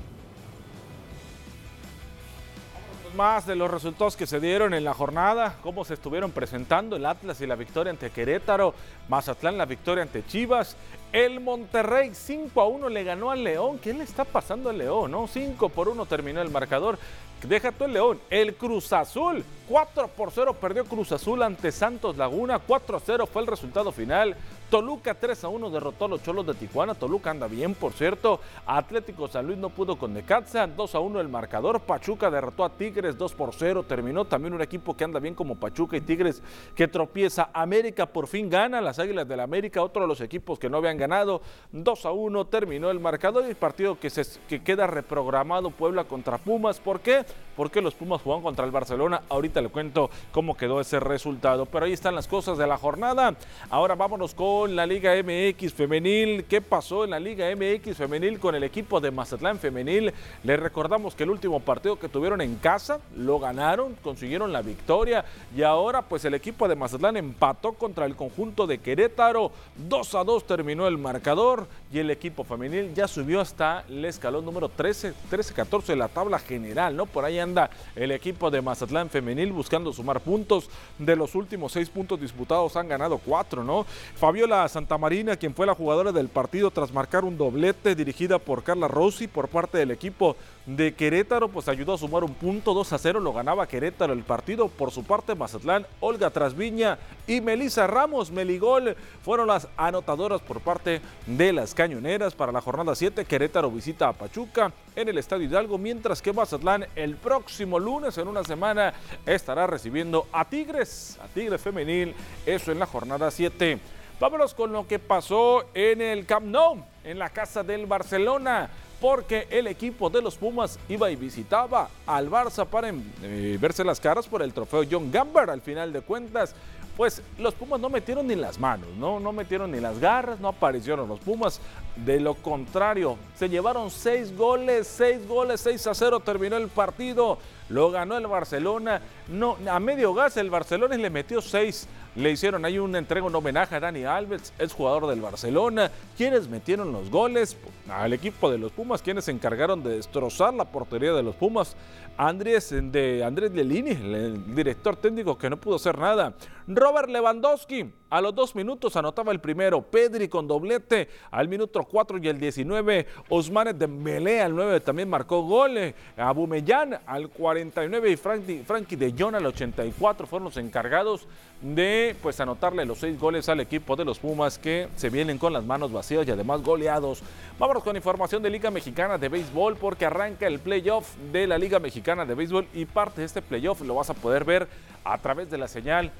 Más 3.14 3.46
de 3.46 3.56
los 3.56 3.70
resultados 3.70 4.16
que 4.16 4.26
se 4.26 4.40
dieron 4.40 4.74
en 4.74 4.84
la 4.84 4.94
jornada, 4.94 5.56
cómo 5.62 5.84
se 5.84 5.94
estuvieron 5.94 6.32
presentando 6.32 6.96
el 6.96 7.06
Atlas 7.06 7.40
y 7.40 7.46
la 7.46 7.54
victoria 7.54 7.90
ante 7.90 8.10
Querétaro, 8.10 8.74
Mazatlán 9.08 9.56
la 9.56 9.66
victoria 9.66 10.02
ante 10.02 10.26
Chivas, 10.26 10.76
el 11.14 11.38
Monterrey 11.38 12.10
5 12.12 12.60
a 12.60 12.66
1 12.66 12.88
le 12.88 13.04
ganó 13.04 13.30
al 13.30 13.44
León. 13.44 13.78
¿Qué 13.78 13.94
le 13.94 14.02
está 14.02 14.24
pasando 14.24 14.68
al 14.68 14.78
León? 14.78 15.12
No? 15.12 15.28
5 15.28 15.68
por 15.68 15.88
1 15.88 16.06
terminó 16.06 16.42
el 16.42 16.50
marcador. 16.50 16.98
Deja 17.46 17.70
tú 17.70 17.84
el 17.84 17.92
León. 17.92 18.20
El 18.30 18.56
Cruz 18.56 18.92
Azul 18.92 19.44
4 19.68 20.08
por 20.08 20.30
0 20.30 20.54
perdió 20.60 20.84
Cruz 20.84 21.12
Azul 21.12 21.42
ante 21.42 21.70
Santos 21.70 22.16
Laguna. 22.16 22.58
4 22.58 22.96
a 22.96 23.00
0 23.00 23.26
fue 23.26 23.42
el 23.42 23.48
resultado 23.48 23.92
final. 23.92 24.36
Toluca 24.70 25.14
3 25.14 25.44
a 25.44 25.48
1 25.48 25.70
derrotó 25.70 26.06
a 26.06 26.08
los 26.08 26.22
Cholos 26.22 26.46
de 26.46 26.54
Tijuana. 26.54 26.94
Toluca 26.94 27.30
anda 27.30 27.46
bien, 27.46 27.74
por 27.74 27.92
cierto. 27.92 28.40
Atlético 28.66 29.28
San 29.28 29.46
Luis 29.46 29.58
no 29.58 29.68
pudo 29.68 29.96
con 29.96 30.14
Necaxa. 30.14 30.66
2 30.66 30.94
a 30.94 31.00
1 31.00 31.20
el 31.20 31.28
marcador. 31.28 31.80
Pachuca 31.80 32.30
derrotó 32.30 32.64
a 32.64 32.70
Tigres 32.70 33.16
2 33.16 33.34
por 33.34 33.54
0. 33.54 33.84
Terminó 33.84 34.24
también 34.24 34.54
un 34.54 34.62
equipo 34.62 34.96
que 34.96 35.04
anda 35.04 35.20
bien 35.20 35.34
como 35.34 35.54
Pachuca 35.54 35.96
y 35.96 36.00
Tigres 36.00 36.42
que 36.74 36.88
tropieza. 36.88 37.50
América 37.52 38.06
por 38.06 38.26
fin 38.26 38.48
gana. 38.48 38.80
Las 38.80 38.98
Águilas 38.98 39.28
del 39.28 39.34
la 39.34 39.44
América, 39.44 39.82
otro 39.82 40.02
de 40.02 40.08
los 40.08 40.20
equipos 40.20 40.58
que 40.58 40.70
no 40.70 40.78
habían 40.78 40.96
ganado 40.96 41.03
ganado 41.04 41.42
2 41.72 42.06
a 42.06 42.12
1, 42.12 42.46
terminó 42.46 42.90
el 42.90 42.98
marcador 42.98 43.44
y 43.44 43.50
el 43.50 43.56
partido 43.56 43.98
que, 43.98 44.08
se, 44.08 44.24
que 44.48 44.62
queda 44.62 44.86
reprogramado 44.86 45.70
Puebla 45.70 46.04
contra 46.04 46.38
Pumas. 46.38 46.80
¿Por 46.80 47.00
qué? 47.00 47.24
Porque 47.56 47.82
los 47.82 47.94
Pumas 47.94 48.22
jugaron 48.22 48.42
contra 48.42 48.64
el 48.64 48.70
Barcelona. 48.70 49.22
Ahorita 49.28 49.60
le 49.60 49.68
cuento 49.68 50.10
cómo 50.32 50.56
quedó 50.56 50.80
ese 50.80 51.00
resultado. 51.00 51.66
Pero 51.66 51.84
ahí 51.84 51.92
están 51.92 52.14
las 52.14 52.26
cosas 52.26 52.56
de 52.58 52.66
la 52.66 52.78
jornada. 52.78 53.34
Ahora 53.70 53.94
vámonos 53.94 54.34
con 54.34 54.74
la 54.74 54.86
Liga 54.86 55.12
MX 55.22 55.74
femenil. 55.74 56.44
¿Qué 56.44 56.60
pasó 56.60 57.04
en 57.04 57.10
la 57.10 57.20
Liga 57.20 57.46
MX 57.54 57.96
femenil 57.96 58.40
con 58.40 58.54
el 58.54 58.64
equipo 58.64 59.00
de 59.00 59.10
Mazatlán 59.10 59.58
femenil? 59.58 60.12
Les 60.42 60.58
recordamos 60.58 61.14
que 61.14 61.24
el 61.24 61.30
último 61.30 61.60
partido 61.60 61.98
que 61.98 62.08
tuvieron 62.08 62.40
en 62.40 62.56
casa 62.56 63.00
lo 63.14 63.38
ganaron, 63.38 63.94
consiguieron 64.02 64.52
la 64.52 64.62
victoria 64.62 65.24
y 65.54 65.62
ahora 65.62 66.02
pues 66.02 66.24
el 66.24 66.34
equipo 66.34 66.66
de 66.66 66.76
Mazatlán 66.76 67.16
empató 67.16 67.72
contra 67.72 68.06
el 68.06 68.16
conjunto 68.16 68.66
de 68.66 68.78
Querétaro. 68.78 69.50
2 69.76 70.14
a 70.14 70.24
2 70.24 70.46
terminó 70.46 70.86
el 70.94 70.98
marcador 70.98 71.66
y 71.92 71.98
el 71.98 72.10
equipo 72.10 72.44
femenil 72.44 72.94
ya 72.94 73.08
subió 73.08 73.40
hasta 73.40 73.84
el 73.88 74.04
escalón 74.04 74.44
número 74.44 74.68
13, 74.68 75.12
13-14 75.30 75.86
de 75.86 75.96
la 75.96 76.08
tabla 76.08 76.38
general, 76.38 76.96
¿no? 76.96 77.06
Por 77.06 77.24
ahí 77.24 77.38
anda 77.38 77.68
el 77.96 78.12
equipo 78.12 78.50
de 78.50 78.62
Mazatlán 78.62 79.10
femenil 79.10 79.52
buscando 79.52 79.92
sumar 79.92 80.20
puntos. 80.20 80.70
De 80.98 81.16
los 81.16 81.34
últimos 81.34 81.72
seis 81.72 81.90
puntos 81.90 82.20
disputados 82.20 82.76
han 82.76 82.88
ganado 82.88 83.18
cuatro, 83.18 83.64
¿no? 83.64 83.84
Fabiola 84.16 84.68
Santamarina, 84.68 85.36
quien 85.36 85.54
fue 85.54 85.66
la 85.66 85.74
jugadora 85.74 86.12
del 86.12 86.28
partido 86.28 86.70
tras 86.70 86.92
marcar 86.92 87.24
un 87.24 87.36
doblete 87.36 87.94
dirigida 87.94 88.38
por 88.38 88.62
Carla 88.62 88.88
Rossi 88.88 89.26
por 89.26 89.48
parte 89.48 89.78
del 89.78 89.90
equipo 89.90 90.36
de 90.66 90.94
Querétaro, 90.94 91.48
pues 91.48 91.68
ayudó 91.68 91.94
a 91.94 91.98
sumar 91.98 92.24
un 92.24 92.34
punto 92.34 92.72
2 92.72 92.92
a 92.92 92.98
0, 92.98 93.20
lo 93.20 93.32
ganaba 93.32 93.66
Querétaro 93.66 94.12
el 94.12 94.22
partido. 94.22 94.68
Por 94.68 94.90
su 94.90 95.04
parte, 95.04 95.34
Mazatlán, 95.34 95.86
Olga 96.00 96.30
Trasviña 96.30 96.98
y 97.26 97.40
Melissa 97.40 97.86
Ramos 97.86 98.30
Meligol 98.30 98.96
fueron 99.22 99.48
las 99.48 99.68
anotadoras 99.76 100.40
por 100.40 100.60
parte 100.60 101.00
de 101.26 101.52
las 101.52 101.74
cañoneras 101.74 102.34
para 102.34 102.52
la 102.52 102.60
jornada 102.60 102.94
7. 102.94 103.24
Querétaro 103.24 103.70
visita 103.70 104.08
a 104.08 104.12
Pachuca 104.12 104.72
en 104.96 105.08
el 105.08 105.18
Estadio 105.18 105.46
Hidalgo, 105.46 105.76
mientras 105.76 106.22
que 106.22 106.32
Mazatlán 106.32 106.86
el 106.96 107.16
próximo 107.16 107.78
lunes, 107.78 108.16
en 108.16 108.28
una 108.28 108.44
semana, 108.44 108.94
estará 109.26 109.66
recibiendo 109.66 110.26
a 110.32 110.44
Tigres, 110.46 111.18
a 111.22 111.28
Tigres 111.28 111.60
Femenil, 111.60 112.14
eso 112.46 112.72
en 112.72 112.78
la 112.78 112.86
jornada 112.86 113.30
7. 113.30 113.78
Vámonos 114.20 114.54
con 114.54 114.72
lo 114.72 114.86
que 114.86 114.98
pasó 114.98 115.64
en 115.74 116.00
el 116.00 116.24
Camp 116.24 116.46
Nou, 116.46 116.84
en 117.02 117.18
la 117.18 117.30
casa 117.30 117.62
del 117.64 117.86
Barcelona 117.86 118.70
porque 119.04 119.46
el 119.50 119.66
equipo 119.66 120.08
de 120.08 120.22
los 120.22 120.34
Pumas 120.34 120.78
iba 120.88 121.10
y 121.10 121.16
visitaba 121.16 121.90
al 122.06 122.30
Barça 122.30 122.64
para 122.64 122.90
eh, 123.22 123.58
verse 123.60 123.84
las 123.84 124.00
caras 124.00 124.26
por 124.26 124.40
el 124.40 124.54
trofeo 124.54 124.82
John 124.90 125.12
Gamber. 125.12 125.50
Al 125.50 125.60
final 125.60 125.92
de 125.92 126.00
cuentas, 126.00 126.54
pues 126.96 127.20
los 127.38 127.52
Pumas 127.52 127.78
no 127.80 127.90
metieron 127.90 128.26
ni 128.26 128.34
las 128.34 128.58
manos, 128.58 128.88
¿no? 128.96 129.20
no 129.20 129.30
metieron 129.30 129.72
ni 129.72 129.78
las 129.78 129.98
garras, 129.98 130.40
no 130.40 130.48
aparecieron 130.48 131.06
los 131.06 131.20
Pumas. 131.20 131.60
De 131.96 132.18
lo 132.18 132.34
contrario, 132.34 133.16
se 133.36 133.48
llevaron 133.48 133.88
seis 133.88 134.36
goles, 134.36 134.88
seis 134.88 135.26
goles, 135.28 135.60
seis 135.60 135.86
a 135.86 135.94
cero 135.94 136.18
terminó 136.18 136.56
el 136.56 136.68
partido. 136.68 137.38
Lo 137.68 137.90
ganó 137.90 138.16
el 138.16 138.26
Barcelona. 138.26 139.00
No, 139.28 139.56
a 139.70 139.78
medio 139.78 140.12
gas 140.12 140.36
el 140.36 140.50
Barcelona 140.50 140.96
le 140.96 141.08
metió 141.08 141.40
seis 141.40 141.88
le 142.16 142.30
hicieron 142.30 142.64
ahí 142.64 142.78
una 142.78 142.98
entrega, 142.98 143.26
un 143.26 143.34
homenaje 143.34 143.74
a 143.74 143.80
Dani 143.80 144.04
Alves, 144.04 144.52
es 144.58 144.72
jugador 144.72 145.08
del 145.08 145.20
Barcelona. 145.20 145.90
¿Quiénes 146.16 146.48
metieron 146.48 146.92
los 146.92 147.10
goles? 147.10 147.56
Al 147.88 148.12
equipo 148.12 148.50
de 148.50 148.58
los 148.58 148.72
Pumas, 148.72 149.02
quienes 149.02 149.24
se 149.24 149.32
encargaron 149.32 149.82
de 149.82 149.96
destrozar 149.96 150.54
la 150.54 150.64
portería 150.64 151.12
de 151.12 151.22
los 151.22 151.34
Pumas. 151.34 151.76
Andrés, 152.16 152.70
de 152.70 153.24
Andrés 153.24 153.50
Lelini, 153.50 153.90
el 153.90 154.54
director 154.54 154.94
técnico 154.94 155.36
que 155.36 155.50
no 155.50 155.56
pudo 155.56 155.76
hacer 155.76 155.98
nada. 155.98 156.34
Robert 156.68 157.08
Lewandowski, 157.08 157.92
a 158.08 158.20
los 158.20 158.32
dos 158.32 158.54
minutos 158.54 158.94
anotaba 158.94 159.32
el 159.32 159.40
primero. 159.40 159.82
Pedri 159.82 160.28
con 160.28 160.46
doblete 160.46 161.08
al 161.32 161.48
minuto 161.48 161.80
4 161.84 162.18
y 162.18 162.28
el 162.28 162.38
19. 162.38 163.06
Osmane 163.28 163.72
Dembélé 163.72 164.40
al 164.40 164.54
9 164.54 164.80
también 164.80 165.08
marcó 165.08 165.42
goles. 165.42 165.94
Abumellán 166.16 166.98
al 167.06 167.28
49 167.28 168.10
y 168.10 168.16
Frankie, 168.16 168.62
Frankie 168.66 168.96
de 168.96 169.14
Jong 169.16 169.34
al 169.34 169.46
84 169.46 170.26
fueron 170.26 170.44
los 170.44 170.56
encargados 170.56 171.26
de 171.60 172.14
pues 172.22 172.38
anotarle 172.40 172.84
los 172.84 172.98
seis 172.98 173.18
goles 173.18 173.48
al 173.48 173.60
equipo 173.60 173.96
de 173.96 174.04
los 174.04 174.18
Pumas 174.18 174.58
que 174.58 174.88
se 174.96 175.08
vienen 175.08 175.38
con 175.38 175.52
las 175.52 175.64
manos 175.64 175.92
vacías 175.92 176.26
y 176.26 176.30
además 176.30 176.62
goleados. 176.62 177.22
Vámonos 177.58 177.82
con 177.82 177.96
información 177.96 178.42
de 178.42 178.50
Liga 178.50 178.70
Mexicana 178.70 179.16
de 179.16 179.28
Béisbol 179.28 179.76
porque 179.76 180.04
arranca 180.04 180.46
el 180.46 180.58
playoff 180.58 181.16
de 181.32 181.46
la 181.46 181.56
Liga 181.56 181.78
Mexicana 181.78 182.26
de 182.26 182.34
Béisbol 182.34 182.66
y 182.74 182.84
parte 182.84 183.22
de 183.22 183.26
este 183.26 183.40
playoff 183.40 183.80
lo 183.80 183.94
vas 183.94 184.10
a 184.10 184.14
poder 184.14 184.44
ver 184.44 184.68
a 185.04 185.16
través 185.18 185.50
de 185.50 185.58
la 185.58 185.68
señal 185.68 186.12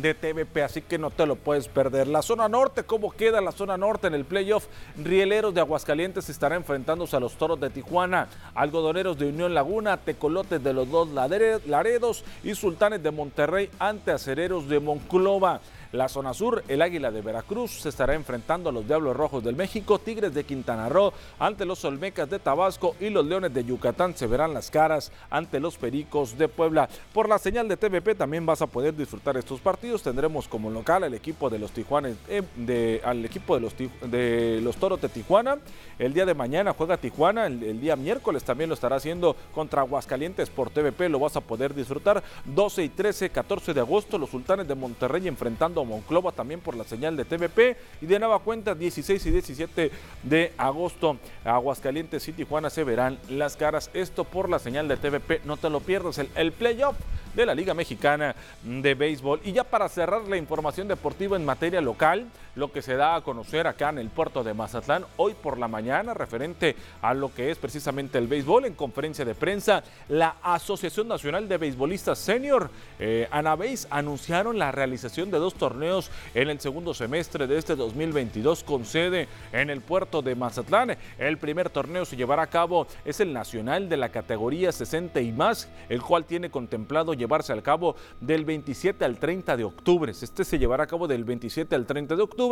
de 0.00 0.14
TVP, 0.14 0.62
así 0.62 0.82
que 0.82 0.98
no 0.98 1.10
te 1.10 1.26
lo 1.26 1.36
puedes 1.36 1.68
perder. 1.68 2.08
La 2.08 2.22
zona 2.22 2.48
norte, 2.48 2.84
¿cómo 2.84 3.10
queda 3.10 3.40
la 3.40 3.52
zona 3.52 3.76
norte 3.76 4.06
en 4.06 4.14
el 4.14 4.24
playoff? 4.24 4.66
Rieleros 4.96 5.54
de 5.54 5.60
Aguascalientes 5.60 6.28
estará 6.28 6.56
enfrentándose 6.56 7.16
a 7.16 7.20
los 7.20 7.34
Toros 7.34 7.60
de 7.60 7.70
Tijuana, 7.70 8.28
Algodoneros 8.54 9.18
de 9.18 9.28
Unión 9.28 9.54
Laguna, 9.54 9.96
Tecolotes 9.96 10.62
de 10.62 10.72
los 10.72 10.90
dos 10.90 11.08
Laredos 11.10 12.24
y 12.42 12.54
Sultanes 12.54 13.02
de 13.02 13.10
Monterrey 13.10 13.70
ante 13.78 14.12
Acereros 14.12 14.68
de 14.68 14.80
Monclova. 14.80 15.60
La 15.94 16.08
zona 16.08 16.34
sur, 16.34 16.64
el 16.66 16.82
Águila 16.82 17.12
de 17.12 17.22
Veracruz 17.22 17.70
se 17.70 17.88
estará 17.88 18.16
enfrentando 18.16 18.68
a 18.68 18.72
los 18.72 18.84
Diablos 18.84 19.16
Rojos 19.16 19.44
del 19.44 19.54
México, 19.54 20.00
Tigres 20.00 20.34
de 20.34 20.42
Quintana 20.42 20.88
Roo 20.88 21.12
ante 21.38 21.64
los 21.64 21.84
Olmecas 21.84 22.28
de 22.28 22.40
Tabasco 22.40 22.96
y 22.98 23.10
los 23.10 23.24
Leones 23.24 23.54
de 23.54 23.64
Yucatán 23.64 24.16
se 24.16 24.26
verán 24.26 24.52
las 24.52 24.72
caras 24.72 25.12
ante 25.30 25.60
los 25.60 25.76
Pericos 25.76 26.36
de 26.36 26.48
Puebla. 26.48 26.88
Por 27.12 27.28
la 27.28 27.38
señal 27.38 27.68
de 27.68 27.76
TVP 27.76 28.16
también 28.16 28.44
vas 28.44 28.60
a 28.60 28.66
poder 28.66 28.96
disfrutar 28.96 29.36
estos 29.36 29.60
partidos. 29.60 30.02
Tendremos 30.02 30.48
como 30.48 30.68
local 30.68 31.04
al 31.04 31.14
equipo 31.14 31.48
de 31.48 31.60
los 31.60 31.70
Tijuanes, 31.70 32.16
eh, 32.28 32.42
de, 32.56 33.00
al 33.04 33.24
equipo 33.24 33.54
de 33.54 33.60
los, 33.60 33.76
de 33.76 34.58
los 34.64 34.74
Toros 34.74 35.00
de 35.00 35.08
Tijuana. 35.08 35.58
El 36.00 36.12
día 36.12 36.26
de 36.26 36.34
mañana 36.34 36.74
juega 36.76 36.96
Tijuana, 36.96 37.46
el, 37.46 37.62
el 37.62 37.80
día 37.80 37.94
miércoles 37.94 38.42
también 38.42 38.68
lo 38.68 38.74
estará 38.74 38.96
haciendo 38.96 39.36
contra 39.54 39.82
Aguascalientes 39.82 40.50
por 40.50 40.70
TVP, 40.70 41.08
lo 41.08 41.20
vas 41.20 41.36
a 41.36 41.40
poder 41.40 41.72
disfrutar. 41.72 42.20
12 42.46 42.82
y 42.82 42.88
13, 42.88 43.30
14 43.30 43.72
de 43.72 43.80
agosto, 43.80 44.18
los 44.18 44.30
Sultanes 44.30 44.66
de 44.66 44.74
Monterrey 44.74 45.28
enfrentando 45.28 45.83
Monclova 45.84 46.32
también 46.32 46.60
por 46.60 46.76
la 46.76 46.84
señal 46.84 47.16
de 47.16 47.24
TVP 47.24 47.76
y 48.00 48.06
de 48.06 48.18
nueva 48.18 48.38
cuenta 48.40 48.74
16 48.74 49.26
y 49.26 49.30
17 49.30 49.90
de 50.22 50.52
agosto 50.56 51.18
Aguascalientes 51.44 52.26
y 52.28 52.32
Tijuana 52.32 52.70
se 52.70 52.84
verán 52.84 53.18
las 53.28 53.56
caras. 53.56 53.90
Esto 53.94 54.24
por 54.24 54.48
la 54.48 54.58
señal 54.58 54.88
de 54.88 54.96
TVP, 54.96 55.42
no 55.44 55.56
te 55.56 55.70
lo 55.70 55.80
pierdas, 55.80 56.18
el, 56.18 56.28
el 56.36 56.52
playoff 56.52 56.96
de 57.34 57.46
la 57.46 57.54
Liga 57.54 57.74
Mexicana 57.74 58.34
de 58.62 58.94
Béisbol. 58.94 59.40
Y 59.44 59.52
ya 59.52 59.64
para 59.64 59.88
cerrar 59.88 60.22
la 60.22 60.36
información 60.36 60.88
deportiva 60.88 61.36
en 61.36 61.44
materia 61.44 61.80
local, 61.80 62.26
lo 62.56 62.72
que 62.72 62.82
se 62.82 62.96
da 62.96 63.16
a 63.16 63.20
conocer 63.22 63.66
acá 63.66 63.90
en 63.90 63.98
el 63.98 64.10
puerto 64.10 64.44
de 64.44 64.54
Mazatlán 64.54 65.04
hoy 65.16 65.34
por 65.34 65.58
la 65.58 65.68
mañana 65.68 66.14
referente 66.14 66.76
a 67.02 67.14
lo 67.14 67.32
que 67.32 67.50
es 67.50 67.58
precisamente 67.58 68.18
el 68.18 68.26
béisbol 68.26 68.64
en 68.66 68.74
conferencia 68.74 69.24
de 69.24 69.34
prensa, 69.34 69.82
la 70.08 70.36
Asociación 70.42 71.08
Nacional 71.08 71.48
de 71.48 71.58
Beisbolistas 71.58 72.18
Senior, 72.18 72.70
eh, 72.98 73.28
Anabéis, 73.30 73.86
anunciaron 73.90 74.58
la 74.58 74.72
realización 74.72 75.30
de 75.30 75.38
dos 75.38 75.54
torneos 75.54 76.10
en 76.34 76.50
el 76.50 76.60
segundo 76.60 76.94
semestre 76.94 77.46
de 77.46 77.58
este 77.58 77.76
2022 77.76 78.64
con 78.64 78.84
sede 78.84 79.28
en 79.52 79.70
el 79.70 79.80
puerto 79.80 80.22
de 80.22 80.34
Mazatlán. 80.34 80.96
El 81.18 81.38
primer 81.38 81.70
torneo 81.70 82.04
se 82.04 82.16
llevará 82.16 82.42
a 82.42 82.46
cabo 82.48 82.86
es 83.04 83.20
el 83.20 83.32
nacional 83.32 83.88
de 83.88 83.96
la 83.96 84.10
categoría 84.10 84.72
60 84.72 85.20
y 85.20 85.32
más, 85.32 85.68
el 85.88 86.02
cual 86.02 86.24
tiene 86.24 86.50
contemplado 86.50 87.14
llevarse 87.14 87.52
al 87.52 87.62
cabo 87.62 87.96
del 88.20 88.44
27 88.44 89.04
al 89.04 89.18
30 89.18 89.56
de 89.56 89.64
octubre. 89.64 90.12
Este 90.12 90.44
se 90.44 90.58
llevará 90.58 90.84
a 90.84 90.86
cabo 90.86 91.08
del 91.08 91.24
27 91.24 91.74
al 91.74 91.86
30 91.86 92.16
de 92.16 92.22
octubre. 92.22 92.43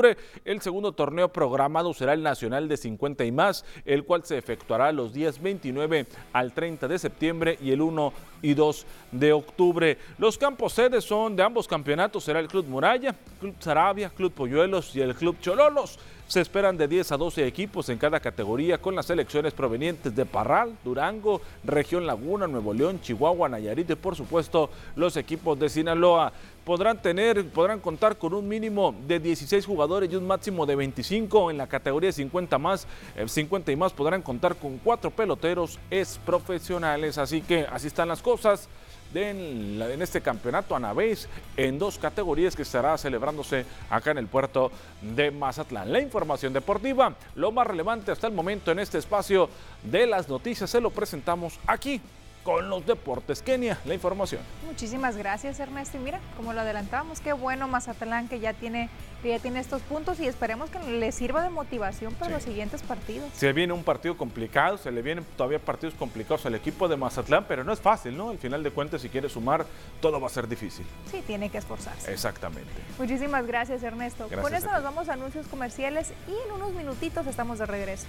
El 0.44 0.60
segundo 0.60 0.92
torneo 0.92 1.28
programado 1.28 1.92
será 1.92 2.14
el 2.14 2.22
Nacional 2.22 2.68
de 2.68 2.76
50 2.76 3.24
y 3.24 3.32
más, 3.32 3.64
el 3.84 4.04
cual 4.04 4.24
se 4.24 4.38
efectuará 4.38 4.90
los 4.92 5.12
días 5.12 5.40
29 5.40 6.06
al 6.32 6.52
30 6.52 6.88
de 6.88 6.98
septiembre 6.98 7.58
y 7.60 7.72
el 7.72 7.82
1 7.82 8.12
y 8.42 8.54
2 8.54 8.86
de 9.12 9.32
octubre. 9.32 9.98
Los 10.18 10.38
campos 10.38 10.72
sedes 10.72 11.04
son 11.04 11.36
de 11.36 11.42
ambos 11.42 11.68
campeonatos, 11.68 12.24
será 12.24 12.40
el 12.40 12.48
Club 12.48 12.66
Muralla, 12.66 13.14
Club 13.40 13.54
Sarabia, 13.58 14.10
Club 14.10 14.32
Polluelos 14.32 14.94
y 14.96 15.00
el 15.00 15.14
Club 15.14 15.36
Chololos. 15.40 15.98
Se 16.26 16.40
esperan 16.40 16.78
de 16.78 16.88
10 16.88 17.12
a 17.12 17.16
12 17.18 17.46
equipos 17.46 17.90
en 17.90 17.98
cada 17.98 18.18
categoría 18.18 18.78
con 18.78 18.94
las 18.94 19.04
selecciones 19.04 19.52
provenientes 19.52 20.16
de 20.16 20.24
Parral, 20.24 20.78
Durango, 20.82 21.42
Región 21.62 22.06
Laguna, 22.06 22.46
Nuevo 22.46 22.72
León, 22.72 23.02
Chihuahua, 23.02 23.50
Nayarit 23.50 23.90
y 23.90 23.96
por 23.96 24.16
supuesto 24.16 24.70
los 24.96 25.18
equipos 25.18 25.58
de 25.58 25.68
Sinaloa. 25.68 26.32
Podrán 26.64 27.02
tener, 27.02 27.44
podrán 27.48 27.80
contar 27.80 28.16
con 28.16 28.34
un 28.34 28.46
mínimo 28.46 28.94
de 29.08 29.18
16 29.18 29.66
jugadores 29.66 30.12
y 30.12 30.14
un 30.14 30.26
máximo 30.26 30.64
de 30.64 30.76
25 30.76 31.50
en 31.50 31.58
la 31.58 31.66
categoría 31.66 32.12
50 32.12 32.56
más, 32.58 32.86
50 33.26 33.72
y 33.72 33.76
más 33.76 33.92
podrán 33.92 34.22
contar 34.22 34.54
con 34.54 34.78
cuatro 34.78 35.10
peloteros 35.10 35.80
es 35.90 36.20
profesionales, 36.24 37.18
así 37.18 37.40
que 37.40 37.66
así 37.68 37.88
están 37.88 38.06
las 38.06 38.22
cosas 38.22 38.68
en, 39.12 39.82
en 39.82 40.02
este 40.02 40.20
campeonato 40.20 40.76
Anabéis 40.76 41.28
en 41.56 41.80
dos 41.80 41.98
categorías 41.98 42.54
que 42.54 42.62
estará 42.62 42.96
celebrándose 42.96 43.66
acá 43.90 44.12
en 44.12 44.18
el 44.18 44.28
puerto 44.28 44.70
de 45.00 45.32
Mazatlán. 45.32 45.92
La 45.92 46.00
información 46.00 46.52
deportiva, 46.52 47.14
lo 47.34 47.50
más 47.50 47.66
relevante 47.66 48.12
hasta 48.12 48.28
el 48.28 48.32
momento 48.32 48.70
en 48.70 48.78
este 48.78 48.98
espacio 48.98 49.48
de 49.82 50.06
las 50.06 50.28
noticias, 50.28 50.70
se 50.70 50.80
lo 50.80 50.90
presentamos 50.90 51.58
aquí 51.66 52.00
con 52.42 52.68
los 52.68 52.84
deportes. 52.86 53.42
Kenia, 53.42 53.78
la 53.84 53.94
información. 53.94 54.40
Muchísimas 54.66 55.16
gracias 55.16 55.60
Ernesto. 55.60 55.96
Y 55.96 56.00
mira, 56.00 56.20
como 56.36 56.52
lo 56.52 56.60
adelantábamos, 56.60 57.20
qué 57.20 57.32
bueno 57.32 57.68
Mazatlán 57.68 58.28
que 58.28 58.40
ya 58.40 58.52
tiene, 58.52 58.88
que 59.22 59.30
ya 59.30 59.38
tiene 59.38 59.60
estos 59.60 59.82
puntos 59.82 60.18
y 60.20 60.26
esperemos 60.26 60.70
que 60.70 60.78
le 60.78 61.12
sirva 61.12 61.42
de 61.42 61.50
motivación 61.50 62.14
para 62.14 62.32
los 62.32 62.42
siguientes 62.42 62.82
partidos. 62.82 63.30
Se 63.34 63.52
viene 63.52 63.72
un 63.72 63.84
partido 63.84 64.16
complicado, 64.16 64.78
se 64.78 64.90
le 64.90 65.02
vienen 65.02 65.24
todavía 65.36 65.58
partidos 65.58 65.94
complicados 65.94 66.46
al 66.46 66.54
equipo 66.54 66.88
de 66.88 66.96
Mazatlán, 66.96 67.44
pero 67.46 67.64
no 67.64 67.72
es 67.72 67.80
fácil, 67.80 68.16
¿no? 68.16 68.30
Al 68.30 68.38
final 68.38 68.62
de 68.62 68.70
cuentas, 68.70 69.02
si 69.02 69.08
quiere 69.08 69.28
sumar, 69.28 69.64
todo 70.00 70.20
va 70.20 70.26
a 70.26 70.30
ser 70.30 70.48
difícil. 70.48 70.86
Sí, 71.10 71.22
tiene 71.26 71.50
que 71.50 71.58
esforzarse. 71.58 72.12
Exactamente. 72.12 72.70
Muchísimas 72.98 73.46
gracias 73.46 73.82
Ernesto. 73.82 74.26
Gracias 74.28 74.42
Con 74.42 74.54
esto 74.54 74.72
nos 74.72 74.82
vamos 74.82 75.08
a 75.08 75.12
anuncios 75.14 75.46
comerciales 75.46 76.12
y 76.26 76.48
en 76.48 76.52
unos 76.52 76.72
minutitos 76.72 77.26
estamos 77.26 77.58
de 77.58 77.66
regreso. 77.66 78.06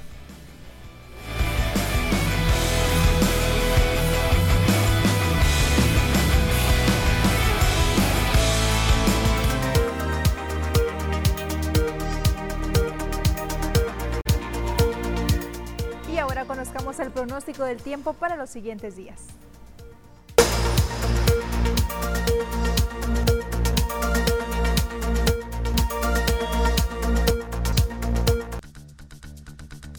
Conozcamos 16.46 17.00
el 17.00 17.12
pronóstico 17.12 17.64
del 17.64 17.78
tiempo 17.78 18.14
para 18.14 18.36
los 18.36 18.50
siguientes 18.50 18.96
días. 18.96 19.28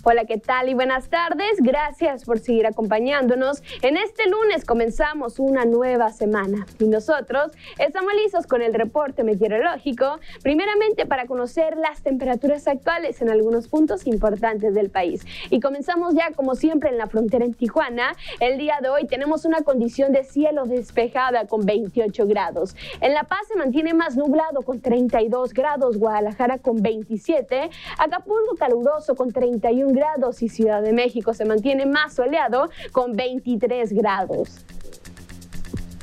Hola, 0.07 0.27
¿qué 0.27 0.37
tal? 0.37 0.69
Y 0.69 0.75
buenas 0.75 1.09
tardes. 1.09 1.57
Gracias 1.61 2.27
por 2.27 2.39
seguir 2.39 2.67
acompañándonos. 2.67 3.63
En 3.81 3.97
este 3.97 4.29
lunes 4.29 4.67
comenzamos 4.67 5.39
una 5.39 5.65
nueva 5.65 6.11
semana 6.11 6.67
y 6.79 6.89
nosotros 6.89 7.53
estamos 7.79 8.13
listos 8.23 8.47
con 8.47 8.61
el 8.61 8.75
reporte 8.75 9.25
meteorológico, 9.25 10.19
primeramente 10.43 11.07
para 11.07 11.25
conocer 11.25 11.79
las 11.79 12.03
temperaturas 12.03 12.69
actuales 12.69 13.23
en 13.23 13.31
algunos 13.31 13.69
puntos 13.69 14.07
importantes 14.07 14.75
del 14.75 14.91
país. 14.91 15.25
Y 15.49 15.61
comenzamos 15.61 16.15
ya 16.15 16.33
como 16.33 16.55
siempre 16.55 16.91
en 16.91 16.99
la 16.99 17.07
frontera 17.07 17.47
en 17.47 17.55
Tijuana. 17.55 18.15
El 18.41 18.59
día 18.59 18.81
de 18.83 18.91
hoy 18.91 19.07
tenemos 19.07 19.47
una 19.47 19.63
condición 19.63 20.13
de 20.13 20.25
cielo 20.25 20.67
despejada 20.67 21.47
con 21.47 21.65
28 21.65 22.27
grados. 22.27 22.77
En 23.01 23.15
La 23.15 23.25
Paz 23.25 23.41
se 23.49 23.57
mantiene 23.57 23.95
más 23.95 24.19
nublado 24.19 24.61
con 24.61 24.83
32 24.83 25.55
grados, 25.55 25.97
Guadalajara 25.97 26.59
con 26.59 26.83
27, 26.83 27.71
Acapulco 27.97 28.55
caluroso 28.59 29.15
con 29.15 29.33
31 29.33 29.94
grados 29.95 30.43
y 30.43 30.49
Ciudad 30.49 30.83
de 30.83 30.93
México 30.93 31.35
se 31.35 31.45
mantiene 31.45 31.87
más 31.87 32.15
soleado 32.15 32.71
con 32.93 33.17
23 33.17 33.93
grados. 33.93 34.65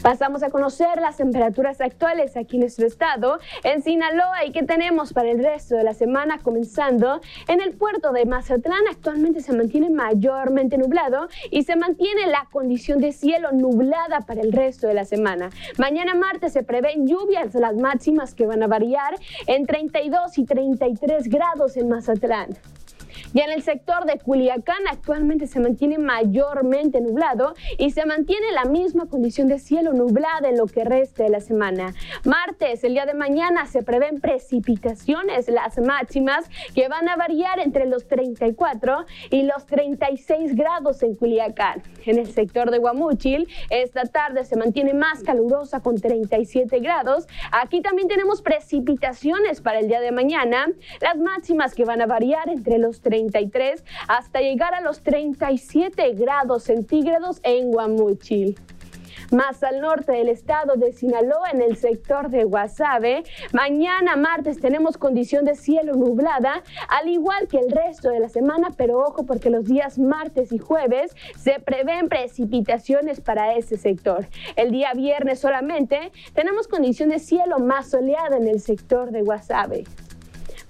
Pasamos 0.01 0.41
a 0.41 0.49
conocer 0.49 0.99
las 0.99 1.17
temperaturas 1.17 1.79
actuales 1.79 2.35
aquí 2.35 2.55
en 2.55 2.61
nuestro 2.61 2.87
estado, 2.87 3.37
en 3.63 3.83
Sinaloa 3.83 4.45
y 4.45 4.51
qué 4.51 4.63
tenemos 4.63 5.13
para 5.13 5.29
el 5.29 5.43
resto 5.43 5.75
de 5.75 5.83
la 5.83 5.93
semana, 5.93 6.39
comenzando 6.39 7.21
en 7.47 7.61
el 7.61 7.73
puerto 7.73 8.11
de 8.11 8.25
Mazatlán. 8.25 8.81
Actualmente 8.89 9.41
se 9.41 9.53
mantiene 9.53 9.91
mayormente 9.91 10.79
nublado 10.79 11.27
y 11.51 11.63
se 11.63 11.75
mantiene 11.75 12.25
la 12.25 12.47
condición 12.51 12.97
de 12.97 13.11
cielo 13.11 13.51
nublada 13.51 14.21
para 14.21 14.41
el 14.41 14.51
resto 14.53 14.87
de 14.87 14.95
la 14.95 15.05
semana. 15.05 15.51
Mañana 15.77 16.15
martes 16.15 16.53
se 16.53 16.63
prevén 16.63 17.05
lluvias, 17.05 17.53
las 17.53 17.75
máximas 17.75 18.33
que 18.33 18.47
van 18.47 18.63
a 18.63 18.67
variar 18.67 19.13
en 19.45 19.67
32 19.67 20.35
y 20.39 20.45
33 20.45 21.27
grados 21.27 21.77
en 21.77 21.89
Mazatlán. 21.89 22.57
Ya 23.33 23.45
en 23.45 23.51
el 23.51 23.63
sector 23.63 24.05
de 24.05 24.19
Culiacán 24.19 24.87
actualmente 24.89 25.47
se 25.47 25.61
mantiene 25.61 25.97
mayormente 25.97 26.99
nublado 26.99 27.53
y 27.77 27.91
se 27.91 28.05
mantiene 28.05 28.51
la 28.51 28.65
misma 28.65 29.05
condición 29.05 29.47
de 29.47 29.57
cielo 29.57 29.93
nublada 29.93 30.49
en 30.49 30.57
lo 30.57 30.65
que 30.65 30.83
resta 30.83 31.23
de 31.23 31.29
la 31.29 31.39
semana. 31.39 31.93
Martes, 32.25 32.83
el 32.83 32.93
día 32.93 33.05
de 33.05 33.13
mañana, 33.13 33.67
se 33.67 33.83
prevén 33.83 34.19
precipitaciones, 34.19 35.47
las 35.47 35.79
máximas 35.79 36.49
que 36.75 36.89
van 36.89 37.07
a 37.07 37.15
variar 37.15 37.59
entre 37.59 37.85
los 37.85 38.05
34 38.07 39.05
y 39.29 39.43
los 39.43 39.65
36 39.65 40.55
grados 40.55 41.01
en 41.01 41.15
Culiacán. 41.15 41.83
En 42.05 42.17
el 42.17 42.27
sector 42.33 42.69
de 42.69 42.79
Guamúchil, 42.79 43.47
esta 43.69 44.03
tarde 44.03 44.43
se 44.43 44.57
mantiene 44.57 44.93
más 44.93 45.23
calurosa 45.23 45.79
con 45.79 45.95
37 45.95 46.79
grados. 46.79 47.27
Aquí 47.53 47.81
también 47.81 48.09
tenemos 48.09 48.41
precipitaciones 48.41 49.61
para 49.61 49.79
el 49.79 49.87
día 49.87 50.01
de 50.01 50.11
mañana, 50.11 50.67
las 50.99 51.17
máximas 51.17 51.73
que 51.75 51.85
van 51.85 52.01
a 52.01 52.07
variar 52.07 52.49
entre 52.49 52.77
los 52.77 52.99
33 53.29 53.83
hasta 54.07 54.41
llegar 54.41 54.73
a 54.73 54.81
los 54.81 55.01
37 55.01 56.13
grados 56.13 56.63
centígrados 56.63 57.39
en 57.43 57.71
Guamúchil. 57.71 58.57
Más 59.31 59.63
al 59.63 59.79
norte 59.79 60.11
del 60.11 60.27
estado 60.27 60.75
de 60.75 60.91
Sinaloa, 60.91 61.51
en 61.53 61.61
el 61.61 61.77
sector 61.77 62.29
de 62.29 62.43
Guasave, 62.43 63.23
mañana 63.53 64.17
martes 64.17 64.59
tenemos 64.59 64.97
condición 64.97 65.45
de 65.45 65.55
cielo 65.55 65.93
nublada, 65.93 66.63
al 66.89 67.07
igual 67.07 67.47
que 67.47 67.59
el 67.59 67.71
resto 67.71 68.09
de 68.09 68.19
la 68.19 68.27
semana, 68.27 68.71
pero 68.75 68.99
ojo 68.99 69.25
porque 69.25 69.49
los 69.49 69.63
días 69.63 69.97
martes 69.97 70.51
y 70.51 70.57
jueves 70.57 71.15
se 71.37 71.61
prevén 71.61 72.09
precipitaciones 72.09 73.21
para 73.21 73.55
ese 73.55 73.77
sector. 73.77 74.27
El 74.57 74.71
día 74.71 74.93
viernes 74.93 75.39
solamente 75.39 76.11
tenemos 76.33 76.67
condición 76.67 77.07
de 77.07 77.19
cielo 77.19 77.59
más 77.59 77.89
soleada 77.89 78.35
en 78.35 78.49
el 78.49 78.59
sector 78.59 79.11
de 79.11 79.21
Guasave. 79.21 79.85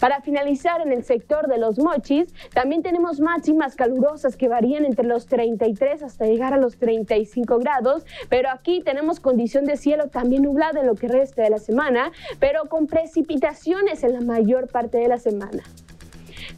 Para 0.01 0.19
finalizar, 0.19 0.81
en 0.81 0.91
el 0.91 1.03
sector 1.03 1.47
de 1.47 1.59
los 1.59 1.77
mochis, 1.77 2.33
también 2.55 2.81
tenemos 2.81 3.19
máximas 3.19 3.75
calurosas 3.75 4.35
que 4.35 4.47
varían 4.47 4.83
entre 4.83 5.05
los 5.05 5.27
33 5.27 6.01
hasta 6.01 6.25
llegar 6.25 6.55
a 6.55 6.57
los 6.57 6.77
35 6.77 7.59
grados, 7.59 8.03
pero 8.27 8.49
aquí 8.49 8.81
tenemos 8.83 9.19
condición 9.19 9.65
de 9.65 9.77
cielo 9.77 10.07
también 10.07 10.41
nublada 10.41 10.79
en 10.79 10.87
lo 10.87 10.95
que 10.95 11.07
resta 11.07 11.43
de 11.43 11.51
la 11.51 11.59
semana, 11.59 12.11
pero 12.39 12.65
con 12.67 12.87
precipitaciones 12.87 14.03
en 14.03 14.13
la 14.13 14.21
mayor 14.21 14.69
parte 14.69 14.97
de 14.97 15.07
la 15.07 15.19
semana. 15.19 15.61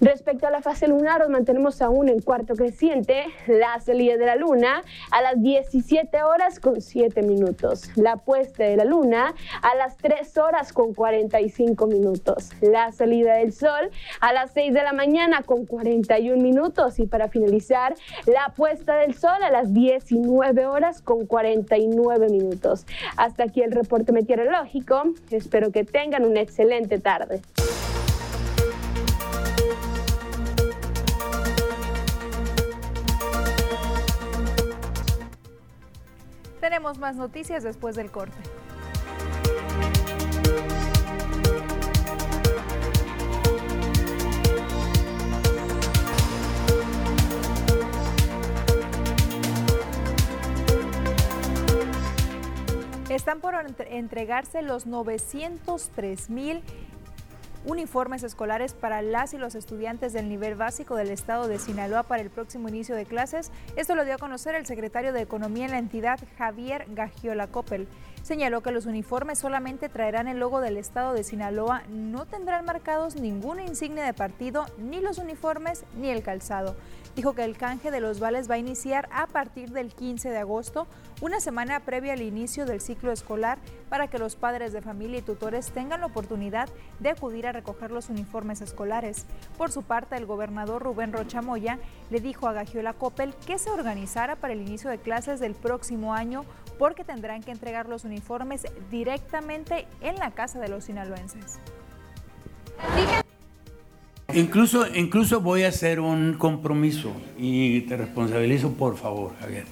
Respecto 0.02 0.48
a 0.48 0.52
la 0.52 0.62
fase 0.62 0.88
lunar, 0.88 1.20
nos 1.20 1.30
mantenemos 1.30 1.82
aún 1.82 2.10
en 2.10 2.20
cuarto 2.20 2.56
creciente, 2.56 3.26
la 3.48 3.80
salida 3.80 4.18
de 4.18 4.26
la 4.26 4.36
luna 4.36 4.82
a 5.12 5.22
las 5.22 5.42
17 5.42 6.24
horas 6.24 6.60
con 6.60 6.82
7 6.82 7.22
minutos, 7.22 7.90
la 7.96 8.18
puesta 8.18 8.64
de 8.64 8.76
la 8.76 8.86
luna 8.86 9.34
a 9.62 9.76
las 9.76 9.98
3 9.98 10.38
horas 10.38 10.74
con 10.74 10.94
45 10.94 11.88
minutos, 11.88 12.52
la 12.62 12.92
salida 12.92 13.36
del 13.36 13.54
sol 13.54 13.92
a 14.20 14.34
las 14.34 14.52
6 14.52 14.74
de 14.74 14.84
la 14.84 14.94
mañana 14.94 15.44
con 15.44 15.66
41 15.66 16.42
minutos 16.42 17.00
y 17.00 17.06
para 17.06 17.28
finalizar, 17.28 17.96
la 18.26 18.54
puesta 18.56 18.96
del 18.96 19.14
sol 19.14 19.44
a 19.44 19.52
las 19.52 19.74
19 19.74 20.66
horas 20.66 21.02
con 21.02 21.26
49 21.26 22.30
minutos. 22.30 22.86
Hasta 23.18 23.44
aquí 23.44 23.62
el 23.62 23.72
reporte 23.72 24.12
meteorológico, 24.12 25.04
espero 25.30 25.72
que 25.72 25.84
tengan 25.84 26.26
una 26.26 26.42
excelente 26.42 27.00
tarde. 27.00 27.42
Tenemos 36.64 36.98
más 36.98 37.18
noticias 37.18 37.62
después 37.62 37.94
del 37.98 38.10
corte. 38.10 38.38
Están 53.10 53.42
por 53.42 53.56
entre- 53.56 53.98
entregarse 53.98 54.62
los 54.62 54.86
903 54.86 56.30
mil 56.30 56.64
uniformes 57.66 58.24
escolares 58.24 58.74
para 58.74 59.02
las 59.02 59.34
y 59.34 59.38
los 59.38 59.56
estudiantes 59.56 60.14
del 60.14 60.30
nivel 60.30 60.56
básico 60.56 60.96
del 60.96 61.12
estado 61.12 61.48
de 61.48 61.60
Sinaloa 61.60 62.04
para 62.04 62.22
el 62.22 62.30
próximo 62.30 62.70
inicio 62.70 62.96
de 62.96 63.06
clases. 63.06 63.52
Esto 63.76 63.96
lo 63.96 64.06
dio 64.06 64.16
a 64.16 64.18
conocer 64.18 64.56
el 64.56 64.66
secretario 64.66 65.14
de 65.14 65.22
Economía 65.22 65.66
en 65.66 65.72
la 65.72 65.80
entidad, 65.80 66.20
Javier 66.38 66.86
Gagiola 66.90 67.48
Coppel. 67.48 67.88
Señaló 68.24 68.62
que 68.64 68.72
los 68.72 68.86
uniformes 68.86 69.38
solamente 69.38 69.90
traerán 69.90 70.30
el 70.30 70.40
logo 70.40 70.62
del 70.62 70.78
estado 70.78 71.14
de 71.14 71.26
Sinaloa, 71.26 71.84
no 71.90 72.26
tendrán 72.26 72.64
marcados 72.64 73.18
ninguna 73.18 73.64
insignia 73.64 74.06
de 74.06 74.14
partido, 74.14 74.66
ni 74.78 75.02
los 75.02 75.18
uniformes 75.18 75.84
ni 75.98 76.08
el 76.08 76.24
calzado. 76.24 76.78
Dijo 77.18 77.34
que 77.34 77.44
el 77.44 77.58
canje 77.58 77.92
de 77.92 78.00
los 78.00 78.22
vales 78.22 78.50
va 78.50 78.56
a 78.56 78.60
iniciar 78.60 79.10
a 79.12 79.28
partir 79.28 79.72
del 79.72 79.94
15 79.94 80.30
de 80.30 80.38
agosto, 80.38 80.88
una 81.22 81.42
semana 81.42 81.82
previa 81.82 82.14
al 82.14 82.22
inicio 82.22 82.66
del 82.66 82.80
ciclo 82.80 83.12
escolar, 83.12 83.60
para 83.90 84.08
que 84.08 84.18
los 84.18 84.38
padres 84.38 84.72
de 84.72 84.82
familia 84.82 85.20
y 85.20 85.22
tutores 85.22 85.72
tengan 85.72 86.00
la 86.00 86.08
oportunidad 86.08 86.70
de 87.00 87.10
acudir 87.10 87.46
a 87.46 87.52
recoger 87.52 87.92
los 87.92 88.10
uniformes 88.10 88.62
escolares. 88.62 89.26
Por 89.58 89.70
su 89.70 89.84
parte, 89.84 90.16
el 90.16 90.26
gobernador 90.26 90.82
Rubén 90.82 91.12
Rocha 91.12 91.42
Moya 91.42 91.78
le 92.10 92.22
dijo 92.22 92.48
a 92.48 92.54
Gagiola 92.54 92.94
Coppel 92.94 93.36
que 93.46 93.60
se 93.60 93.70
organizara 93.70 94.38
para 94.38 94.54
el 94.54 94.62
inicio 94.62 94.90
de 94.90 94.98
clases 94.98 95.42
del 95.42 95.56
próximo 95.56 96.14
año 96.14 96.46
porque 96.78 97.04
tendrán 97.04 97.42
que 97.42 97.52
entregar 97.52 97.88
los 97.88 98.04
uniformes 98.04 98.66
directamente 98.92 99.88
en 100.02 100.16
la 100.16 100.32
casa 100.32 100.60
de 100.60 100.70
los 100.70 100.86
sinaloenses. 100.86 101.60
Incluso, 104.34 104.88
incluso 104.96 105.42
voy 105.42 105.64
a 105.64 105.68
hacer 105.68 106.00
un 106.00 106.34
compromiso 106.34 107.12
y 107.38 107.82
te 107.82 107.98
responsabilizo, 107.98 108.72
por 108.74 108.98
favor, 108.98 109.34
Javier. 109.40 109.66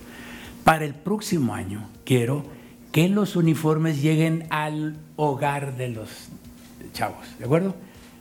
Para 0.64 0.86
el 0.86 0.93
próximo 0.93 1.56
año 1.56 1.89
quiero 2.06 2.45
que 2.91 3.10
los 3.10 3.36
uniformes 3.36 4.02
lleguen 4.02 4.45
al 4.49 4.97
hogar 5.16 5.78
de 5.78 5.89
los 5.89 6.30
chavos, 6.93 7.26
¿de 7.39 7.45
acuerdo? 7.45 7.76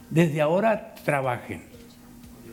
Desde 0.09 0.41
ahora 0.41 0.95
trabajen 1.05 1.70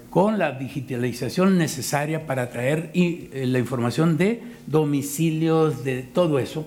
con 0.10 0.40
la 0.40 0.54
digitalización 0.54 1.58
necesaria 1.58 2.26
para 2.26 2.50
traer 2.50 2.92
eh, 2.94 3.44
la 3.48 3.60
información 3.60 4.18
de 4.18 4.42
domicilios, 4.66 5.84
de 5.84 6.04
todo 6.04 6.40
eso. 6.40 6.66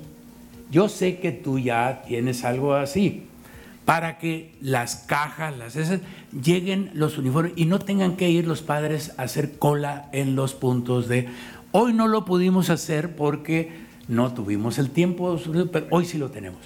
Yo 0.71 0.89
sé 0.89 1.19
que 1.19 1.33
tú 1.33 1.59
ya 1.59 2.03
tienes 2.07 2.45
algo 2.45 2.75
así, 2.75 3.25
para 3.85 4.19
que 4.19 4.53
las 4.61 4.97
cajas, 4.97 5.57
las 5.59 5.75
esas, 5.75 6.01
lleguen 6.43 6.91
los 6.95 7.19
uniformes 7.19 7.53
y 7.57 7.65
no 7.65 7.81
tengan 7.81 8.17
que 8.17 8.31
ir 8.31 8.47
los 8.47 8.63
padres 8.63 9.13
a 9.17 9.23
hacer 9.23 9.59
cola 9.59 10.09
en 10.13 10.37
los 10.37 10.55
puntos 10.55 11.09
de... 11.09 11.29
Hoy 11.73 11.93
no 11.93 12.09
lo 12.09 12.25
pudimos 12.25 12.71
hacer 12.71 13.17
porque 13.17 13.71
no 14.07 14.33
tuvimos 14.35 14.79
el 14.79 14.91
tiempo, 14.91 15.41
pero 15.73 15.87
hoy 15.91 16.05
sí 16.05 16.19
lo 16.19 16.31
tenemos. 16.31 16.59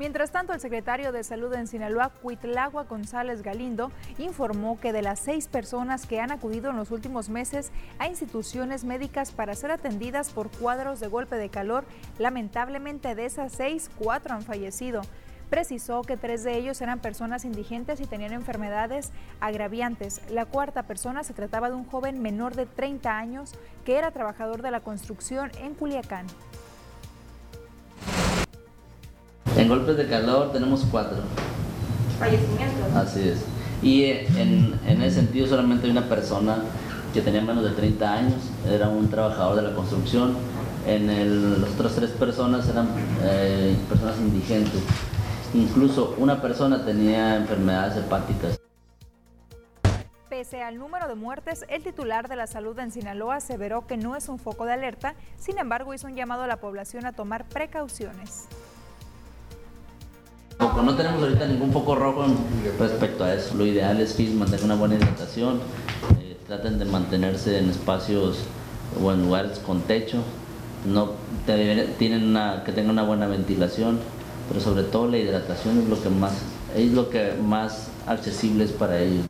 Mientras 0.00 0.30
tanto, 0.30 0.54
el 0.54 0.60
secretario 0.60 1.12
de 1.12 1.22
Salud 1.22 1.52
en 1.52 1.66
Sinaloa, 1.66 2.08
Cuitlagua 2.08 2.84
González 2.84 3.42
Galindo, 3.42 3.92
informó 4.16 4.80
que 4.80 4.94
de 4.94 5.02
las 5.02 5.18
seis 5.18 5.46
personas 5.46 6.06
que 6.06 6.20
han 6.20 6.32
acudido 6.32 6.70
en 6.70 6.78
los 6.78 6.90
últimos 6.90 7.28
meses 7.28 7.70
a 7.98 8.08
instituciones 8.08 8.82
médicas 8.82 9.30
para 9.30 9.54
ser 9.54 9.70
atendidas 9.70 10.30
por 10.30 10.50
cuadros 10.50 11.00
de 11.00 11.08
golpe 11.08 11.36
de 11.36 11.50
calor, 11.50 11.84
lamentablemente 12.18 13.14
de 13.14 13.26
esas 13.26 13.52
seis, 13.52 13.90
cuatro 13.98 14.34
han 14.34 14.40
fallecido. 14.40 15.02
Precisó 15.50 16.00
que 16.00 16.16
tres 16.16 16.44
de 16.44 16.56
ellos 16.56 16.80
eran 16.80 17.00
personas 17.00 17.44
indigentes 17.44 18.00
y 18.00 18.06
tenían 18.06 18.32
enfermedades 18.32 19.12
agraviantes. 19.40 20.22
La 20.30 20.46
cuarta 20.46 20.84
persona 20.84 21.24
se 21.24 21.34
trataba 21.34 21.68
de 21.68 21.76
un 21.76 21.84
joven 21.84 22.22
menor 22.22 22.56
de 22.56 22.64
30 22.64 23.18
años 23.18 23.52
que 23.84 23.98
era 23.98 24.12
trabajador 24.12 24.62
de 24.62 24.70
la 24.70 24.80
construcción 24.80 25.50
en 25.60 25.74
Culiacán. 25.74 26.26
Golpes 29.70 29.96
de 29.96 30.08
calor 30.08 30.50
tenemos 30.52 30.84
cuatro. 30.90 31.18
Fallecimientos. 32.18 32.92
Así 32.94 33.28
es. 33.28 33.44
Y 33.82 34.04
en, 34.04 34.78
en 34.86 35.02
ese 35.02 35.20
sentido 35.20 35.46
solamente 35.46 35.86
hay 35.86 35.92
una 35.92 36.08
persona 36.08 36.58
que 37.14 37.20
tenía 37.22 37.40
menos 37.40 37.64
de 37.64 37.70
30 37.70 38.12
años, 38.12 38.34
era 38.68 38.88
un 38.88 39.08
trabajador 39.08 39.56
de 39.56 39.62
la 39.62 39.74
construcción. 39.74 40.36
En 40.86 41.08
el, 41.08 41.62
las 41.62 41.70
otras 41.70 41.94
tres 41.94 42.10
personas 42.10 42.68
eran 42.68 42.88
eh, 43.22 43.76
personas 43.88 44.18
indigentes. 44.18 44.82
Incluso 45.54 46.14
una 46.18 46.42
persona 46.42 46.84
tenía 46.84 47.36
enfermedades 47.36 47.96
hepáticas. 47.96 48.58
Pese 50.28 50.62
al 50.62 50.78
número 50.78 51.06
de 51.06 51.14
muertes, 51.14 51.64
el 51.68 51.82
titular 51.82 52.28
de 52.28 52.36
la 52.36 52.46
salud 52.46 52.78
en 52.78 52.90
Sinaloa 52.90 53.36
aseveró 53.36 53.86
que 53.86 53.96
no 53.96 54.16
es 54.16 54.28
un 54.28 54.38
foco 54.38 54.64
de 54.64 54.72
alerta, 54.72 55.14
sin 55.36 55.58
embargo 55.58 55.94
hizo 55.94 56.06
un 56.06 56.14
llamado 56.14 56.42
a 56.42 56.46
la 56.46 56.56
población 56.56 57.06
a 57.06 57.12
tomar 57.12 57.46
precauciones. 57.48 58.46
No 60.60 60.94
tenemos 60.94 61.22
ahorita 61.22 61.46
ningún 61.46 61.72
foco 61.72 61.94
rojo 61.94 62.26
respecto 62.78 63.24
a 63.24 63.32
eso. 63.32 63.54
Lo 63.54 63.64
ideal 63.64 63.98
es 63.98 64.12
que 64.12 64.28
mantengan 64.28 64.66
una 64.66 64.74
buena 64.74 64.96
hidratación, 64.96 65.60
eh, 66.20 66.36
traten 66.46 66.78
de 66.78 66.84
mantenerse 66.84 67.58
en 67.58 67.70
espacios 67.70 68.44
o 69.02 69.10
en 69.10 69.22
lugares 69.22 69.58
con 69.60 69.80
techo, 69.82 70.22
no 70.84 71.12
tienen 71.46 72.34
que 72.64 72.72
tengan 72.72 72.90
una 72.90 73.04
buena 73.04 73.26
ventilación, 73.26 74.00
pero 74.48 74.60
sobre 74.60 74.82
todo 74.82 75.08
la 75.08 75.16
hidratación 75.16 75.78
es 75.78 75.88
lo 75.88 76.02
que 76.02 76.10
más 76.10 76.42
es 76.76 76.92
lo 76.92 77.08
que 77.08 77.32
más 77.34 77.90
accesible 78.06 78.64
es 78.64 78.72
para 78.72 78.98
ellos. 78.98 79.26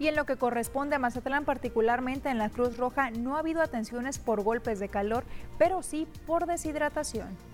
Y 0.00 0.08
en 0.08 0.16
lo 0.16 0.26
que 0.26 0.36
corresponde 0.36 0.96
a 0.96 0.98
Mazatlán, 0.98 1.44
particularmente 1.44 2.28
en 2.28 2.38
la 2.38 2.50
Cruz 2.50 2.76
Roja, 2.76 3.10
no 3.10 3.36
ha 3.36 3.38
habido 3.38 3.62
atenciones 3.62 4.18
por 4.18 4.42
golpes 4.42 4.80
de 4.80 4.88
calor, 4.88 5.24
pero 5.58 5.82
sí 5.82 6.08
por 6.26 6.46
deshidratación. 6.46 7.53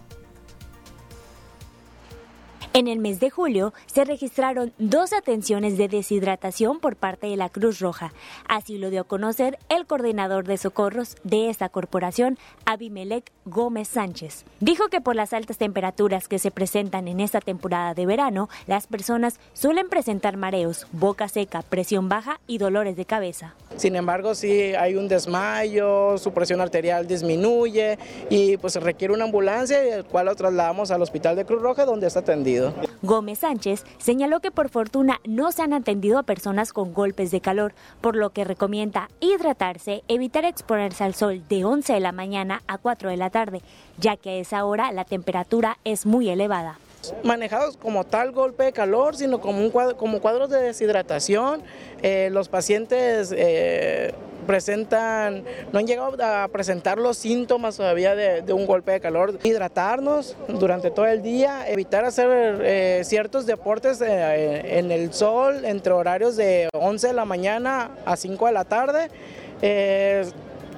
En 2.72 2.86
el 2.86 3.00
mes 3.00 3.18
de 3.18 3.30
julio 3.30 3.74
se 3.86 4.04
registraron 4.04 4.72
dos 4.78 5.12
atenciones 5.12 5.76
de 5.76 5.88
deshidratación 5.88 6.78
por 6.78 6.94
parte 6.94 7.26
de 7.26 7.34
la 7.36 7.48
Cruz 7.48 7.80
Roja. 7.80 8.12
Así 8.46 8.78
lo 8.78 8.90
dio 8.90 9.00
a 9.00 9.04
conocer 9.04 9.58
el 9.68 9.86
coordinador 9.86 10.46
de 10.46 10.56
socorros 10.56 11.16
de 11.24 11.50
esta 11.50 11.68
corporación, 11.68 12.38
Abimelec 12.66 13.32
Gómez 13.44 13.88
Sánchez. 13.88 14.44
Dijo 14.60 14.86
que 14.86 15.00
por 15.00 15.16
las 15.16 15.32
altas 15.32 15.58
temperaturas 15.58 16.28
que 16.28 16.38
se 16.38 16.52
presentan 16.52 17.08
en 17.08 17.18
esta 17.18 17.40
temporada 17.40 17.92
de 17.92 18.06
verano, 18.06 18.48
las 18.68 18.86
personas 18.86 19.40
suelen 19.52 19.88
presentar 19.88 20.36
mareos, 20.36 20.86
boca 20.92 21.26
seca, 21.26 21.62
presión 21.62 22.08
baja 22.08 22.38
y 22.46 22.58
dolores 22.58 22.94
de 22.94 23.04
cabeza. 23.04 23.56
Sin 23.74 23.96
embargo, 23.96 24.36
si 24.36 24.76
hay 24.76 24.94
un 24.94 25.08
desmayo, 25.08 26.18
su 26.18 26.32
presión 26.32 26.60
arterial 26.60 27.08
disminuye 27.08 27.98
y 28.28 28.58
pues 28.58 28.76
requiere 28.76 29.12
una 29.12 29.24
ambulancia, 29.24 29.82
el 29.82 30.04
cual 30.04 30.26
lo 30.26 30.36
trasladamos 30.36 30.92
al 30.92 31.02
Hospital 31.02 31.34
de 31.34 31.44
Cruz 31.44 31.62
Roja 31.62 31.84
donde 31.84 32.06
está 32.06 32.20
atendido. 32.20 32.59
Gómez 33.02 33.40
Sánchez 33.40 33.84
señaló 33.98 34.40
que 34.40 34.50
por 34.50 34.68
fortuna 34.68 35.20
no 35.24 35.52
se 35.52 35.62
han 35.62 35.72
atendido 35.72 36.18
a 36.18 36.22
personas 36.22 36.72
con 36.72 36.92
golpes 36.92 37.30
de 37.30 37.40
calor, 37.40 37.72
por 38.00 38.16
lo 38.16 38.30
que 38.30 38.44
recomienda 38.44 39.08
hidratarse, 39.20 40.02
evitar 40.08 40.44
exponerse 40.44 41.04
al 41.04 41.14
sol 41.14 41.42
de 41.48 41.64
11 41.64 41.94
de 41.94 42.00
la 42.00 42.12
mañana 42.12 42.62
a 42.66 42.78
4 42.78 43.10
de 43.10 43.16
la 43.16 43.30
tarde, 43.30 43.62
ya 43.98 44.16
que 44.16 44.30
a 44.30 44.34
esa 44.34 44.64
hora 44.64 44.92
la 44.92 45.04
temperatura 45.04 45.78
es 45.84 46.06
muy 46.06 46.28
elevada 46.28 46.78
manejados 47.24 47.76
como 47.76 48.04
tal 48.04 48.32
golpe 48.32 48.64
de 48.64 48.72
calor, 48.72 49.16
sino 49.16 49.40
como, 49.40 49.60
un 49.60 49.70
como 49.70 50.20
cuadros 50.20 50.50
de 50.50 50.62
deshidratación. 50.62 51.62
Eh, 52.02 52.28
los 52.32 52.48
pacientes 52.48 53.32
eh, 53.36 54.12
presentan, 54.46 55.44
no 55.72 55.78
han 55.78 55.86
llegado 55.86 56.16
a 56.22 56.48
presentar 56.48 56.98
los 56.98 57.16
síntomas 57.16 57.76
todavía 57.76 58.14
de, 58.14 58.52
un 58.52 58.66
golpe 58.66 58.92
de 58.92 59.00
calor. 59.00 59.38
Hidratarnos 59.42 60.36
durante 60.48 60.90
todo 60.90 61.06
el 61.06 61.22
día, 61.22 61.68
evitar 61.68 62.04
hacer 62.04 62.60
eh, 62.62 63.02
ciertos 63.04 63.46
deportes 63.46 64.00
en 64.00 64.90
el 64.90 65.12
sol 65.12 65.64
entre 65.64 65.92
horarios 65.92 66.36
de 66.36 66.68
11 66.72 67.08
de 67.08 67.12
la 67.12 67.24
mañana 67.24 67.90
a 68.04 68.16
5 68.16 68.46
de 68.46 68.52
la 68.52 68.64
tarde. 68.64 69.10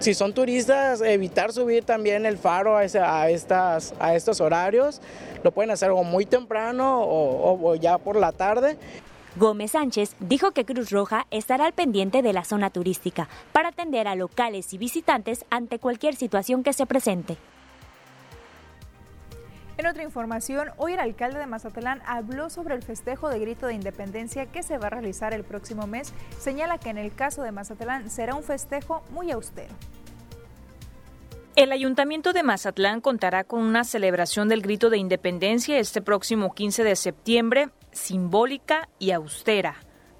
Si 0.02 0.14
son 0.14 0.32
turistas, 0.32 1.00
evitar 1.00 1.52
subir 1.52 1.84
también 1.84 2.26
el 2.26 2.36
faro 2.36 2.76
a, 2.76 2.84
estas, 2.84 3.94
a 4.00 4.16
estos 4.16 4.40
horarios. 4.40 5.00
Lo 5.42 5.52
pueden 5.52 5.70
hacer 5.70 5.90
o 5.90 6.02
muy 6.04 6.26
temprano 6.26 7.00
o 7.02 7.74
ya 7.76 7.98
por 7.98 8.16
la 8.16 8.32
tarde. 8.32 8.78
Gómez 9.36 9.70
Sánchez 9.70 10.14
dijo 10.20 10.50
que 10.50 10.66
Cruz 10.66 10.90
Roja 10.90 11.26
estará 11.30 11.64
al 11.64 11.72
pendiente 11.72 12.20
de 12.20 12.34
la 12.34 12.44
zona 12.44 12.68
turística 12.68 13.28
para 13.52 13.70
atender 13.70 14.06
a 14.06 14.14
locales 14.14 14.74
y 14.74 14.78
visitantes 14.78 15.46
ante 15.48 15.78
cualquier 15.78 16.16
situación 16.16 16.62
que 16.62 16.74
se 16.74 16.84
presente. 16.84 17.38
En 19.78 19.86
otra 19.86 20.02
información, 20.02 20.68
hoy 20.76 20.92
el 20.92 21.00
alcalde 21.00 21.38
de 21.38 21.46
Mazatlán 21.46 22.02
habló 22.06 22.50
sobre 22.50 22.74
el 22.74 22.82
festejo 22.82 23.30
de 23.30 23.38
grito 23.38 23.66
de 23.66 23.72
independencia 23.72 24.44
que 24.44 24.62
se 24.62 24.76
va 24.76 24.88
a 24.88 24.90
realizar 24.90 25.32
el 25.32 25.44
próximo 25.44 25.86
mes. 25.86 26.12
Señala 26.38 26.76
que 26.76 26.90
en 26.90 26.98
el 26.98 27.14
caso 27.14 27.42
de 27.42 27.52
Mazatlán 27.52 28.10
será 28.10 28.34
un 28.34 28.42
festejo 28.42 29.02
muy 29.12 29.30
austero. 29.30 29.74
El 31.54 31.70
Ayuntamiento 31.70 32.32
de 32.32 32.42
Mazatlán 32.42 33.02
contará 33.02 33.44
con 33.44 33.60
una 33.60 33.84
celebración 33.84 34.48
del 34.48 34.62
grito 34.62 34.88
de 34.88 34.96
independencia 34.96 35.78
este 35.78 36.00
próximo 36.00 36.54
15 36.54 36.82
de 36.82 36.96
septiembre, 36.96 37.68
simbólica 37.90 38.88
y 38.98 39.10
austera. 39.10 39.76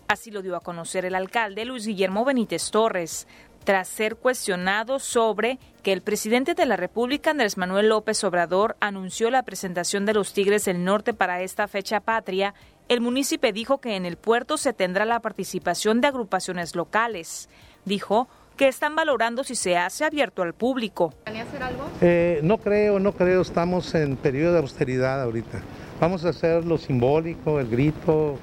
Así 0.09 0.31
lo 0.31 0.43
dio 0.43 0.57
a 0.57 0.61
conocer 0.61 1.07
el 1.07 1.15
alcalde 1.15 1.65
Luis 1.65 1.87
Guillermo 1.87 2.27
Benítez 2.27 2.71
Torres, 2.71 3.27
tras 3.65 3.89
ser 3.89 4.17
cuestionado 4.17 4.99
sobre 4.99 5.59
que 5.83 5.95
el 5.95 6.03
presidente 6.03 6.53
de 6.53 6.67
la 6.67 6.77
República, 6.77 7.31
Andrés 7.31 7.57
Manuel 7.57 7.89
López 7.89 8.23
Obrador, 8.25 8.77
anunció 8.81 9.31
la 9.31 9.43
presentación 9.43 10.05
de 10.05 10.13
los 10.13 10.35
Tigres 10.35 10.67
del 10.67 10.85
Norte 10.85 11.15
para 11.15 11.41
esta 11.41 11.67
fecha 11.67 12.01
patria, 12.01 12.53
el 12.89 13.01
municipio 13.01 13.51
dijo 13.55 13.79
que 13.79 13.97
en 13.97 14.05
el 14.05 14.19
puerto 14.19 14.59
se 14.59 14.75
tendrá 14.75 15.07
la 15.07 15.21
participación 15.21 16.03
de 16.03 16.09
agrupaciones 16.09 16.75
locales. 16.75 17.49
Dijo 17.87 18.29
que 18.63 18.69
están 18.69 18.95
valorando 18.95 19.43
si 19.43 19.57
se 19.57 19.77
hace 19.77 20.05
abierto 20.05 20.41
al 20.41 20.55
público. 20.55 21.13
hacer 21.27 21.65
algo? 21.65 21.83
Eh, 22.01 22.39
no 22.45 22.59
creo, 22.59 23.01
no 23.01 23.11
creo, 23.11 23.41
estamos 23.41 23.93
en 23.97 24.15
periodo 24.15 24.53
de 24.53 24.61
austeridad 24.61 25.21
ahorita. 25.21 25.61
Vamos 26.01 26.25
a 26.25 26.29
hacer 26.29 26.65
lo 26.65 26.79
simbólico, 26.79 27.59
el 27.59 27.69
grito, 27.69 28.39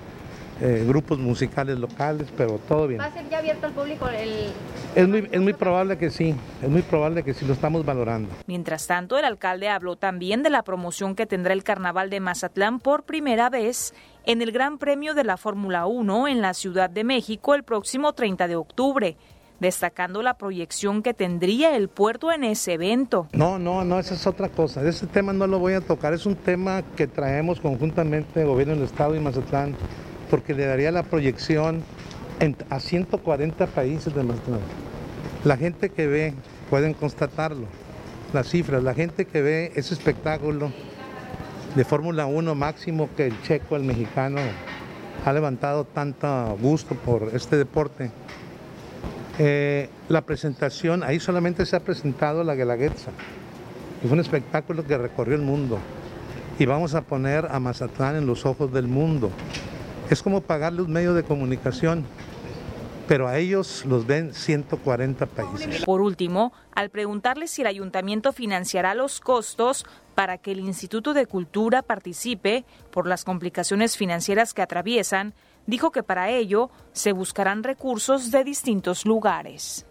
eh, 0.60 0.84
grupos 0.86 1.20
musicales 1.20 1.80
locales, 1.80 2.28
pero 2.36 2.60
todo 2.68 2.86
bien. 2.86 3.00
¿Va 3.00 3.06
a 3.06 3.14
ser 3.14 3.30
ya 3.30 3.38
abierto 3.38 3.68
al 3.68 3.72
público 3.72 4.10
el... 4.10 4.52
Es 4.94 5.08
muy, 5.08 5.30
es 5.32 5.40
muy 5.40 5.54
probable 5.54 5.98
que 5.98 6.10
sí, 6.10 6.36
es 6.62 6.68
muy 6.68 6.82
probable 6.82 7.24
que 7.24 7.34
sí 7.34 7.46
lo 7.46 7.54
estamos 7.54 7.86
valorando. 7.86 8.30
Mientras 8.46 8.88
tanto, 8.88 9.18
el 9.18 9.24
alcalde 9.24 9.70
habló 9.70 9.96
también 9.96 10.44
de 10.44 10.50
la 10.50 10.64
promoción 10.64 11.16
que 11.16 11.28
tendrá 11.28 11.54
el 11.54 11.64
Carnaval 11.64 12.10
de 12.10 12.20
Mazatlán 12.20 12.82
por 12.82 13.04
primera 13.04 13.50
vez 13.50 13.94
en 14.26 14.42
el 14.42 14.52
Gran 14.52 14.80
Premio 14.80 15.14
de 15.14 15.24
la 15.24 15.38
Fórmula 15.38 15.86
1 15.86 16.28
en 16.28 16.42
la 16.42 16.54
Ciudad 16.54 16.90
de 16.90 17.06
México 17.06 17.56
el 17.56 17.64
próximo 17.64 18.12
30 18.12 18.50
de 18.50 18.58
octubre 18.58 19.16
destacando 19.60 20.22
la 20.22 20.36
proyección 20.36 21.04
que 21.04 21.14
tendría 21.14 21.76
el 21.76 21.90
puerto 21.90 22.32
en 22.32 22.44
ese 22.44 22.74
evento. 22.74 23.28
No, 23.34 23.60
no, 23.60 23.84
no, 23.84 24.00
esa 24.00 24.14
es 24.14 24.26
otra 24.28 24.50
cosa. 24.50 24.88
Ese 24.88 25.08
tema 25.08 25.34
no 25.34 25.48
lo 25.48 25.60
voy 25.60 25.74
a 25.74 25.82
tocar. 25.82 26.14
Es 26.14 26.26
un 26.26 26.36
tema 26.36 26.84
que 26.96 27.08
traemos 27.08 27.60
conjuntamente 27.60 28.44
gobierno 28.44 28.76
del 28.76 28.84
Estado 28.84 29.16
y 29.16 29.20
Mazatlán, 29.20 29.76
porque 30.30 30.54
le 30.54 30.66
daría 30.66 30.92
la 30.92 31.04
proyección 31.04 31.84
a 32.70 32.80
140 32.80 33.68
países 33.68 34.14
de 34.14 34.24
Mazatlán. 34.24 34.62
La 35.44 35.58
gente 35.58 35.90
que 35.90 36.08
ve, 36.08 36.34
pueden 36.70 36.94
constatarlo, 36.94 37.66
las 38.34 38.50
cifras, 38.50 38.84
la 38.84 38.94
gente 38.94 39.26
que 39.26 39.42
ve 39.42 39.72
ese 39.76 39.94
espectáculo 39.94 40.72
de 41.76 41.86
Fórmula 41.86 42.26
1 42.26 42.56
máximo 42.56 43.10
que 43.16 43.28
el 43.28 43.42
checo, 43.44 43.76
el 43.76 43.84
mexicano, 43.84 44.42
ha 45.26 45.34
levantado 45.34 45.86
tanto 45.86 46.58
gusto 46.62 46.96
por 46.96 47.32
este 47.34 47.58
deporte. 47.58 48.12
Eh, 49.38 49.90
la 50.10 50.22
presentación, 50.22 51.04
ahí 51.04 51.20
solamente 51.20 51.66
se 51.66 51.76
ha 51.76 51.80
presentado 51.80 52.44
la 52.44 52.56
Guelaguetza, 52.56 53.12
y 54.04 54.08
fue 54.08 54.14
un 54.14 54.20
espectáculo 54.20 54.86
que 54.86 54.98
recorrió 54.98 55.36
el 55.36 55.42
mundo. 55.42 55.80
Y 56.58 56.66
vamos 56.66 56.94
a 56.94 57.02
poner 57.02 57.48
a 57.50 57.60
Mazatlán 57.60 58.18
en 58.18 58.26
los 58.26 58.46
ojos 58.46 58.74
del 58.74 58.88
mundo. 58.88 59.32
Es 60.10 60.22
como 60.22 60.42
pagarle 60.42 60.82
un 60.82 60.92
medio 60.92 61.14
de 61.14 61.24
comunicación 61.24 62.06
pero 63.10 63.28
a 63.28 63.40
ellos 63.40 63.86
los 63.88 64.06
ven 64.06 64.36
140 64.36 65.26
países. 65.26 65.84
Por 65.84 66.00
último, 66.00 66.54
al 66.76 66.92
preguntarle 66.92 67.48
si 67.48 67.62
el 67.62 67.68
ayuntamiento 67.68 68.32
financiará 68.34 68.94
los 68.94 69.20
costos 69.20 69.84
para 70.14 70.38
que 70.38 70.52
el 70.52 70.60
Instituto 70.60 71.16
de 71.16 71.26
Cultura 71.26 71.82
participe 71.82 72.66
por 72.92 73.08
las 73.08 73.26
complicaciones 73.26 73.98
financieras 73.98 74.54
que 74.54 74.62
atraviesan, 74.62 75.34
dijo 75.70 75.92
que 75.92 76.04
para 76.04 76.30
ello 76.30 76.70
se 76.92 77.14
buscarán 77.14 77.64
recursos 77.64 78.32
de 78.32 78.44
distintos 78.44 79.06
lugares. 79.06 79.86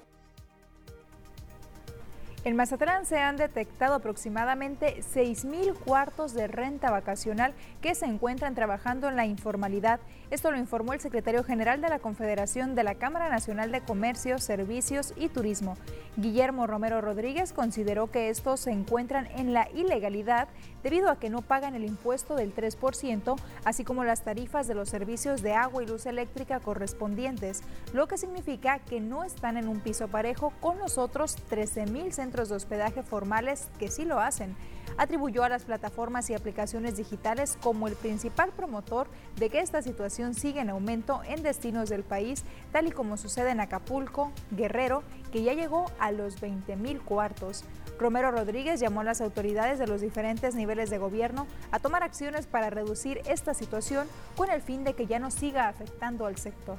En 2.45 2.57
Mazatlán 2.57 3.05
se 3.05 3.19
han 3.19 3.37
detectado 3.37 3.95
aproximadamente 3.95 5.01
6.000 5.03 5.75
cuartos 5.75 6.35
de 6.35 6.47
renta 6.47 6.91
vacacional 6.91 7.53
que 7.81 7.95
se 7.95 8.07
encuentran 8.07 8.55
trabajando 8.55 9.09
en 9.09 9.17
la 9.17 9.27
informalidad. 9.27 10.01
Esto 10.31 10.51
lo 10.51 10.59
informó 10.59 10.93
el 10.93 11.01
secretario 11.01 11.43
general 11.43 11.81
de 11.81 11.89
la 11.89 12.01
Confederación 12.01 12.75
de 12.75 12.83
la 12.83 12.97
Cámara 12.97 13.31
Nacional 13.31 13.73
de 13.73 13.81
Comercio, 13.81 14.39
Servicios 14.39 15.15
y 15.17 15.31
Turismo. 15.31 15.79
Guillermo 16.19 16.67
Romero 16.67 17.01
Rodríguez 17.01 17.55
consideró 17.55 18.11
que 18.11 18.29
estos 18.29 18.61
se 18.61 18.71
encuentran 18.71 19.27
en 19.37 19.55
la 19.55 19.71
ilegalidad 19.71 20.49
debido 20.83 21.09
a 21.09 21.19
que 21.19 21.31
no 21.31 21.41
pagan 21.41 21.75
el 21.75 21.85
impuesto 21.85 22.35
del 22.35 22.55
3%, 22.55 23.37
así 23.65 23.85
como 23.85 24.05
las 24.05 24.23
tarifas 24.23 24.69
de 24.69 24.75
los 24.75 24.91
servicios 24.91 25.41
de 25.41 25.55
agua 25.55 25.83
y 25.83 25.87
luz 25.87 26.05
eléctrica 26.05 26.61
correspondientes, 26.61 27.63
lo 27.95 28.07
que 28.07 28.19
significa 28.19 28.81
que 28.81 29.01
no 29.01 29.25
están 29.25 29.57
en 29.57 29.67
un 29.67 29.81
piso 29.81 30.09
parejo 30.09 30.53
con 30.61 30.79
los 30.79 30.99
otros 30.99 31.39
13.000 31.51 32.11
centros 32.11 32.51
de 32.51 32.57
hospedaje 32.57 33.03
formales 33.03 33.69
que 33.79 33.89
sí 33.89 34.05
lo 34.05 34.21
hacen. 34.21 34.55
Atribuyó 34.97 35.45
a 35.45 35.49
las 35.49 35.65
plataformas 35.65 36.31
y 36.31 36.35
aplicaciones 36.35 36.97
digitales 36.97 37.59
como 37.63 37.89
el 37.89 37.95
principal 37.95 38.51
promotor 38.51 39.09
de 39.37 39.51
que 39.51 39.61
esta 39.61 39.83
situación 39.83 40.35
sigue 40.35 40.61
en 40.61 40.71
aumento 40.71 41.21
en 41.27 41.43
destinos 41.43 41.89
del 41.89 42.03
país, 42.03 42.45
tal 42.73 42.87
y 42.87 42.91
como 42.91 43.17
sucede 43.17 43.51
en 43.51 43.61
Acapulco, 43.61 44.33
Guerrero, 44.51 45.03
que 45.33 45.43
ya 45.43 45.55
llegó 45.55 45.87
a 45.99 46.13
los 46.13 46.41
20.000 46.41 47.03
cuartos. 47.05 47.65
Romero 47.99 48.31
Rodríguez 48.31 48.81
llamó 48.81 49.01
a 49.01 49.05
las 49.05 49.21
autoridades 49.21 49.79
de 49.79 49.87
los 49.87 50.01
diferentes 50.01 50.55
niveles 50.55 50.89
de 50.89 50.99
gobierno 50.99 51.47
a 51.73 51.81
tomar 51.81 52.03
acciones 52.03 52.47
para 52.47 52.71
reducir 52.71 53.21
esta 53.29 53.55
situación 53.55 54.07
con 54.37 54.51
el 54.51 54.63
fin 54.63 54.85
de 54.85 54.95
que 54.95 55.07
ya 55.07 55.19
no 55.19 55.31
siga 55.31 55.69
afectando 55.69 56.27
al 56.27 56.37
sector. 56.37 56.79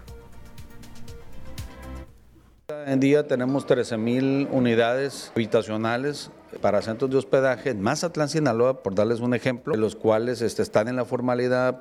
En 2.86 2.99
día 2.99 3.28
tenemos 3.28 3.68
13.000 3.68 4.49
unidades 4.51 5.32
habitacionales 5.36 6.32
para 6.62 6.82
centros 6.82 7.10
de 7.12 7.18
hospedaje 7.18 7.70
en 7.70 7.82
Mazatlán, 7.82 8.30
Sinaloa, 8.30 8.82
por 8.82 8.95
darles 8.95 9.20
un 9.20 9.34
ejemplo, 9.34 9.76
los 9.76 9.95
cuales 9.95 10.41
este, 10.41 10.62
están 10.62 10.88
en 10.88 10.95
la 10.95 11.06
formalidad, 11.06 11.78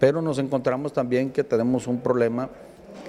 pero 0.00 0.22
nos 0.22 0.38
encontramos 0.38 0.92
también 0.92 1.30
que 1.30 1.44
tenemos 1.44 1.86
un 1.86 2.00
problema 2.00 2.50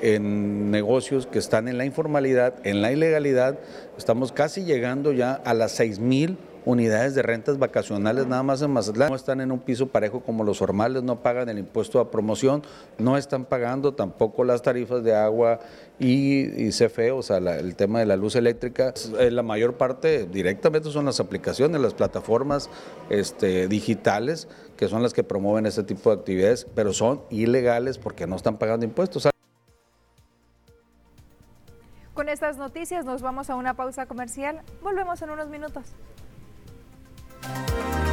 en 0.02 0.72
negocios 0.72 1.26
que 1.26 1.40
están 1.40 1.68
en 1.68 1.78
la 1.78 1.86
informalidad, 1.86 2.56
en 2.64 2.82
la 2.82 2.92
ilegalidad. 2.92 3.60
Estamos 3.98 4.32
casi 4.32 4.64
llegando 4.64 5.12
ya 5.12 5.34
a 5.34 5.54
las 5.54 5.72
6 5.74 6.00
mil 6.00 6.38
unidades 6.66 7.16
de 7.16 7.22
rentas 7.22 7.58
vacacionales 7.58 8.28
nada 8.28 8.44
más 8.44 8.62
en 8.62 8.72
Mazatlán. 8.72 9.10
No 9.10 9.16
están 9.16 9.42
en 9.42 9.52
un 9.52 9.60
piso 9.60 9.88
parejo 9.88 10.22
como 10.22 10.44
los 10.44 10.60
formales, 10.60 11.04
no 11.04 11.22
pagan 11.22 11.50
el 11.50 11.58
impuesto 11.58 12.00
a 12.00 12.12
promoción, 12.12 12.64
no 12.98 13.18
están 13.18 13.46
pagando 13.46 13.94
tampoco 13.94 14.44
las 14.44 14.62
tarifas 14.62 15.04
de 15.04 15.16
agua 15.16 15.60
y, 16.00 16.70
CFE, 16.70 17.12
o 17.12 17.22
sea, 17.22 17.38
el 17.38 17.76
tema 17.76 18.00
de 18.00 18.06
la 18.06 18.16
luz 18.16 18.36
eléctrica. 18.36 18.94
Eh, 19.20 19.32
la 19.32 19.44
mayor 19.44 19.76
parte 19.76 20.26
directamente 20.26 20.90
son 20.92 21.06
las 21.06 21.20
aplicaciones, 21.20 21.82
las 21.82 21.94
plataformas 21.94 22.70
este, 23.10 23.68
digitales, 23.68 24.48
que 24.78 24.88
son 24.88 25.04
las 25.04 25.14
que 25.14 25.24
promueven 25.24 25.66
este 25.66 25.84
tipo 25.84 26.10
de 26.10 26.18
actividades, 26.18 26.66
pero 26.76 26.94
son 26.94 27.22
ilegales 27.30 27.98
porque 27.98 28.28
no 28.28 28.36
están 28.36 28.58
pagando 28.58 28.86
impuestos. 28.86 29.30
Con 32.14 32.28
estas 32.28 32.58
noticias 32.58 33.06
nos 33.06 33.22
vamos 33.22 33.50
a 33.50 33.56
una 33.56 33.76
pausa 33.76 34.06
comercial. 34.06 34.62
Volvemos 34.82 35.22
en 35.22 35.30
unos 35.30 35.48
minutos. 35.48 35.86
Música 37.42 38.09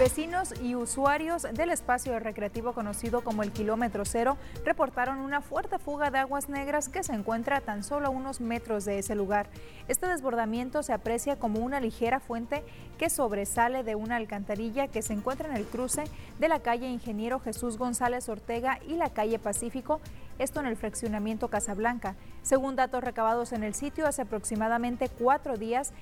Vecinos 0.00 0.54
y 0.62 0.76
usuarios 0.76 1.42
del 1.42 1.68
espacio 1.68 2.18
recreativo 2.18 2.72
conocido 2.72 3.20
como 3.20 3.42
el 3.42 3.52
kilómetro 3.52 4.06
cero 4.06 4.38
reportaron 4.64 5.18
una 5.18 5.42
fuerte 5.42 5.78
fuga 5.78 6.10
de 6.10 6.16
aguas 6.16 6.48
negras 6.48 6.88
que 6.88 7.02
se 7.02 7.12
encuentra 7.12 7.60
tan 7.60 7.84
solo 7.84 8.06
a 8.06 8.10
unos 8.10 8.40
metros 8.40 8.86
de 8.86 8.98
ese 8.98 9.14
lugar. 9.14 9.50
Este 9.88 10.06
desbordamiento 10.06 10.82
se 10.82 10.94
aprecia 10.94 11.36
como 11.38 11.60
una 11.60 11.80
ligera 11.80 12.18
fuente 12.18 12.64
que 12.96 13.10
sobresale 13.10 13.84
de 13.84 13.94
una 13.94 14.16
alcantarilla 14.16 14.88
que 14.88 15.02
se 15.02 15.12
encuentra 15.12 15.50
en 15.50 15.56
el 15.56 15.66
cruce 15.66 16.04
de 16.38 16.48
la 16.48 16.60
calle 16.60 16.88
Ingeniero 16.88 17.38
Jesús 17.38 17.76
González 17.76 18.26
Ortega 18.30 18.78
y 18.88 18.94
la 18.94 19.10
calle 19.10 19.38
Pacífico, 19.38 20.00
esto 20.38 20.60
en 20.60 20.66
el 20.66 20.78
fraccionamiento 20.78 21.48
Casablanca. 21.48 22.16
Según 22.40 22.74
datos 22.74 23.04
recabados 23.04 23.52
en 23.52 23.64
el 23.64 23.74
sitio, 23.74 24.06
hace 24.06 24.22
aproximadamente 24.22 25.10
cuatro 25.10 25.58
días, 25.58 25.92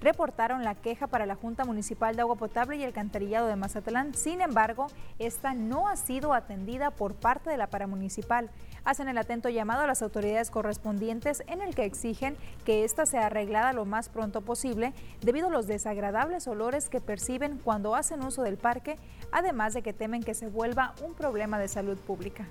reportaron 0.00 0.64
la 0.64 0.74
queja 0.74 1.06
para 1.06 1.26
la 1.26 1.34
Junta 1.34 1.64
Municipal 1.64 2.14
de 2.14 2.22
Agua 2.22 2.36
Potable 2.36 2.76
y 2.76 2.84
Alcantarillado 2.84 3.46
de 3.46 3.56
Mazatlán. 3.56 4.14
Sin 4.14 4.40
embargo, 4.40 4.86
esta 5.18 5.54
no 5.54 5.88
ha 5.88 5.96
sido 5.96 6.32
atendida 6.34 6.90
por 6.90 7.14
parte 7.14 7.50
de 7.50 7.56
la 7.56 7.68
paramunicipal. 7.68 8.50
Hacen 8.84 9.08
el 9.08 9.18
atento 9.18 9.48
llamado 9.48 9.82
a 9.82 9.86
las 9.86 10.02
autoridades 10.02 10.50
correspondientes 10.50 11.42
en 11.46 11.60
el 11.60 11.74
que 11.74 11.84
exigen 11.84 12.36
que 12.64 12.84
ésta 12.84 13.06
sea 13.06 13.26
arreglada 13.26 13.72
lo 13.72 13.84
más 13.84 14.08
pronto 14.08 14.40
posible 14.40 14.92
debido 15.20 15.48
a 15.48 15.50
los 15.50 15.66
desagradables 15.66 16.46
olores 16.46 16.88
que 16.88 17.00
perciben 17.00 17.58
cuando 17.58 17.94
hacen 17.94 18.24
uso 18.24 18.42
del 18.42 18.56
parque, 18.56 18.98
además 19.32 19.74
de 19.74 19.82
que 19.82 19.92
temen 19.92 20.22
que 20.22 20.34
se 20.34 20.48
vuelva 20.48 20.94
un 21.04 21.14
problema 21.14 21.58
de 21.58 21.68
salud 21.68 21.98
pública. 21.98 22.46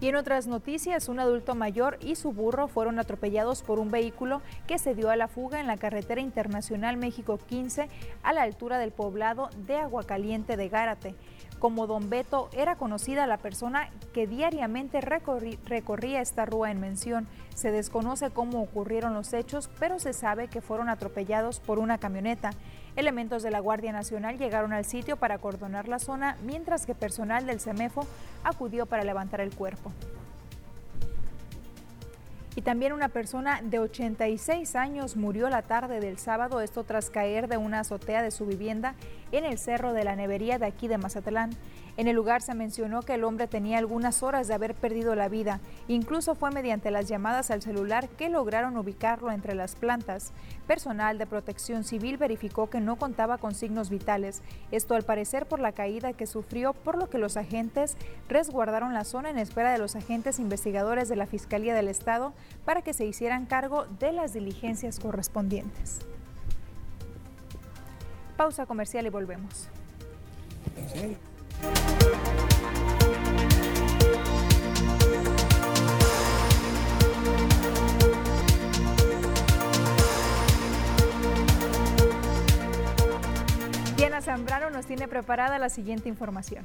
Y 0.00 0.06
en 0.06 0.14
otras 0.14 0.46
noticias, 0.46 1.08
un 1.08 1.18
adulto 1.18 1.56
mayor 1.56 1.98
y 2.00 2.14
su 2.14 2.32
burro 2.32 2.68
fueron 2.68 3.00
atropellados 3.00 3.62
por 3.62 3.80
un 3.80 3.90
vehículo 3.90 4.42
que 4.68 4.78
se 4.78 4.94
dio 4.94 5.10
a 5.10 5.16
la 5.16 5.26
fuga 5.26 5.58
en 5.58 5.66
la 5.66 5.76
carretera 5.76 6.20
internacional 6.20 6.96
México 6.96 7.38
15 7.48 7.88
a 8.22 8.32
la 8.32 8.42
altura 8.42 8.78
del 8.78 8.92
poblado 8.92 9.50
de 9.66 9.76
Aguacaliente 9.76 10.56
de 10.56 10.68
Gárate. 10.68 11.14
Como 11.58 11.88
Don 11.88 12.08
Beto 12.08 12.48
era 12.52 12.76
conocida 12.76 13.26
la 13.26 13.38
persona 13.38 13.90
que 14.12 14.28
diariamente 14.28 15.00
recorría 15.00 16.20
esta 16.20 16.46
rúa 16.46 16.70
en 16.70 16.78
mención. 16.78 17.26
Se 17.56 17.72
desconoce 17.72 18.30
cómo 18.30 18.62
ocurrieron 18.62 19.14
los 19.14 19.32
hechos, 19.32 19.68
pero 19.80 19.98
se 19.98 20.12
sabe 20.12 20.46
que 20.46 20.60
fueron 20.60 20.88
atropellados 20.88 21.58
por 21.58 21.80
una 21.80 21.98
camioneta. 21.98 22.52
Elementos 22.98 23.44
de 23.44 23.52
la 23.52 23.60
Guardia 23.60 23.92
Nacional 23.92 24.38
llegaron 24.38 24.72
al 24.72 24.84
sitio 24.84 25.16
para 25.16 25.36
acordonar 25.36 25.86
la 25.86 26.00
zona, 26.00 26.36
mientras 26.44 26.84
que 26.84 26.96
personal 26.96 27.46
del 27.46 27.60
CEMEFO 27.60 28.04
acudió 28.42 28.86
para 28.86 29.04
levantar 29.04 29.40
el 29.40 29.54
cuerpo. 29.54 29.92
Y 32.56 32.62
también 32.62 32.92
una 32.92 33.08
persona 33.08 33.60
de 33.62 33.78
86 33.78 34.74
años 34.74 35.14
murió 35.14 35.48
la 35.48 35.62
tarde 35.62 36.00
del 36.00 36.18
sábado, 36.18 36.60
esto 36.60 36.82
tras 36.82 37.08
caer 37.08 37.46
de 37.46 37.56
una 37.56 37.78
azotea 37.78 38.20
de 38.20 38.32
su 38.32 38.46
vivienda 38.46 38.96
en 39.30 39.44
el 39.44 39.58
Cerro 39.58 39.92
de 39.92 40.02
la 40.02 40.16
Nevería 40.16 40.58
de 40.58 40.66
aquí 40.66 40.88
de 40.88 40.98
Mazatlán. 40.98 41.50
En 41.98 42.06
el 42.06 42.14
lugar 42.14 42.42
se 42.42 42.54
mencionó 42.54 43.02
que 43.02 43.14
el 43.14 43.24
hombre 43.24 43.48
tenía 43.48 43.78
algunas 43.78 44.22
horas 44.22 44.46
de 44.46 44.54
haber 44.54 44.76
perdido 44.76 45.16
la 45.16 45.28
vida. 45.28 45.58
Incluso 45.88 46.36
fue 46.36 46.52
mediante 46.52 46.92
las 46.92 47.08
llamadas 47.08 47.50
al 47.50 47.60
celular 47.60 48.08
que 48.08 48.28
lograron 48.28 48.76
ubicarlo 48.76 49.32
entre 49.32 49.56
las 49.56 49.74
plantas. 49.74 50.30
Personal 50.68 51.18
de 51.18 51.26
protección 51.26 51.82
civil 51.82 52.16
verificó 52.16 52.70
que 52.70 52.78
no 52.78 52.94
contaba 52.94 53.38
con 53.38 53.52
signos 53.52 53.90
vitales. 53.90 54.42
Esto 54.70 54.94
al 54.94 55.02
parecer 55.02 55.46
por 55.46 55.58
la 55.58 55.72
caída 55.72 56.12
que 56.12 56.28
sufrió, 56.28 56.72
por 56.72 56.96
lo 56.96 57.10
que 57.10 57.18
los 57.18 57.36
agentes 57.36 57.96
resguardaron 58.28 58.94
la 58.94 59.02
zona 59.02 59.30
en 59.30 59.38
espera 59.38 59.72
de 59.72 59.78
los 59.78 59.96
agentes 59.96 60.38
investigadores 60.38 61.08
de 61.08 61.16
la 61.16 61.26
Fiscalía 61.26 61.74
del 61.74 61.88
Estado 61.88 62.32
para 62.64 62.82
que 62.82 62.94
se 62.94 63.06
hicieran 63.06 63.46
cargo 63.46 63.86
de 63.98 64.12
las 64.12 64.32
diligencias 64.32 65.00
correspondientes. 65.00 65.98
Pausa 68.36 68.66
comercial 68.66 69.04
y 69.04 69.08
volvemos. 69.08 69.68
Diana 83.96 84.20
Zambrano 84.22 84.70
nos 84.70 84.86
tiene 84.86 85.08
preparada 85.08 85.58
la 85.58 85.68
siguiente 85.68 86.08
información. 86.08 86.64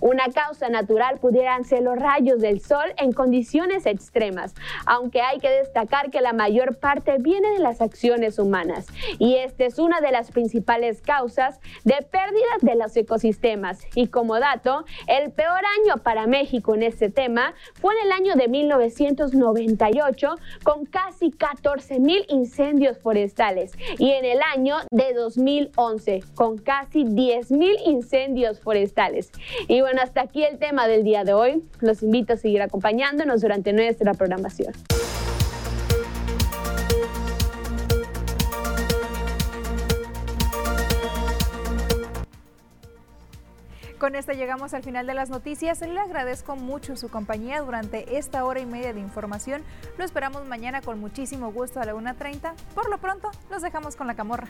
Una 0.00 0.28
causa 0.28 0.68
natural 0.68 1.18
pudieran 1.18 1.64
ser 1.64 1.82
los 1.82 1.98
rayos 1.98 2.40
del 2.40 2.60
sol 2.60 2.86
en 2.96 3.12
condiciones 3.12 3.86
extremas, 3.86 4.54
aunque 4.86 5.20
hay 5.20 5.38
que 5.38 5.50
destacar 5.50 6.10
que 6.10 6.20
la 6.20 6.32
mayor 6.32 6.76
parte 6.76 7.03
viene 7.18 7.50
de 7.50 7.58
las 7.58 7.80
acciones 7.80 8.38
humanas 8.38 8.86
y 9.18 9.36
esta 9.36 9.64
es 9.64 9.78
una 9.78 10.00
de 10.00 10.10
las 10.10 10.30
principales 10.30 11.00
causas 11.00 11.60
de 11.84 11.96
pérdidas 12.10 12.60
de 12.62 12.74
los 12.76 12.96
ecosistemas. 12.96 13.80
Y 13.94 14.08
como 14.08 14.38
dato, 14.38 14.84
el 15.06 15.30
peor 15.32 15.62
año 15.82 16.02
para 16.02 16.26
México 16.26 16.74
en 16.74 16.82
este 16.82 17.10
tema 17.10 17.54
fue 17.74 17.94
en 17.94 18.06
el 18.06 18.12
año 18.12 18.34
de 18.34 18.48
1998 18.48 20.34
con 20.62 20.86
casi 20.86 21.30
14 21.30 22.00
mil 22.00 22.24
incendios 22.28 22.98
forestales 22.98 23.72
y 23.98 24.10
en 24.10 24.24
el 24.24 24.40
año 24.54 24.76
de 24.90 25.12
2011 25.14 26.22
con 26.34 26.58
casi 26.58 27.04
10 27.04 27.50
mil 27.52 27.76
incendios 27.84 28.60
forestales. 28.60 29.30
Y 29.68 29.80
bueno, 29.80 30.00
hasta 30.02 30.22
aquí 30.22 30.44
el 30.44 30.58
tema 30.58 30.86
del 30.86 31.04
día 31.04 31.24
de 31.24 31.34
hoy. 31.34 31.62
Los 31.80 32.02
invito 32.02 32.34
a 32.34 32.36
seguir 32.36 32.62
acompañándonos 32.62 33.40
durante 33.40 33.72
nuestra 33.72 34.14
programación. 34.14 34.72
con 44.04 44.16
esta 44.16 44.34
llegamos 44.34 44.74
al 44.74 44.82
final 44.82 45.06
de 45.06 45.14
las 45.14 45.30
noticias. 45.30 45.80
Le 45.80 45.98
agradezco 45.98 46.56
mucho 46.56 46.94
su 46.94 47.08
compañía 47.08 47.62
durante 47.62 48.18
esta 48.18 48.44
hora 48.44 48.60
y 48.60 48.66
media 48.66 48.92
de 48.92 49.00
información. 49.00 49.62
Lo 49.96 50.04
esperamos 50.04 50.44
mañana 50.44 50.82
con 50.82 51.00
muchísimo 51.00 51.50
gusto 51.52 51.80
a 51.80 51.86
la 51.86 51.94
1.30. 51.94 52.52
Por 52.74 52.90
lo 52.90 52.98
pronto, 52.98 53.30
los 53.48 53.62
dejamos 53.62 53.96
con 53.96 54.06
la 54.06 54.14
camorra. 54.14 54.48